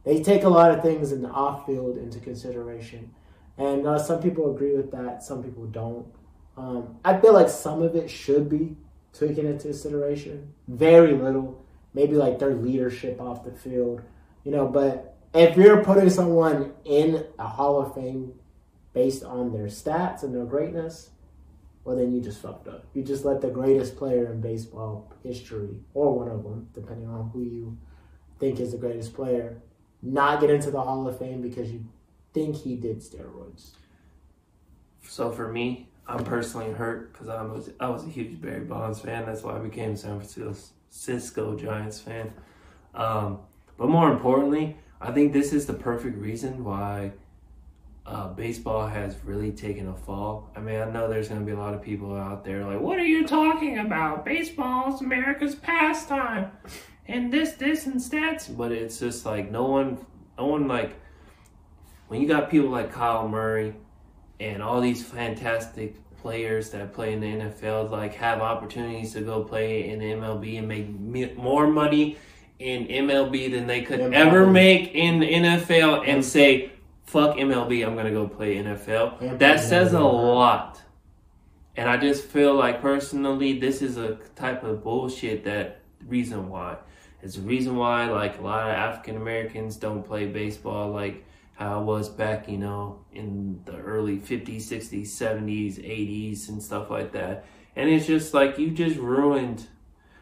they 0.04 0.22
take 0.22 0.44
a 0.44 0.50
lot 0.50 0.72
of 0.72 0.82
things 0.82 1.12
in 1.12 1.22
the 1.22 1.30
off 1.30 1.66
field 1.66 1.98
into 1.98 2.20
consideration, 2.20 3.12
and 3.58 3.88
uh, 3.88 4.00
some 4.00 4.22
people 4.22 4.54
agree 4.54 4.76
with 4.76 4.92
that, 4.92 5.24
some 5.24 5.44
people 5.44 5.66
don't. 5.66 6.06
Um, 6.58 6.98
I 7.04 7.18
feel 7.18 7.34
like 7.34 7.50
some 7.50 7.82
of 7.82 7.96
it 7.96 8.10
should 8.10 8.50
be 8.50 8.76
taken 9.14 9.46
into 9.46 9.70
consideration. 9.70 10.54
Very 10.68 11.14
little, 11.14 11.66
maybe 11.94 12.16
like 12.16 12.40
their 12.40 12.54
leadership 12.54 13.20
off 13.20 13.44
the 13.44 13.52
field, 13.52 14.02
you 14.44 14.52
know. 14.52 14.68
But 14.68 15.18
if 15.34 15.58
you're 15.58 15.84
putting 15.84 16.10
someone 16.10 16.74
in 16.84 17.26
a 17.40 17.48
Hall 17.48 17.82
of 17.82 17.94
Fame 17.96 18.34
based 18.94 19.24
on 19.24 19.52
their 19.52 19.68
stats 19.68 20.24
and 20.24 20.34
their 20.34 20.46
greatness, 20.46 21.10
well, 21.84 21.96
then 21.96 22.14
you 22.14 22.22
just 22.22 22.42
fucked 22.42 22.68
up. 22.68 22.86
You 22.94 23.04
just 23.04 23.26
let 23.26 23.42
the 23.42 23.50
greatest 23.50 23.96
player 23.96 24.32
in 24.32 24.42
baseball 24.42 25.14
history, 25.24 25.78
or 25.94 26.18
one 26.18 26.30
of 26.30 26.44
them, 26.44 26.68
depending 26.74 27.08
on 27.08 27.30
who 27.30 27.44
you 27.44 27.78
think 28.40 28.60
is 28.60 28.72
the 28.72 28.78
greatest 28.78 29.14
player, 29.14 29.62
not 30.02 30.42
get 30.42 30.50
into 30.50 30.72
the 30.72 30.82
Hall 30.82 31.08
of 31.08 31.20
Fame 31.20 31.42
because 31.42 31.72
you 31.72 31.86
think 32.36 32.58
he 32.58 32.76
did 32.76 33.00
steroids. 33.00 33.72
So 35.08 35.32
for 35.32 35.52
me, 35.52 35.88
I'm 36.06 36.24
personally 36.24 36.72
hurt 36.72 37.14
because 37.14 37.30
I 37.30 37.42
was 37.42 37.72
I 37.80 37.90
was 37.90 38.04
a 38.04 38.10
huge 38.10 38.40
Barry 38.42 38.66
Bonds 38.66 39.00
fan. 39.00 39.26
That's 39.26 39.42
why 39.42 39.56
I 39.56 39.60
became 39.60 39.94
a 39.94 39.98
San 39.98 40.20
Francisco 40.20 41.56
Giants 41.56 42.00
fan. 42.00 42.34
Um, 42.94 43.40
but 43.78 43.90
more 43.90 44.12
importantly, 44.12 44.78
I 45.02 45.12
think 45.12 45.32
this 45.34 45.54
is 45.54 45.66
the 45.66 45.74
perfect 45.74 46.18
reason 46.18 46.64
why 46.64 47.14
uh, 48.06 48.28
baseball 48.28 48.88
has 48.88 49.16
really 49.24 49.52
taken 49.52 49.88
a 49.88 49.96
fall. 49.96 50.52
I 50.56 50.60
mean, 50.60 50.80
I 50.80 50.92
know 50.92 51.08
there's 51.08 51.30
going 51.30 51.40
to 51.40 51.46
be 51.46 51.54
a 51.54 51.58
lot 51.58 51.74
of 51.74 51.82
people 51.82 52.16
out 52.16 52.44
there 52.44 52.66
like, 52.66 52.82
"What 52.82 53.00
are 53.00 53.06
you 53.06 53.26
talking 53.26 53.80
about? 53.80 54.26
Baseball 54.26 54.94
is 54.94 55.02
America's 55.02 55.56
pastime, 55.56 56.52
and 57.08 57.32
this, 57.32 57.54
this, 57.54 57.86
and 57.86 57.96
stats." 57.96 58.56
But 58.56 58.74
it's 58.74 59.00
just 59.00 59.26
like 59.26 59.50
no 59.50 59.64
one, 59.64 60.06
no 60.38 60.48
one 60.48 60.68
like 60.68 60.98
when 62.08 62.22
you 62.22 62.28
got 62.28 62.50
people 62.50 62.70
like 62.70 62.94
Kyler 62.94 63.30
Murray 63.30 63.76
and 64.40 64.62
all 64.62 64.82
these 64.82 65.04
fantastic 65.04 65.96
players 66.18 66.72
that 66.72 66.94
play 66.94 67.14
in 67.14 67.20
the 67.20 67.28
NFL 67.28 67.92
like 67.92 68.16
have 68.16 68.42
opportunities 68.42 69.14
to 69.14 69.22
go 69.22 69.44
play 69.44 69.90
in 69.90 70.00
the 70.00 70.06
MLB 70.06 70.58
and 70.58 70.68
make 71.12 71.38
more 71.38 71.68
money 71.68 72.18
in 72.60 72.88
MLB 72.88 73.52
than 73.52 73.68
they 73.68 73.82
could 73.82 74.00
MLB. 74.00 74.14
ever 74.14 74.48
make 74.48 74.94
in 74.94 75.20
the 75.20 75.32
NFL 75.32 76.08
and 76.08 76.24
say 76.24 76.72
fuck 77.06 77.36
MLB 77.36 77.86
I'm 77.86 77.94
going 77.94 78.06
to 78.08 78.12
go 78.12 78.28
play 78.28 78.56
NFL. 78.56 79.22
And 79.22 79.40
That 79.40 79.60
says 79.60 79.94
a 79.94 80.00
lot. 80.00 80.82
And 81.78 81.90
I 81.90 81.98
just 81.98 82.26
feel 82.26 82.56
like 82.56 82.82
personally 82.82 83.60
this 83.60 83.82
is 83.82 83.98
a 83.98 84.16
type 84.36 84.64
of 84.64 84.84
bullshit 84.84 85.44
that 85.44 85.82
reason 86.08 86.50
why. 86.50 86.78
It's 87.22 87.36
the 87.36 87.42
reason 87.42 87.76
why 87.76 88.10
like 88.10 88.40
a 88.40 88.42
lot 88.42 88.70
of 88.70 88.76
African 88.76 89.18
Americans 89.18 89.76
don't 89.76 90.04
play 90.04 90.26
baseball 90.26 90.92
like 90.92 91.24
how 91.56 91.82
it 91.82 91.86
was 91.86 92.10
back, 92.10 92.50
you 92.50 92.58
know, 92.58 93.00
in 93.14 93.62
the 93.66 93.78
early 93.78 94.18
50s, 94.18 94.64
60s, 94.64 95.08
70s, 95.08 95.76
80s, 95.80 96.50
and 96.50 96.62
stuff 96.62 96.90
like 96.90 97.14
that. 97.14 97.46
And 97.76 97.90
it's 97.90 98.06
just 98.06 98.34
like 98.34 98.58
you 98.58 98.72
just 98.72 98.98
ruined, 98.98 99.68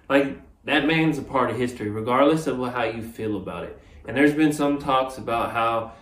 like 0.09 0.39
that 0.65 0.85
man's 0.85 1.17
a 1.17 1.23
part 1.23 1.49
of 1.49 1.57
history, 1.57 1.89
regardless 1.89 2.47
of 2.47 2.57
how 2.71 2.83
you 2.83 3.01
feel 3.01 3.37
about 3.37 3.63
it. 3.63 3.79
And 4.07 4.15
there's 4.15 4.33
been 4.33 4.53
some 4.53 4.79
talks 4.79 5.17
about 5.17 5.51
how 5.51 5.93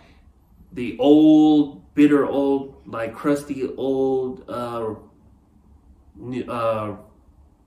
the 0.72 0.96
old, 0.98 1.94
bitter 1.94 2.26
old, 2.26 2.76
like 2.86 3.14
crusty 3.14 3.68
old, 3.76 4.44
uh, 4.48 4.94
uh, 6.48 6.96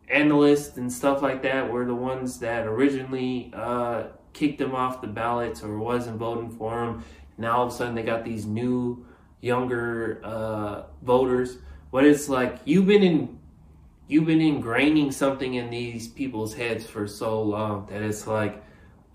analysts 0.07 0.78
and 0.78 0.91
stuff 0.91 1.22
like 1.22 1.41
that 1.43 1.72
were 1.72 1.86
the 1.86 1.95
ones 1.95 2.39
that 2.39 2.68
originally 2.68 3.51
uh, 3.55 4.03
kicked 4.34 4.61
him 4.61 4.76
off 4.76 5.01
the 5.01 5.07
ballots 5.07 5.63
or 5.63 5.80
wasn't 5.80 6.18
voting 6.18 6.49
for 6.49 6.84
him. 6.84 7.03
Now 7.38 7.57
all 7.57 7.67
of 7.67 7.73
a 7.73 7.75
sudden 7.75 7.95
they 7.95 8.03
got 8.03 8.23
these 8.23 8.45
new, 8.45 9.05
younger 9.45 10.19
uh, 10.23 10.83
voters. 11.03 11.57
But 11.91 12.03
it's 12.05 12.27
like 12.27 12.59
you've 12.65 12.88
been 12.88 13.03
in, 13.03 13.39
you've 14.07 14.25
been 14.25 14.39
ingraining 14.39 15.13
something 15.13 15.53
in 15.53 15.69
these 15.69 16.07
people's 16.07 16.53
heads 16.53 16.86
for 16.86 17.07
so 17.07 17.41
long 17.41 17.86
that 17.88 18.01
it's 18.01 18.27
like, 18.27 18.61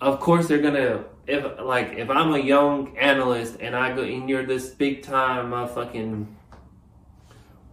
of 0.00 0.20
course 0.20 0.48
they're 0.48 0.62
gonna. 0.62 1.04
If 1.26 1.60
like 1.60 1.92
if 1.92 2.08
I'm 2.10 2.32
a 2.32 2.38
young 2.38 2.96
analyst 2.96 3.58
and 3.60 3.76
I 3.76 3.94
go 3.94 4.02
and 4.02 4.28
you're 4.28 4.46
this 4.46 4.70
big 4.70 5.02
time 5.02 5.52
uh, 5.52 5.66
fucking 5.66 6.36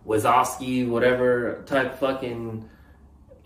Wazowski, 0.06 0.88
whatever 0.88 1.64
type 1.66 1.98
fucking 1.98 2.70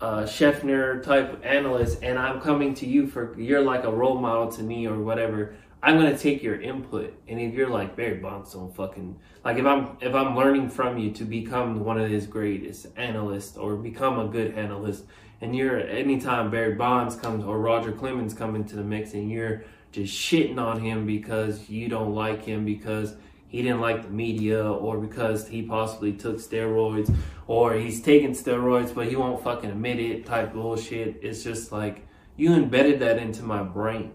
uh, 0.00 0.22
Schefter 0.22 1.02
type 1.02 1.40
analyst, 1.44 2.02
and 2.02 2.18
I'm 2.18 2.40
coming 2.40 2.74
to 2.74 2.86
you 2.86 3.06
for 3.06 3.38
you're 3.40 3.62
like 3.62 3.84
a 3.84 3.90
role 3.90 4.18
model 4.18 4.50
to 4.52 4.62
me 4.62 4.86
or 4.86 4.98
whatever. 4.98 5.54
I'm 5.84 5.96
gonna 5.96 6.16
take 6.16 6.44
your 6.44 6.60
input, 6.60 7.12
and 7.26 7.40
if 7.40 7.54
you're 7.54 7.68
like 7.68 7.96
Barry 7.96 8.18
Bonds, 8.18 8.52
don't 8.52 8.72
fucking 8.74 9.18
like 9.44 9.58
if 9.58 9.66
I'm 9.66 9.96
if 10.00 10.14
I'm 10.14 10.36
learning 10.36 10.70
from 10.70 10.96
you 10.96 11.10
to 11.12 11.24
become 11.24 11.84
one 11.84 12.00
of 12.00 12.08
his 12.08 12.24
greatest 12.24 12.86
analysts 12.96 13.56
or 13.56 13.74
become 13.74 14.20
a 14.20 14.28
good 14.28 14.54
analyst, 14.54 15.06
and 15.40 15.56
you're 15.56 15.80
anytime 15.80 16.52
Barry 16.52 16.74
Bonds 16.74 17.16
comes 17.16 17.44
or 17.44 17.58
Roger 17.58 17.90
Clemens 17.90 18.32
come 18.32 18.54
into 18.54 18.76
the 18.76 18.84
mix, 18.84 19.14
and 19.14 19.28
you're 19.28 19.64
just 19.90 20.14
shitting 20.14 20.58
on 20.58 20.80
him 20.80 21.04
because 21.04 21.68
you 21.68 21.88
don't 21.88 22.14
like 22.14 22.44
him 22.44 22.64
because 22.64 23.16
he 23.48 23.60
didn't 23.60 23.80
like 23.80 24.02
the 24.02 24.08
media 24.10 24.64
or 24.64 24.98
because 24.98 25.48
he 25.48 25.62
possibly 25.62 26.12
took 26.12 26.36
steroids 26.36 27.14
or 27.46 27.74
he's 27.74 28.00
taking 28.00 28.30
steroids 28.30 28.94
but 28.94 29.08
he 29.08 29.16
won't 29.16 29.42
fucking 29.44 29.68
admit 29.68 29.98
it 29.98 30.24
type 30.24 30.52
bullshit. 30.54 31.18
It's 31.22 31.42
just 31.42 31.72
like 31.72 32.06
you 32.36 32.54
embedded 32.54 33.00
that 33.00 33.18
into 33.18 33.42
my 33.42 33.62
brain. 33.64 34.12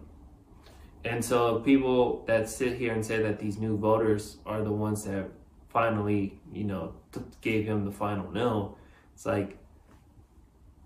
And 1.07 1.23
so 1.23 1.59
people 1.59 2.23
that 2.27 2.49
sit 2.49 2.77
here 2.77 2.93
and 2.93 3.05
say 3.05 3.21
that 3.21 3.39
these 3.39 3.57
new 3.57 3.77
voters 3.77 4.37
are 4.45 4.61
the 4.61 4.71
ones 4.71 5.03
that 5.05 5.29
finally, 5.69 6.39
you 6.53 6.63
know, 6.63 6.93
gave 7.41 7.65
him 7.65 7.85
the 7.85 7.91
final 7.91 8.31
no, 8.31 8.77
it's 9.13 9.25
like, 9.25 9.57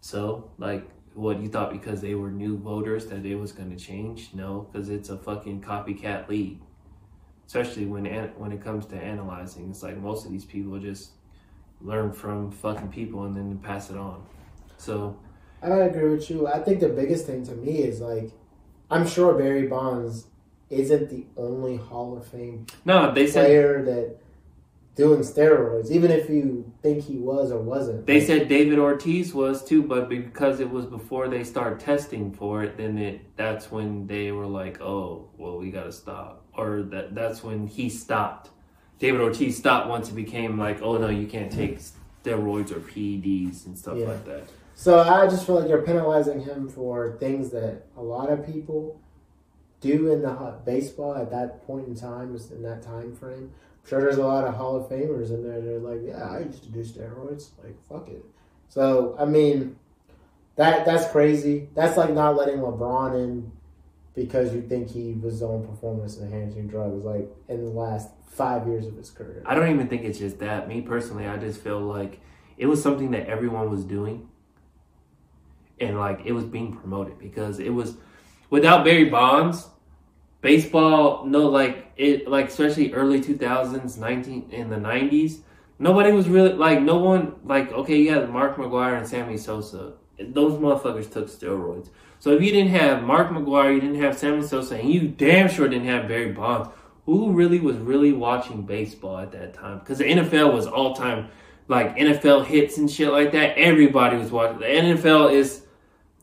so, 0.01 0.49
like, 0.57 0.87
what 1.13 1.41
you 1.41 1.49
thought 1.49 1.71
because 1.71 2.01
they 2.01 2.15
were 2.15 2.31
new 2.31 2.57
voters 2.57 3.05
that 3.07 3.25
it 3.25 3.35
was 3.35 3.51
going 3.51 3.69
to 3.69 3.75
change? 3.75 4.29
No, 4.33 4.67
because 4.71 4.89
it's 4.89 5.09
a 5.09 5.17
fucking 5.17 5.61
copycat 5.61 6.29
league 6.29 6.59
especially 7.53 7.85
when 7.85 8.05
when 8.37 8.53
it 8.53 8.63
comes 8.63 8.85
to 8.85 8.95
analyzing. 8.95 9.69
It's 9.69 9.83
like 9.83 9.97
most 9.97 10.25
of 10.25 10.31
these 10.31 10.45
people 10.45 10.79
just 10.79 11.11
learn 11.81 12.13
from 12.13 12.49
fucking 12.49 12.87
people 12.89 13.25
and 13.25 13.35
then 13.35 13.57
pass 13.57 13.89
it 13.89 13.97
on. 13.97 14.23
So 14.77 15.17
I 15.61 15.67
agree 15.67 16.11
with 16.11 16.29
you. 16.29 16.47
I 16.47 16.59
think 16.59 16.79
the 16.79 16.87
biggest 16.87 17.25
thing 17.25 17.43
to 17.47 17.51
me 17.51 17.79
is 17.79 17.99
like, 17.99 18.31
I'm 18.91 19.07
sure 19.07 19.33
Barry 19.33 19.67
Bonds 19.67 20.27
isn't 20.69 21.09
the 21.09 21.25
only 21.37 21.77
Hall 21.77 22.15
of 22.17 22.25
Fame 22.27 22.65
no, 22.85 23.11
they 23.13 23.25
said 23.27 23.45
player 23.45 23.83
that 23.85 24.17
doing 24.95 25.21
steroids, 25.21 25.89
even 25.89 26.11
if 26.11 26.29
you 26.29 26.69
think 26.81 27.03
he 27.03 27.17
was 27.17 27.51
or 27.51 27.59
wasn't. 27.61 28.05
they 28.05 28.19
said 28.19 28.47
David 28.49 28.77
Ortiz 28.77 29.33
was 29.33 29.63
too, 29.63 29.81
but 29.81 30.09
because 30.09 30.59
it 30.59 30.69
was 30.69 30.85
before 30.85 31.27
they 31.29 31.43
started 31.43 31.79
testing 31.79 32.31
for 32.33 32.63
it, 32.63 32.77
then 32.77 32.97
it 32.97 33.21
that's 33.37 33.71
when 33.71 34.05
they 34.07 34.31
were 34.31 34.45
like, 34.45 34.81
oh, 34.81 35.29
well, 35.37 35.57
we 35.57 35.71
got 35.71 35.85
to 35.85 35.91
stop, 35.91 36.45
or 36.55 36.81
that 36.83 37.15
that's 37.15 37.43
when 37.43 37.67
he 37.67 37.89
stopped. 37.89 38.49
David 38.99 39.21
Ortiz 39.21 39.57
stopped 39.57 39.87
once 39.87 40.09
it 40.09 40.15
became 40.15 40.59
like, 40.59 40.81
oh 40.81 40.97
no, 40.97 41.07
you 41.09 41.25
can't 41.25 41.51
take 41.51 41.79
steroids 42.23 42.71
or 42.71 42.79
PEDs 42.81 43.65
and 43.65 43.77
stuff 43.77 43.97
Yeah. 43.97 44.07
like 44.07 44.25
that. 44.25 44.43
So 44.81 44.99
I 44.99 45.27
just 45.27 45.45
feel 45.45 45.59
like 45.59 45.69
you're 45.69 45.83
penalizing 45.83 46.41
him 46.41 46.67
for 46.67 47.15
things 47.19 47.51
that 47.51 47.83
a 47.95 48.01
lot 48.01 48.31
of 48.31 48.43
people 48.43 48.99
do 49.79 50.11
in 50.11 50.23
the 50.23 50.55
baseball 50.65 51.13
at 51.13 51.29
that 51.29 51.63
point 51.67 51.87
in 51.87 51.93
time, 51.93 52.35
in 52.49 52.63
that 52.63 52.81
time 52.81 53.15
frame. 53.15 53.51
I'm 53.51 53.87
sure 53.87 54.01
there's 54.01 54.17
a 54.17 54.25
lot 54.25 54.43
of 54.43 54.55
Hall 54.55 54.75
of 54.77 54.89
Famers 54.89 55.29
in 55.29 55.43
there. 55.43 55.61
that 55.61 55.75
are 55.75 55.79
like, 55.79 56.01
yeah, 56.03 56.27
I 56.27 56.39
used 56.39 56.63
to 56.63 56.69
do 56.69 56.79
steroids. 56.79 57.49
Like, 57.63 57.75
fuck 57.87 58.09
it. 58.09 58.25
So 58.69 59.15
I 59.19 59.25
mean, 59.25 59.75
that 60.55 60.83
that's 60.83 61.11
crazy. 61.11 61.69
That's 61.75 61.95
like 61.95 62.11
not 62.11 62.35
letting 62.35 62.57
LeBron 62.57 63.23
in 63.23 63.51
because 64.15 64.51
you 64.51 64.63
think 64.63 64.89
he 64.89 65.13
was 65.13 65.43
on 65.43 65.63
performance 65.63 66.17
enhancing 66.17 66.67
drugs, 66.67 67.05
like 67.05 67.29
in 67.49 67.63
the 67.63 67.69
last 67.69 68.09
five 68.31 68.65
years 68.65 68.87
of 68.87 68.97
his 68.97 69.11
career. 69.11 69.43
I 69.45 69.53
don't 69.53 69.69
even 69.69 69.89
think 69.89 70.05
it's 70.05 70.17
just 70.17 70.39
that. 70.39 70.67
Me 70.67 70.81
personally, 70.81 71.27
I 71.27 71.37
just 71.37 71.61
feel 71.61 71.81
like 71.81 72.19
it 72.57 72.65
was 72.65 72.81
something 72.81 73.11
that 73.11 73.27
everyone 73.27 73.69
was 73.69 73.83
doing. 73.83 74.27
And 75.81 75.99
like 75.99 76.21
it 76.25 76.31
was 76.31 76.45
being 76.45 76.75
promoted 76.75 77.19
because 77.19 77.59
it 77.59 77.73
was 77.73 77.97
without 78.49 78.85
Barry 78.85 79.05
Bonds, 79.05 79.67
baseball 80.41 81.25
no 81.25 81.47
like 81.49 81.91
it 81.97 82.27
like 82.27 82.49
especially 82.49 82.93
early 82.93 83.19
2000s, 83.21 83.97
19 83.97 84.49
in 84.51 84.69
the 84.69 84.75
90s, 84.77 85.41
Nobody 85.81 86.11
was 86.11 86.29
really 86.29 86.53
like 86.53 86.79
no 86.79 86.97
one 86.97 87.33
like 87.43 87.71
okay, 87.71 87.97
you 87.97 88.27
Mark 88.27 88.55
McGwire 88.57 88.99
and 88.99 89.07
Sammy 89.07 89.35
Sosa. 89.35 89.93
Those 90.19 90.53
motherfuckers 90.53 91.11
took 91.11 91.27
steroids. 91.27 91.89
So 92.19 92.29
if 92.35 92.43
you 92.43 92.51
didn't 92.51 92.69
have 92.69 93.01
Mark 93.01 93.31
McGwire, 93.31 93.73
you 93.73 93.81
didn't 93.81 93.99
have 93.99 94.15
Sammy 94.15 94.43
Sosa, 94.43 94.75
and 94.75 94.93
you 94.93 95.07
damn 95.07 95.49
sure 95.49 95.67
didn't 95.67 95.87
have 95.87 96.07
Barry 96.07 96.33
Bonds, 96.33 96.69
who 97.07 97.31
really 97.31 97.59
was 97.59 97.77
really 97.77 98.11
watching 98.11 98.61
baseball 98.61 99.17
at 99.17 99.31
that 99.31 99.55
time? 99.55 99.79
Because 99.79 99.97
the 99.97 100.03
NFL 100.03 100.53
was 100.53 100.67
all 100.67 100.93
time 100.93 101.29
like 101.67 101.95
NFL 101.97 102.45
hits 102.45 102.77
and 102.77 102.89
shit 102.89 103.11
like 103.11 103.31
that. 103.31 103.57
Everybody 103.57 104.17
was 104.17 104.29
watching. 104.29 104.59
The 104.59 104.65
NFL 104.67 105.33
is, 105.33 105.60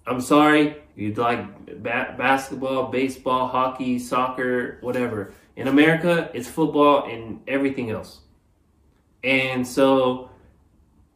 I'm 0.09 0.21
sorry, 0.21 0.77
you 0.97 1.13
like 1.15 1.83
ba- 1.83 2.15
basketball, 2.17 2.91
baseball, 2.91 3.49
hockey, 3.49 3.99
soccer, 3.99 4.79
whatever. 4.81 5.33
In 5.57 5.69
America, 5.69 6.31
it's 6.35 6.49
football 6.49 7.05
and 7.05 7.41
everything 7.47 7.91
else. 7.91 8.21
And 9.23 9.67
so 9.67 10.31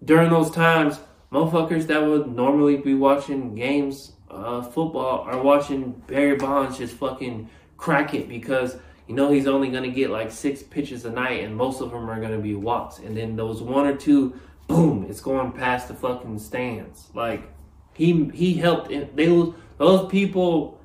during 0.04 0.30
those 0.30 0.50
times, 0.50 1.00
motherfuckers 1.32 1.86
that 1.86 2.04
would 2.04 2.34
normally 2.34 2.76
be 2.76 2.94
watching 2.94 3.54
games, 3.54 4.12
uh, 4.30 4.62
football, 4.62 5.20
are 5.20 5.40
watching 5.40 5.92
Barry 6.06 6.36
Bonds 6.36 6.78
just 6.78 6.94
fucking 6.94 7.48
crack 7.76 8.14
it 8.14 8.28
because 8.28 8.76
you 9.08 9.14
know 9.14 9.32
he's 9.32 9.46
only 9.46 9.70
to 9.84 9.90
get 9.90 10.10
like 10.10 10.30
six 10.30 10.62
pitches 10.62 11.04
a 11.04 11.10
night 11.10 11.42
and 11.42 11.56
most 11.56 11.80
of 11.80 11.90
them 11.90 12.08
are 12.10 12.20
to 12.32 12.38
be 12.38 12.54
walks. 12.54 12.98
And 12.98 13.16
then 13.16 13.36
those 13.36 13.62
one 13.62 13.86
or 13.86 13.96
two, 13.96 14.38
boom, 14.66 15.06
it's 15.08 15.20
going 15.20 15.52
past 15.52 15.88
the 15.88 15.94
fucking 15.94 16.38
stands. 16.38 17.08
Like 17.14 17.48
he 17.94 18.30
he 18.34 18.54
helped. 18.54 18.88
They 18.88 19.52
those 19.78 20.10
people 20.10 20.80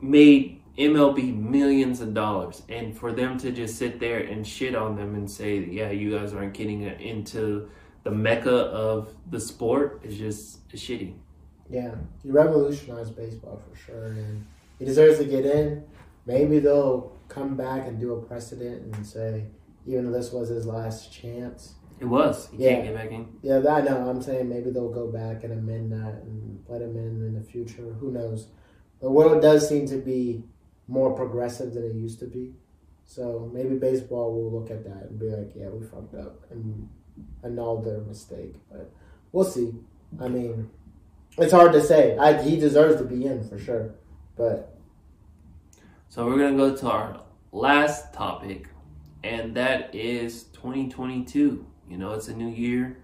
made 0.00 0.60
MLB 0.78 1.36
millions 1.38 2.00
of 2.00 2.14
dollars, 2.14 2.62
and 2.68 2.96
for 2.96 3.12
them 3.12 3.38
to 3.38 3.52
just 3.52 3.76
sit 3.76 4.00
there 4.00 4.18
and 4.18 4.46
shit 4.46 4.74
on 4.74 4.96
them 4.96 5.14
and 5.14 5.30
say, 5.30 5.58
"Yeah, 5.58 5.90
you 5.90 6.16
guys 6.16 6.34
aren't 6.34 6.54
getting 6.54 6.82
into 6.82 7.68
the 8.02 8.10
mecca 8.10 8.50
of 8.50 9.14
the 9.30 9.40
sport," 9.40 10.00
is 10.02 10.18
just 10.18 10.68
shitty. 10.68 11.14
Yeah, 11.70 11.94
he 12.22 12.30
revolutionized 12.30 13.16
baseball 13.16 13.56
for 13.68 13.76
sure, 13.76 14.06
and 14.06 14.44
he 14.78 14.84
deserves 14.84 15.18
to 15.18 15.24
get 15.24 15.46
in. 15.46 15.84
Maybe 16.26 16.58
they'll 16.58 17.12
come 17.28 17.56
back 17.56 17.86
and 17.86 17.98
do 17.98 18.14
a 18.14 18.20
precedent 18.20 18.94
and 18.94 19.06
say, 19.06 19.46
even 19.86 20.06
though 20.06 20.12
this 20.16 20.32
was 20.32 20.48
his 20.48 20.66
last 20.66 21.12
chance. 21.12 21.74
It 22.04 22.08
was. 22.08 22.50
He 22.50 22.64
yeah. 22.64 22.74
can't 22.74 22.84
get 22.84 22.94
back 22.94 23.10
in. 23.10 23.28
Yeah, 23.40 23.56
I 23.66 23.80
know. 23.80 24.08
I'm 24.08 24.20
saying 24.20 24.46
maybe 24.46 24.70
they'll 24.70 24.92
go 24.92 25.10
back 25.10 25.42
and 25.42 25.54
amend 25.54 25.90
that 25.92 26.22
and 26.22 26.62
let 26.68 26.82
him 26.82 26.96
in 26.96 27.24
in 27.24 27.34
the 27.34 27.40
future. 27.40 27.94
Who 27.98 28.12
knows? 28.12 28.48
The 29.00 29.10
world 29.10 29.40
does 29.40 29.66
seem 29.66 29.86
to 29.88 29.96
be 29.96 30.44
more 30.86 31.14
progressive 31.14 31.72
than 31.72 31.84
it 31.84 31.94
used 31.94 32.18
to 32.18 32.26
be. 32.26 32.52
So 33.06 33.50
maybe 33.54 33.76
baseball 33.76 34.34
will 34.34 34.52
look 34.52 34.70
at 34.70 34.84
that 34.84 35.08
and 35.08 35.18
be 35.18 35.30
like, 35.30 35.52
yeah, 35.56 35.68
we 35.68 35.86
fucked 35.86 36.14
up 36.14 36.44
and 36.50 36.90
annul 37.42 37.80
their 37.80 38.00
mistake. 38.00 38.56
But 38.70 38.90
we'll 39.32 39.44
see. 39.44 39.72
I 40.20 40.28
mean, 40.28 40.68
it's 41.38 41.52
hard 41.52 41.72
to 41.72 41.82
say. 41.82 42.18
I, 42.18 42.42
he 42.42 42.60
deserves 42.60 42.96
to 42.96 43.04
be 43.04 43.24
in 43.24 43.48
for 43.48 43.58
sure. 43.58 43.94
But 44.36 44.76
so 46.10 46.26
we're 46.26 46.36
gonna 46.36 46.56
go 46.56 46.76
to 46.76 46.90
our 46.90 47.22
last 47.50 48.12
topic, 48.12 48.68
and 49.22 49.56
that 49.56 49.94
is 49.94 50.44
2022. 50.52 51.66
You 51.88 51.98
know, 51.98 52.12
it's 52.12 52.28
a 52.28 52.34
new 52.34 52.48
year. 52.48 52.98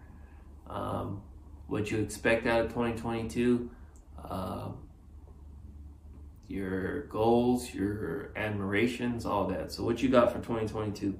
Um, 0.67 1.23
what 1.67 1.91
you 1.91 1.99
expect 1.99 2.47
out 2.47 2.63
of 2.63 2.69
2022? 2.69 3.71
Uh, 4.23 4.69
your 6.49 7.03
goals, 7.05 7.73
your 7.73 8.33
admirations, 8.37 9.25
all 9.25 9.47
that. 9.47 9.73
So, 9.73 9.85
what 9.85 10.03
you 10.03 10.09
got 10.09 10.33
for 10.33 10.39
2022? 10.39 11.17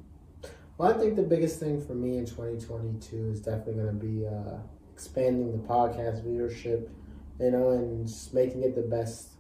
Well, 0.77 0.93
I 0.93 0.99
think 0.99 1.15
the 1.15 1.23
biggest 1.23 1.61
thing 1.61 1.81
for 1.85 1.95
me 1.95 2.17
in 2.19 2.27
2022 2.27 3.31
is 3.31 3.41
definitely 3.41 3.75
going 3.75 3.87
to 3.87 3.93
be 3.93 4.27
uh, 4.27 4.59
expanding 4.93 5.53
the 5.53 5.69
podcast 5.69 6.25
viewership, 6.27 6.89
you 7.39 7.51
know, 7.51 7.71
and 7.71 8.07
just 8.07 8.35
making 8.35 8.63
it 8.63 8.75
the 8.75 8.83
best 8.83 9.33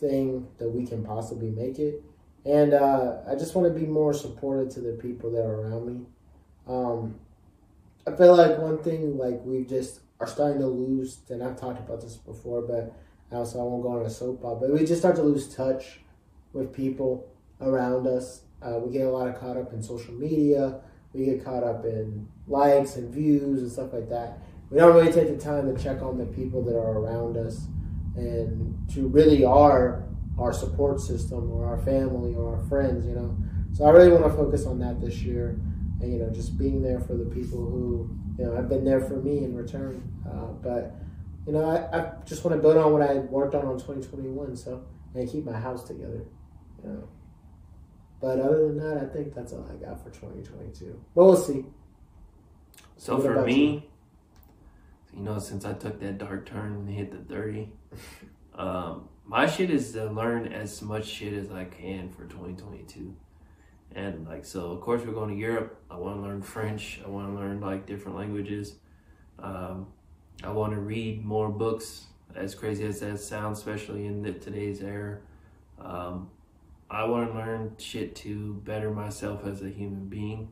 thing 0.00 0.48
that 0.58 0.68
we 0.68 0.84
can 0.84 1.04
possibly 1.04 1.50
make 1.50 1.78
it. 1.78 2.02
And 2.44 2.74
uh, 2.74 3.18
I 3.28 3.36
just 3.36 3.54
want 3.54 3.72
to 3.72 3.80
be 3.80 3.86
more 3.86 4.12
supportive 4.12 4.74
to 4.74 4.80
the 4.80 4.92
people 4.92 5.30
that 5.30 5.42
are 5.42 5.60
around 5.68 5.86
me. 5.86 6.06
Um, 6.66 7.14
I 8.06 8.10
feel 8.16 8.34
like 8.36 8.58
one 8.58 8.78
thing 8.78 9.16
like 9.16 9.40
we 9.44 9.64
just 9.64 10.00
are 10.18 10.26
starting 10.26 10.60
to 10.60 10.66
lose, 10.66 11.20
and 11.30 11.42
I've 11.42 11.58
talked 11.58 11.78
about 11.78 12.00
this 12.00 12.16
before, 12.16 12.62
but 12.62 12.92
so 13.46 13.60
I 13.60 13.62
won't 13.62 13.82
go 13.82 13.92
on 13.92 14.04
a 14.04 14.10
soapbox. 14.10 14.60
But 14.60 14.72
we 14.72 14.84
just 14.84 15.00
start 15.00 15.16
to 15.16 15.22
lose 15.22 15.54
touch 15.54 16.00
with 16.52 16.72
people 16.72 17.28
around 17.60 18.06
us. 18.06 18.42
Uh, 18.60 18.78
we 18.78 18.92
get 18.92 19.06
a 19.06 19.10
lot 19.10 19.28
of 19.28 19.38
caught 19.38 19.56
up 19.56 19.72
in 19.72 19.82
social 19.82 20.14
media. 20.14 20.80
We 21.12 21.24
get 21.24 21.44
caught 21.44 21.62
up 21.62 21.84
in 21.84 22.28
likes 22.46 22.96
and 22.96 23.12
views 23.12 23.62
and 23.62 23.70
stuff 23.70 23.92
like 23.92 24.08
that. 24.10 24.38
We 24.70 24.78
don't 24.78 24.94
really 24.94 25.12
take 25.12 25.28
the 25.28 25.42
time 25.42 25.74
to 25.74 25.82
check 25.82 26.02
on 26.02 26.18
the 26.18 26.26
people 26.26 26.62
that 26.64 26.76
are 26.76 26.98
around 26.98 27.36
us 27.36 27.66
and 28.16 28.76
to 28.94 29.06
really 29.08 29.44
are 29.44 30.04
our 30.38 30.52
support 30.52 31.00
system 31.00 31.52
or 31.52 31.66
our 31.66 31.78
family 31.78 32.34
or 32.34 32.56
our 32.56 32.62
friends, 32.68 33.06
you 33.06 33.14
know. 33.14 33.36
So 33.72 33.84
I 33.84 33.90
really 33.90 34.10
want 34.10 34.24
to 34.24 34.30
focus 34.30 34.66
on 34.66 34.78
that 34.80 35.00
this 35.00 35.22
year 35.22 35.58
and, 36.02 36.12
you 36.12 36.18
know, 36.18 36.30
just 36.30 36.58
being 36.58 36.82
there 36.82 37.00
for 37.00 37.14
the 37.14 37.24
people 37.24 37.58
who, 37.58 38.10
you 38.38 38.44
know, 38.44 38.54
have 38.54 38.68
been 38.68 38.84
there 38.84 39.00
for 39.00 39.16
me 39.16 39.38
in 39.38 39.54
return. 39.56 40.02
Uh, 40.28 40.52
but 40.62 40.96
you 41.46 41.52
know, 41.52 41.64
I, 41.64 41.98
I 41.98 42.12
just 42.24 42.44
want 42.44 42.56
to 42.56 42.62
build 42.62 42.76
on 42.76 42.92
what 42.92 43.02
I 43.02 43.14
worked 43.14 43.54
on 43.54 43.66
on 43.66 43.78
2021, 43.78 44.56
so 44.56 44.84
and 45.14 45.30
keep 45.30 45.44
my 45.44 45.58
house 45.58 45.84
together. 45.84 46.24
You 46.82 46.90
know. 46.90 47.08
But 48.20 48.38
other 48.38 48.68
than 48.68 48.76
that, 48.78 49.02
I 49.02 49.12
think 49.12 49.34
that's 49.34 49.52
all 49.52 49.68
I 49.68 49.74
got 49.84 50.02
for 50.02 50.10
2022. 50.10 51.00
But 51.14 51.24
we'll 51.24 51.36
see. 51.36 51.64
So 52.96 53.16
what 53.16 53.24
for 53.24 53.44
me, 53.44 53.54
you? 55.12 55.18
you? 55.18 55.24
know, 55.24 55.40
since 55.40 55.64
I 55.64 55.72
took 55.72 55.98
that 56.00 56.18
dark 56.18 56.46
turn 56.46 56.74
and 56.74 56.88
hit 56.88 57.10
the 57.10 57.34
30, 57.34 57.72
um, 58.54 59.08
my 59.24 59.46
shit 59.46 59.70
is 59.70 59.92
to 59.92 60.06
learn 60.06 60.52
as 60.52 60.80
much 60.82 61.06
shit 61.06 61.32
as 61.32 61.50
I 61.50 61.64
can 61.64 62.10
for 62.10 62.26
2022. 62.26 63.16
And 63.94 64.26
like, 64.26 64.44
so 64.44 64.70
of 64.72 64.80
course 64.80 65.02
we're 65.04 65.12
going 65.12 65.30
to 65.30 65.36
Europe. 65.36 65.78
I 65.90 65.96
want 65.96 66.16
to 66.16 66.22
learn 66.22 66.42
French. 66.42 67.00
I 67.04 67.08
want 67.08 67.28
to 67.28 67.34
learn 67.34 67.60
like 67.60 67.86
different 67.86 68.16
languages. 68.16 68.76
Um, 69.38 69.86
I 70.42 70.50
want 70.50 70.72
to 70.72 70.80
read 70.80 71.24
more 71.24 71.48
books, 71.48 72.06
as 72.34 72.54
crazy 72.54 72.84
as 72.84 73.00
that 73.00 73.20
sounds, 73.20 73.58
especially 73.58 74.06
in 74.06 74.22
the, 74.22 74.32
today's 74.32 74.80
era. 74.80 75.18
Um, 75.78 76.30
I 76.90 77.04
want 77.04 77.32
to 77.32 77.38
learn 77.38 77.76
shit 77.78 78.16
to 78.16 78.54
better 78.64 78.90
myself 78.90 79.46
as 79.46 79.62
a 79.62 79.68
human 79.68 80.08
being. 80.08 80.48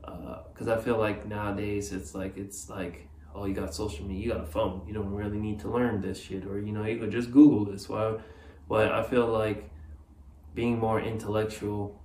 Because 0.00 0.68
uh, 0.68 0.76
I 0.76 0.80
feel 0.80 0.98
like 0.98 1.26
nowadays 1.26 1.92
it's 1.92 2.14
like, 2.14 2.36
it's 2.36 2.68
like, 2.68 3.08
oh, 3.34 3.46
you 3.46 3.54
got 3.54 3.74
social 3.74 4.04
media, 4.04 4.26
you 4.26 4.32
got 4.32 4.42
a 4.42 4.46
phone. 4.46 4.82
You 4.86 4.94
don't 4.94 5.12
really 5.12 5.38
need 5.38 5.60
to 5.60 5.68
learn 5.68 6.00
this 6.00 6.20
shit. 6.20 6.44
Or, 6.46 6.58
you 6.58 6.72
know, 6.72 6.84
you 6.84 6.98
could 6.98 7.10
just 7.10 7.32
Google 7.32 7.64
this. 7.64 7.88
Why? 7.88 8.16
But 8.68 8.92
I 8.92 9.02
feel 9.02 9.26
like 9.26 9.70
being 10.54 10.78
more 10.78 11.00
intellectual 11.00 12.00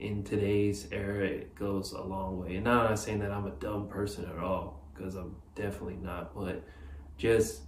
in 0.00 0.24
today's 0.24 0.88
era 0.90 1.24
it 1.26 1.54
goes 1.54 1.92
a 1.92 2.02
long 2.02 2.40
way. 2.40 2.56
And 2.56 2.64
now 2.64 2.82
I'm 2.82 2.90
not 2.90 2.98
saying 2.98 3.20
that 3.20 3.30
I'm 3.30 3.46
a 3.46 3.52
dumb 3.52 3.88
person 3.88 4.24
at 4.24 4.38
all 4.42 4.82
because 4.94 5.14
I'm 5.14 5.36
definitely 5.54 5.98
not, 6.02 6.34
but 6.34 6.62
just 7.16 7.62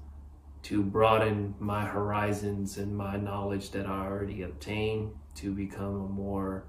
to 0.64 0.82
broaden 0.82 1.54
my 1.58 1.84
horizons 1.84 2.78
and 2.78 2.96
my 2.96 3.16
knowledge 3.16 3.70
that 3.72 3.86
I 3.86 4.06
already 4.06 4.42
obtained 4.42 5.12
to 5.36 5.52
become 5.52 5.94
a 5.94 6.08
more 6.08 6.64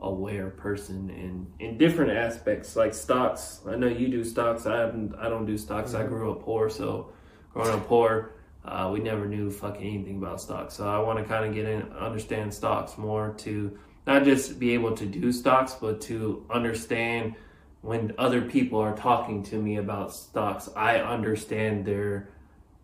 aware 0.00 0.50
person 0.50 1.08
in 1.10 1.46
in 1.58 1.78
different 1.78 2.12
aspects 2.12 2.76
like 2.76 2.94
stocks. 2.94 3.60
I 3.66 3.76
know 3.76 3.86
you 3.86 4.08
do 4.08 4.24
stocks. 4.24 4.66
I 4.66 4.78
haven't. 4.78 5.14
I 5.16 5.28
don't 5.28 5.46
do 5.46 5.56
stocks. 5.56 5.92
Mm-hmm. 5.92 6.02
I 6.04 6.06
grew 6.06 6.32
up 6.32 6.42
poor, 6.42 6.68
so 6.68 7.12
growing 7.52 7.70
up 7.70 7.86
poor, 7.86 8.32
uh, 8.64 8.90
we 8.92 9.00
never 9.00 9.26
knew 9.26 9.50
fucking 9.50 9.82
anything 9.82 10.18
about 10.18 10.40
stocks. 10.40 10.74
So 10.74 10.88
I 10.88 10.98
want 10.98 11.18
to 11.18 11.24
kind 11.24 11.46
of 11.46 11.54
get 11.54 11.66
in, 11.66 11.82
understand 11.92 12.52
stocks 12.52 12.98
more 12.98 13.34
to 13.38 13.78
not 14.06 14.24
just 14.24 14.58
be 14.58 14.72
able 14.72 14.94
to 14.96 15.06
do 15.06 15.32
stocks, 15.32 15.74
but 15.74 16.00
to 16.02 16.46
understand 16.48 17.34
when 17.82 18.14
other 18.18 18.42
people 18.42 18.80
are 18.80 18.96
talking 18.96 19.42
to 19.44 19.56
me 19.56 19.76
about 19.76 20.14
stocks, 20.14 20.68
I 20.76 20.98
understand 20.98 21.84
their 21.84 22.28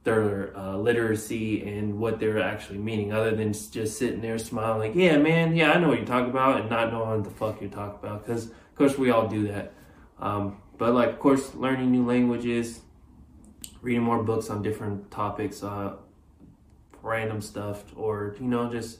their 0.05 0.57
uh, 0.57 0.77
literacy 0.77 1.63
and 1.65 2.01
what 2.01 2.19
they're 2.19 2.43
actually 2.43 2.79
meaning, 2.79 3.13
other 3.13 3.37
than 3.37 3.53
just 3.53 3.99
sitting 3.99 4.21
there 4.21 4.39
smiling, 4.39 4.81
like, 4.81 4.97
"Yeah, 4.97 5.17
man, 5.19 5.55
yeah, 5.55 5.73
I 5.73 5.79
know 5.79 5.89
what 5.89 5.99
you're 5.99 6.07
talking 6.07 6.31
about," 6.31 6.61
and 6.61 6.69
not 6.69 6.93
knowing 6.93 7.21
what 7.21 7.25
the 7.25 7.31
fuck 7.31 7.61
you're 7.61 7.71
talking 7.71 8.01
about. 8.03 8.27
Because, 8.27 8.47
of 8.47 8.75
course, 8.75 8.99
we 8.99 9.11
all 9.11 9.29
do 9.29 9.47
that. 9.49 9.73
Um, 10.19 10.57
but 10.77 10.93
like, 10.93 11.11
of 11.11 11.19
course, 11.21 11.55
learning 11.55 11.93
new 11.93 12.05
languages, 12.05 12.81
reading 13.81 14.03
more 14.03 14.23
books 14.25 14.51
on 14.51 14.63
different 14.63 15.11
topics, 15.13 15.63
uh, 15.63 15.95
random 17.03 17.41
stuff, 17.41 17.85
or 17.97 18.35
you 18.41 18.47
know, 18.47 18.73
just 18.73 18.99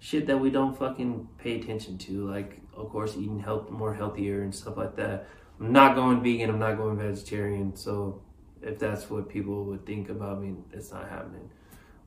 shit 0.00 0.26
that 0.26 0.38
we 0.38 0.50
don't 0.50 0.76
fucking 0.76 1.28
pay 1.38 1.60
attention 1.60 1.96
to, 1.98 2.28
like 2.28 2.60
of 2.74 2.88
course 2.88 3.16
eating 3.16 3.38
health 3.38 3.70
more 3.70 3.94
healthier 3.94 4.42
and 4.42 4.52
stuff 4.52 4.76
like 4.76 4.96
that. 4.96 5.28
I'm 5.60 5.72
not 5.72 5.94
going 5.94 6.22
vegan, 6.22 6.50
I'm 6.50 6.58
not 6.58 6.76
going 6.76 6.98
vegetarian, 6.98 7.76
so 7.76 8.22
if 8.62 8.78
that's 8.78 9.08
what 9.08 9.28
people 9.28 9.64
would 9.66 9.86
think 9.86 10.08
about 10.08 10.40
me, 10.40 10.54
it's 10.72 10.90
not 10.90 11.08
happening. 11.08 11.50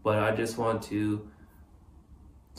But 0.04 0.20
I 0.20 0.36
just 0.36 0.58
want 0.58 0.82
to 0.84 1.30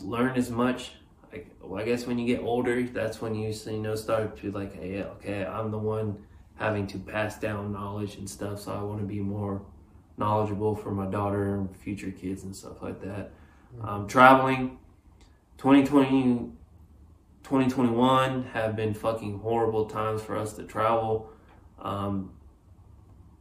learn 0.03 0.37
as 0.37 0.51
much 0.51 0.93
like 1.33 1.51
well, 1.61 1.83
I 1.83 1.85
guess 1.85 2.07
when 2.07 2.19
you 2.19 2.27
get 2.27 2.45
older, 2.45 2.83
that's 2.85 3.21
when 3.21 3.35
you 3.35 3.53
you 3.67 3.79
know 3.79 3.97
start 3.97 4.39
to 4.39 4.53
like, 4.53 4.81
hey, 4.81 5.03
okay, 5.03 5.45
I'm 5.45 5.73
the 5.73 5.79
one 5.79 6.25
having 6.57 6.87
to 6.87 6.99
pass 6.99 7.41
down 7.41 7.73
knowledge 7.73 8.17
and 8.17 8.31
stuff, 8.31 8.61
so 8.61 8.73
I 8.73 8.83
want 8.83 9.01
to 9.01 9.07
be 9.07 9.19
more 9.19 9.63
knowledgeable 10.17 10.77
for 10.77 10.93
my 10.93 11.07
daughter 11.07 11.57
and 11.57 11.77
future 11.77 12.13
kids 12.13 12.45
and 12.45 12.55
stuff 12.55 12.81
like 12.81 13.01
that. 13.03 13.33
Um, 13.83 14.07
traveling, 14.07 14.79
2020, 15.59 16.51
2021 17.43 18.45
have 18.53 18.77
been 18.77 18.95
fucking 18.95 19.39
horrible 19.39 19.87
times 19.87 20.23
for 20.23 20.37
us 20.37 20.55
to 20.55 20.65
travel. 20.65 21.31
Um, 21.79 22.31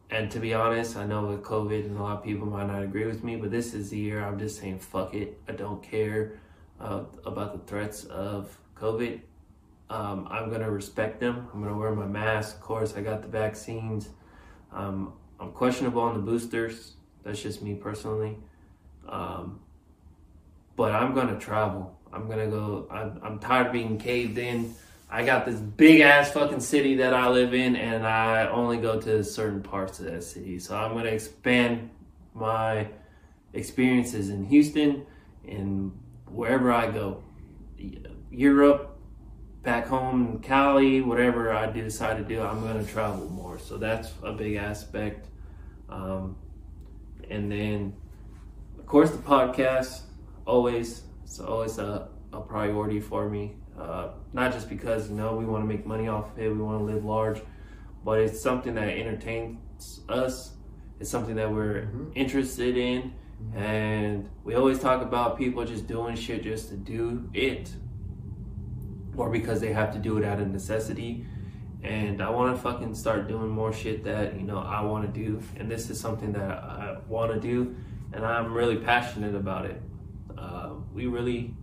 and 0.10 0.30
to 0.32 0.40
be 0.40 0.54
honest, 0.54 0.96
I 0.96 1.06
know 1.06 1.26
with 1.26 1.42
COVID 1.42 1.86
and 1.86 1.98
a 1.98 2.02
lot 2.02 2.18
of 2.18 2.24
people 2.24 2.46
might 2.46 2.68
not 2.68 2.84
agree 2.84 3.06
with 3.06 3.24
me, 3.24 3.36
but 3.36 3.50
this 3.50 3.74
is 3.74 3.90
the 3.90 3.98
year 3.98 4.24
I'm 4.24 4.38
just 4.38 4.60
saying 4.60 4.80
fuck 4.80 5.16
it. 5.16 5.40
I 5.48 5.54
don't 5.54 5.82
care 5.82 6.40
uh, 6.80 7.04
about 7.26 7.54
the 7.54 7.60
threats 7.70 8.04
of 8.06 8.58
COVID. 8.76 9.22
Um, 9.90 10.28
I'm 10.30 10.52
gonna 10.52 10.70
respect 10.70 11.20
them. 11.20 11.48
I'm 11.54 11.64
gonna 11.64 11.78
wear 11.78 11.94
my 11.96 12.06
mask. 12.06 12.58
Of 12.58 12.62
course, 12.62 12.96
I 12.96 13.02
got 13.02 13.22
the 13.22 13.28
vaccines. 13.28 14.10
Um, 14.72 15.14
I'm 15.40 15.52
questionable 15.52 16.02
on 16.02 16.14
the 16.14 16.20
boosters. 16.20 16.94
That's 17.24 17.42
just 17.42 17.62
me 17.62 17.76
personally. 17.76 18.38
Um, 19.08 19.60
but 20.76 20.94
I'm 20.94 21.14
gonna 21.14 21.40
travel. 21.40 21.98
I'm 22.14 22.28
gonna 22.30 22.48
go. 22.48 22.88
I'm, 22.92 23.20
I'm 23.24 23.40
tired 23.40 23.68
of 23.68 23.74
being 23.74 23.98
caved 23.98 24.38
in. 24.38 24.76
I 25.10 25.24
got 25.24 25.46
this 25.46 25.60
big 25.60 26.02
ass 26.02 26.32
fucking 26.32 26.60
city 26.60 26.96
that 26.96 27.14
I 27.14 27.30
live 27.30 27.54
in, 27.54 27.76
and 27.76 28.06
I 28.06 28.48
only 28.48 28.78
go 28.78 29.00
to 29.02 29.24
certain 29.24 29.62
parts 29.62 30.00
of 30.00 30.06
that 30.06 30.24
city. 30.24 30.60
So 30.60 30.76
I'm 30.76 30.94
gonna 30.94 31.10
expand 31.10 31.90
my 32.34 32.88
experiences 33.54 34.30
in 34.30 34.46
Houston 34.46 35.06
and 35.48 35.92
wherever 36.28 36.72
I 36.72 36.90
go, 36.90 37.24
Europe, 38.32 38.98
back 39.62 39.88
home 39.88 40.40
Cali, 40.40 41.02
whatever 41.02 41.54
I 41.54 41.72
decide 41.72 42.18
to 42.18 42.24
do, 42.24 42.42
I'm 42.42 42.62
gonna 42.62 42.84
travel 42.84 43.30
more. 43.30 43.60
So 43.60 43.78
that's 43.78 44.12
a 44.24 44.34
big 44.34 44.56
aspect. 44.56 45.28
Um, 45.90 46.38
and 47.30 47.52
then, 47.52 47.96
of 48.80 48.86
course, 48.86 49.12
the 49.12 49.18
podcast 49.18 50.02
always 50.46 51.04
it's 51.24 51.40
always 51.40 51.78
a, 51.80 52.08
a 52.32 52.42
priority 52.42 53.00
for 53.00 53.30
me. 53.30 53.56
Uh, 53.80 54.10
not 54.34 54.52
just 54.54 54.70
because 54.70 55.10
you 55.10 55.16
know 55.16 55.36
we 55.36 55.46
want 55.46 55.64
to 55.64 55.68
make 55.68 55.86
money 55.86 56.08
off 56.08 56.32
of 56.32 56.40
it, 56.40 56.50
we 56.50 56.60
want 56.62 56.78
to 56.80 56.84
live 56.84 57.04
large, 57.04 57.42
but 58.06 58.20
it's 58.20 58.40
something 58.40 58.76
that 58.76 58.88
entertains 58.90 60.02
us. 60.10 60.54
It's 61.00 61.10
something 61.10 61.36
that 61.36 61.52
we're 61.52 61.88
Mhm. 61.88 62.12
interested 62.16 62.78
in, 62.78 63.14
and 63.56 64.30
we 64.44 64.54
always 64.56 64.80
talk 64.80 65.02
about 65.02 65.38
people 65.38 65.66
just 65.66 65.88
doing 65.88 66.16
shit 66.16 66.44
just 66.44 66.70
to 66.70 66.78
do 66.78 67.30
it, 67.34 67.74
or 69.18 69.30
because 69.30 69.60
they 69.60 69.74
have 69.74 69.92
to 69.94 70.00
do 70.00 70.18
it 70.18 70.24
out 70.24 70.40
of 70.40 70.48
necessity. 70.50 71.26
And 71.84 72.22
I 72.22 72.30
want 72.30 72.56
to 72.56 72.62
fucking 72.62 72.96
start 72.96 73.28
doing 73.28 73.50
more 73.50 73.74
shit 73.74 74.04
that 74.06 74.40
you 74.40 74.44
know 74.46 74.60
I 74.60 74.82
want 74.82 75.12
to 75.12 75.20
do, 75.26 75.42
and 75.58 75.70
this 75.70 75.90
is 75.90 76.00
something 76.00 76.32
that 76.34 76.50
I 76.64 76.98
want 77.10 77.34
to 77.34 77.40
do, 77.40 77.76
and 78.14 78.24
I'm 78.26 78.54
really 78.54 78.78
passionate 78.78 79.36
about 79.36 79.66
it. 79.66 79.82
We 80.94 81.08
really 81.08 81.54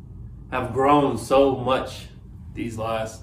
have 0.50 0.72
grown 0.72 1.16
so 1.18 1.56
much 1.56 2.06
these 2.54 2.76
last 2.76 3.22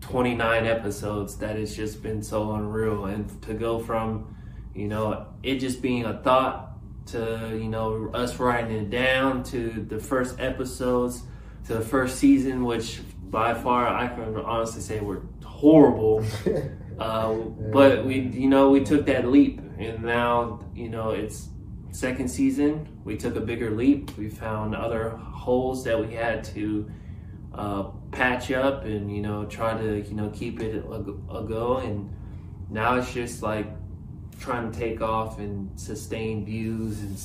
29 0.00 0.66
episodes 0.66 1.36
that 1.38 1.56
it's 1.56 1.74
just 1.74 2.02
been 2.02 2.22
so 2.22 2.52
unreal. 2.52 3.06
And 3.06 3.42
to 3.42 3.54
go 3.54 3.78
from 3.78 4.34
you 4.74 4.88
know 4.88 5.26
it 5.42 5.56
just 5.58 5.82
being 5.82 6.04
a 6.04 6.18
thought 6.22 6.70
to 7.06 7.50
you 7.52 7.68
know 7.68 8.10
us 8.14 8.38
writing 8.38 8.76
it 8.76 8.90
down 8.90 9.42
to 9.42 9.84
the 9.88 9.98
first 9.98 10.38
episodes 10.38 11.22
to 11.66 11.74
the 11.74 11.80
first 11.80 12.18
season 12.18 12.64
which 12.64 13.00
by 13.24 13.52
far 13.52 13.88
i 13.88 14.06
can 14.06 14.36
honestly 14.36 14.80
say 14.80 15.00
were 15.00 15.22
horrible. 15.62 16.24
Uh, 16.98 17.32
but 17.72 18.04
we 18.04 18.20
you 18.20 18.48
know 18.48 18.70
we 18.70 18.84
took 18.84 19.06
that 19.06 19.26
leap 19.26 19.60
and 19.78 20.04
now 20.04 20.60
you 20.74 20.88
know 20.90 21.10
it's 21.10 21.48
second 21.92 22.28
season 22.28 22.88
we 23.04 23.16
took 23.16 23.36
a 23.36 23.40
bigger 23.40 23.70
leap. 23.70 24.16
We 24.16 24.28
found 24.28 24.74
other 24.74 25.10
holes 25.10 25.84
that 25.84 25.98
we 25.98 26.14
had 26.14 26.42
to 26.44 26.90
uh, 27.54 27.82
patch 28.10 28.50
up 28.50 28.84
and 28.84 29.14
you 29.14 29.22
know 29.22 29.44
try 29.44 29.76
to 29.76 30.00
you 30.00 30.14
know 30.14 30.30
keep 30.30 30.60
it 30.60 30.84
a, 30.84 30.94
a 31.34 31.44
go. 31.44 31.76
And 31.78 32.10
now 32.70 32.96
it's 32.96 33.12
just 33.12 33.42
like 33.42 33.66
trying 34.40 34.72
to 34.72 34.78
take 34.78 35.00
off 35.00 35.38
and 35.38 35.78
sustain 35.78 36.44
views 36.44 37.00
and 37.00 37.16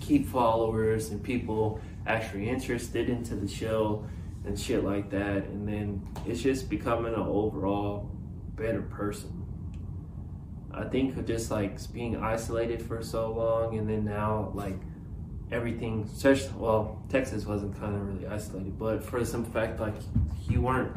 keep 0.00 0.26
followers 0.26 1.10
and 1.10 1.22
people 1.22 1.80
actually 2.06 2.48
interested 2.48 3.08
into 3.08 3.34
the 3.36 3.48
show 3.48 4.04
and 4.44 4.58
shit 4.58 4.84
like 4.84 5.10
that. 5.10 5.44
And 5.44 5.68
then 5.68 6.06
it's 6.26 6.42
just 6.42 6.68
becoming 6.68 7.14
an 7.14 7.20
overall 7.20 8.10
better 8.56 8.82
person 8.82 9.43
I 10.76 10.84
think 10.84 11.24
just 11.26 11.50
like 11.50 11.78
being 11.92 12.16
isolated 12.16 12.82
for 12.82 13.02
so 13.02 13.32
long, 13.32 13.78
and 13.78 13.88
then 13.88 14.04
now 14.04 14.50
like 14.54 14.76
everything. 15.52 16.08
Especially, 16.12 16.52
well, 16.56 17.02
Texas 17.08 17.46
wasn't 17.46 17.78
kind 17.78 17.94
of 17.94 18.06
really 18.06 18.26
isolated, 18.26 18.78
but 18.78 19.02
for 19.02 19.24
some 19.24 19.44
fact 19.44 19.80
like 19.80 19.94
you 20.48 20.60
weren't 20.60 20.92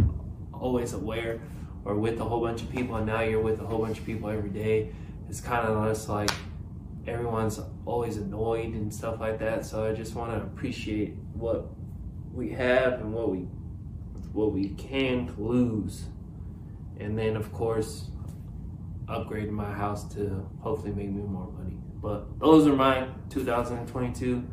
always 0.54 0.94
aware 0.94 1.40
or 1.86 1.96
with 1.96 2.20
a 2.20 2.24
whole 2.24 2.42
bunch 2.42 2.62
of 2.62 2.72
people, 2.72 2.96
and 2.96 3.06
now 3.06 3.22
you're 3.22 3.42
with 3.42 3.62
a 3.62 3.66
whole 3.66 3.80
bunch 3.80 4.00
of 4.00 4.06
people 4.06 4.30
every 4.30 4.50
day. 4.50 4.92
It's 5.30 5.42
kind 5.42 5.68
of 5.68 5.88
just 5.88 6.10
like 6.10 6.32
everyone's 7.06 7.60
always 7.86 8.18
annoyed 8.18 8.74
and 8.74 8.94
stuff 8.94 9.20
like 9.20 9.40
that. 9.40 9.66
So 9.66 9.86
I 9.86 9.94
just 9.94 10.16
want 10.16 10.32
to 10.32 10.38
appreciate 10.38 11.16
what 11.34 11.70
we 12.34 12.50
have 12.50 12.94
and 12.94 13.14
what 13.14 13.30
we 13.30 13.48
what 14.34 14.52
we 14.52 14.70
can 14.70 15.34
lose, 15.38 16.06
and 17.00 17.18
then 17.18 17.36
of 17.36 17.52
course 17.54 18.10
upgrading 19.08 19.52
my 19.52 19.72
house 19.72 20.08
to 20.16 20.48
hopefully 20.60 20.92
make 20.92 21.10
me 21.10 21.22
more 21.22 21.52
money. 21.52 21.78
But 22.02 22.40
those 22.40 22.68
are 22.68 22.74
my 22.74 23.08
2022. 23.30 24.44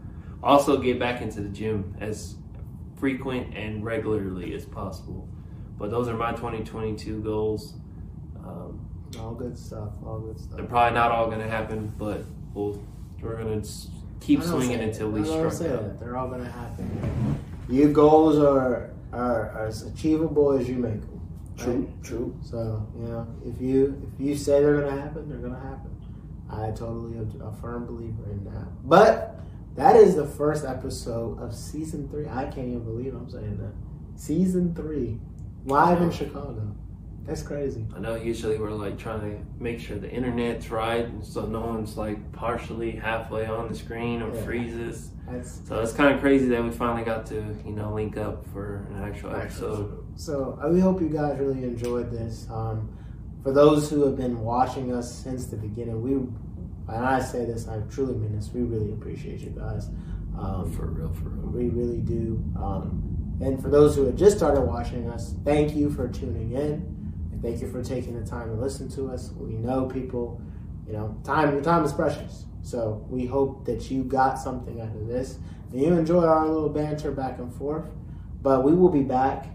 Also, 0.43 0.77
get 0.77 0.99
back 0.99 1.23
into 1.23 1.41
the 1.41 1.49
gym 1.49 1.97
as 2.01 2.37
frequent 2.97 3.57
and 3.57 3.85
regularly 3.85 4.55
as 4.55 4.65
possible. 4.65 5.29
But 5.79 5.91
those 5.91 6.09
are 6.09 6.15
my 6.15 6.33
2022 6.33 7.21
goals. 7.23 7.75
Um, 8.39 8.87
all 9.19 9.35
good 9.35 9.59
stuff. 9.59 9.91
All 10.05 10.21
good 10.21 10.39
stuff. 10.39 10.57
they're 10.57 10.67
probably 10.67 10.95
not 10.95 11.11
all 11.11 11.27
going 11.27 11.41
to 11.41 11.49
happen, 11.49 11.93
but 11.99 12.23
we'll, 12.53 12.83
we're 13.21 13.43
going 13.43 13.63
to 13.63 13.69
keep 14.25 14.43
swinging 14.43 14.79
say- 14.79 14.85
until 14.85 15.11
we 15.11 15.25
strike 15.25 15.53
say 15.53 15.69
that. 15.69 16.01
They're 16.01 16.17
all 16.17 16.29
gonna 16.29 16.51
happen. 16.51 17.39
Your 17.69 17.91
goals 17.91 18.39
are, 18.39 18.91
are 19.13 19.51
are 19.51 19.67
as 19.67 19.83
achievable 19.83 20.53
as 20.53 20.69
you 20.69 20.77
make 20.77 21.01
them. 21.01 21.14
Right? 21.59 22.03
true. 22.03 22.37
So 22.43 22.87
you 22.97 23.07
know, 23.07 23.27
if 23.45 23.61
you 23.61 24.11
if 24.15 24.21
you 24.25 24.37
say 24.37 24.61
they're 24.61 24.81
gonna 24.81 25.01
happen, 25.01 25.29
they're 25.29 25.39
gonna 25.39 25.61
happen. 25.61 25.91
I 26.51 26.71
totally 26.71 27.17
am 27.19 27.41
a 27.43 27.53
firm 27.61 27.87
believer 27.87 28.31
in 28.31 28.45
that. 28.45 28.67
But 28.85 29.41
that 29.77 29.97
is 29.97 30.15
the 30.15 30.27
first 30.27 30.65
episode 30.65 31.41
of 31.41 31.55
season 31.55 32.09
three. 32.09 32.29
I 32.29 32.45
can't 32.45 32.69
even 32.69 32.85
believe 32.85 33.15
I'm 33.15 33.29
saying 33.29 33.59
that. 33.59 33.73
Season 34.17 34.75
three, 34.75 35.19
live 35.65 36.01
in 36.01 36.11
Chicago. 36.11 36.75
That's 37.27 37.43
crazy. 37.43 37.87
I 37.97 38.01
know 38.01 38.17
usually 38.17 38.59
we're 38.59 38.71
like 38.71 38.99
trying 38.99 39.21
to 39.23 39.63
make 39.63 39.81
sure 39.81 39.97
the 39.99 40.11
internet's 40.11 40.71
right, 40.71 41.09
so 41.23 41.47
no 41.47 41.61
one's 41.61 41.97
like 41.97 42.33
partially 42.33 42.91
halfway 42.93 43.47
on 43.47 43.69
the 43.69 43.75
screen 43.75 44.21
or 44.21 44.35
Yeah. 44.35 44.43
freezes. 44.43 45.11
That's 45.31 45.67
So 45.67 45.81
it's 45.81 45.93
kind 45.95 46.15
of 46.15 46.21
crazy 46.21 46.49
that 46.49 46.63
we 46.63 46.71
finally 46.71 47.03
got 47.03 47.25
to, 47.27 47.43
you 47.65 47.73
know, 47.73 47.95
link 47.95 48.19
up 48.19 48.45
for 48.53 48.87
an 48.91 49.03
actual 49.03 49.35
episode. 49.35 50.05
So 50.17 50.59
uh, 50.63 50.69
we 50.69 50.81
hope 50.81 51.01
you 51.01 51.09
guys 51.09 51.39
really 51.41 51.63
enjoyed 51.65 52.11
this. 52.11 52.47
Um, 52.51 52.91
for 53.43 53.53
those 53.53 53.89
who 53.89 54.05
have 54.05 54.17
been 54.17 54.41
watching 54.41 54.93
us 54.95 55.11
since 55.13 55.47
the 55.47 55.57
beginning, 55.57 56.03
we 56.03 56.13
and 56.87 57.03
I 57.03 57.21
say 57.21 57.47
this, 57.47 57.67
I 57.67 57.79
truly 57.89 58.15
mean 58.15 58.37
this. 58.37 58.51
We 58.53 58.61
really 58.61 58.93
appreciate 58.93 59.41
you 59.41 59.51
guys. 59.51 59.89
Um, 60.39 60.71
For 60.73 60.87
real, 60.89 61.11
for 61.15 61.31
real. 61.31 61.51
we 61.51 61.71
really 61.71 62.01
do. 62.03 62.45
Um, 62.57 63.39
and 63.41 63.63
for 63.63 63.71
those 63.71 63.97
who 63.97 64.05
have 64.05 64.17
just 64.17 64.37
started 64.37 64.61
watching 64.61 65.09
us, 65.11 65.35
thank 65.45 65.75
you 65.75 65.89
for 65.91 66.09
tuning 66.09 66.53
in. 66.53 66.94
Thank 67.45 67.61
you 67.61 67.71
for 67.71 67.85
taking 67.85 68.19
the 68.19 68.27
time 68.27 68.49
to 68.49 68.55
listen 68.55 68.89
to 68.93 69.11
us. 69.11 69.31
We 69.37 69.53
know 69.53 69.85
people, 69.85 70.41
you 70.87 70.95
know, 70.95 71.21
time 71.25 71.53
your 71.53 71.63
time 71.63 71.85
is 71.85 71.93
precious. 71.93 72.47
So 72.63 73.05
we 73.11 73.27
hope 73.27 73.67
that 73.67 73.91
you 73.91 74.03
got 74.03 74.39
something 74.39 74.81
out 74.81 74.97
of 74.97 75.07
this 75.07 75.37
and 75.71 75.83
you 75.83 75.93
enjoy 75.93 76.25
our 76.25 76.49
little 76.49 76.71
banter 76.71 77.11
back 77.11 77.39
and 77.39 77.53
forth. 77.53 77.85
But 78.41 78.65
we 78.65 78.73
will 78.73 78.89
be 78.89 79.03
back, 79.03 79.49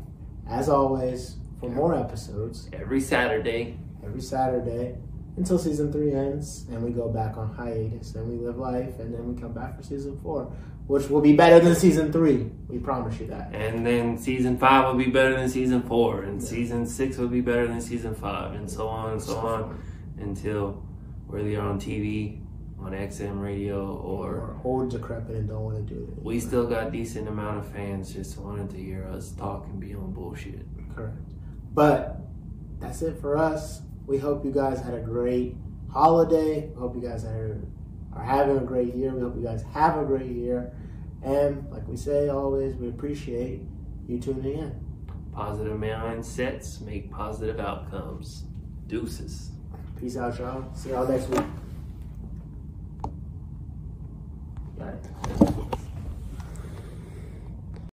as 0.48 0.70
always, 0.70 1.38
for 1.60 1.68
more 1.68 1.96
episodes 1.96 2.70
Every 2.72 3.02
Saturday. 3.02 3.80
every 4.06 4.22
Saturday 4.22 4.96
until 5.36 5.58
season 5.58 5.92
three 5.92 6.12
ends, 6.12 6.68
and 6.70 6.84
we 6.84 6.92
go 6.92 7.08
back 7.10 7.38
on 7.38 7.52
hiatus, 7.56 8.14
and 8.14 8.30
we 8.30 8.38
live 8.46 8.58
life, 8.58 9.00
and 9.00 9.14
then 9.14 9.34
we 9.34 9.40
come 9.40 9.54
back 9.54 9.78
for 9.78 9.84
season 9.84 10.20
four, 10.22 10.52
which 10.90 11.08
will 11.08 11.22
be 11.22 11.36
better 11.36 11.60
than 11.60 11.76
season 11.76 12.12
three. 12.12 12.50
We 12.68 12.80
promise 12.80 13.20
you 13.20 13.28
that. 13.28 13.54
And 13.54 13.86
then 13.86 14.18
season 14.18 14.58
five 14.58 14.86
will 14.88 14.96
be 15.06 15.12
better 15.12 15.36
than 15.38 15.48
season 15.48 15.84
four, 15.84 16.24
and 16.24 16.42
Yeah. 16.42 16.48
season 16.48 16.86
six 16.88 17.18
will 17.20 17.28
be 17.28 17.42
better 17.42 17.68
than 17.68 17.80
season 17.80 18.16
five, 18.16 18.56
and 18.56 18.68
so 18.68 18.88
on 18.88 19.12
and 19.12 19.22
so 19.22 19.38
on 19.38 19.78
until 20.20 20.82
we're 21.28 21.42
either 21.42 21.62
on 21.62 21.80
TV 21.80 22.42
on 22.80 22.94
XM 22.94 23.40
radio 23.40 23.80
or 23.98 24.30
or 24.36 24.56
old, 24.64 24.90
decrepit, 24.90 25.36
and 25.36 25.48
don't 25.48 25.64
want 25.64 25.78
to 25.88 25.94
do 25.94 26.02
it. 26.12 26.24
we 26.24 26.40
still 26.40 26.66
got 26.66 26.92
decent 26.92 27.28
amount 27.28 27.60
of 27.60 27.66
fans 27.68 28.12
just 28.12 28.40
wanted 28.40 28.70
to 28.72 28.78
hear 28.78 29.04
us 29.14 29.32
talk 29.34 29.68
and 29.68 29.80
be 29.80 29.94
on 29.94 30.12
bullshit. 30.12 30.66
Correct. 30.96 31.18
But 31.74 32.22
that's 32.80 33.02
it 33.04 33.16
for 33.22 33.38
us. 33.38 33.82
We 34.08 34.18
hope 34.18 34.44
you 34.44 34.52
guys 34.52 34.82
had 34.82 34.96
a 34.96 35.02
great 35.02 35.56
holiday. 35.88 36.72
Hope 36.80 36.96
you 36.96 37.02
guys 37.02 37.26
are, 37.26 37.62
are 38.20 38.26
having 38.26 38.58
a 38.58 38.62
great 38.62 38.94
year. 38.96 39.12
We 39.12 39.22
hope 39.22 39.36
you 39.36 39.44
guys 39.44 39.64
have 39.74 39.98
a 39.98 40.04
great 40.04 40.32
year. 40.32 40.74
And 41.24 41.70
like 41.72 41.88
we 41.88 41.98
say 41.98 42.30
always, 42.30 42.76
we 42.76 42.90
appreciate 42.90 43.62
you 44.08 44.20
tuning 44.20 44.60
in. 44.60 44.86
Positive 45.32 45.78
mindsets 45.78 46.82
make 46.82 47.12
positive 47.12 47.60
outcomes. 47.60 48.44
Deuces. 48.88 49.52
Peace 50.00 50.18
out, 50.18 50.38
y'all. 50.38 50.74
See 50.76 50.90
y'all 50.90 51.08
next 51.08 51.30
week. 51.30 51.46
Got 54.78 54.94
it. 54.94 55.49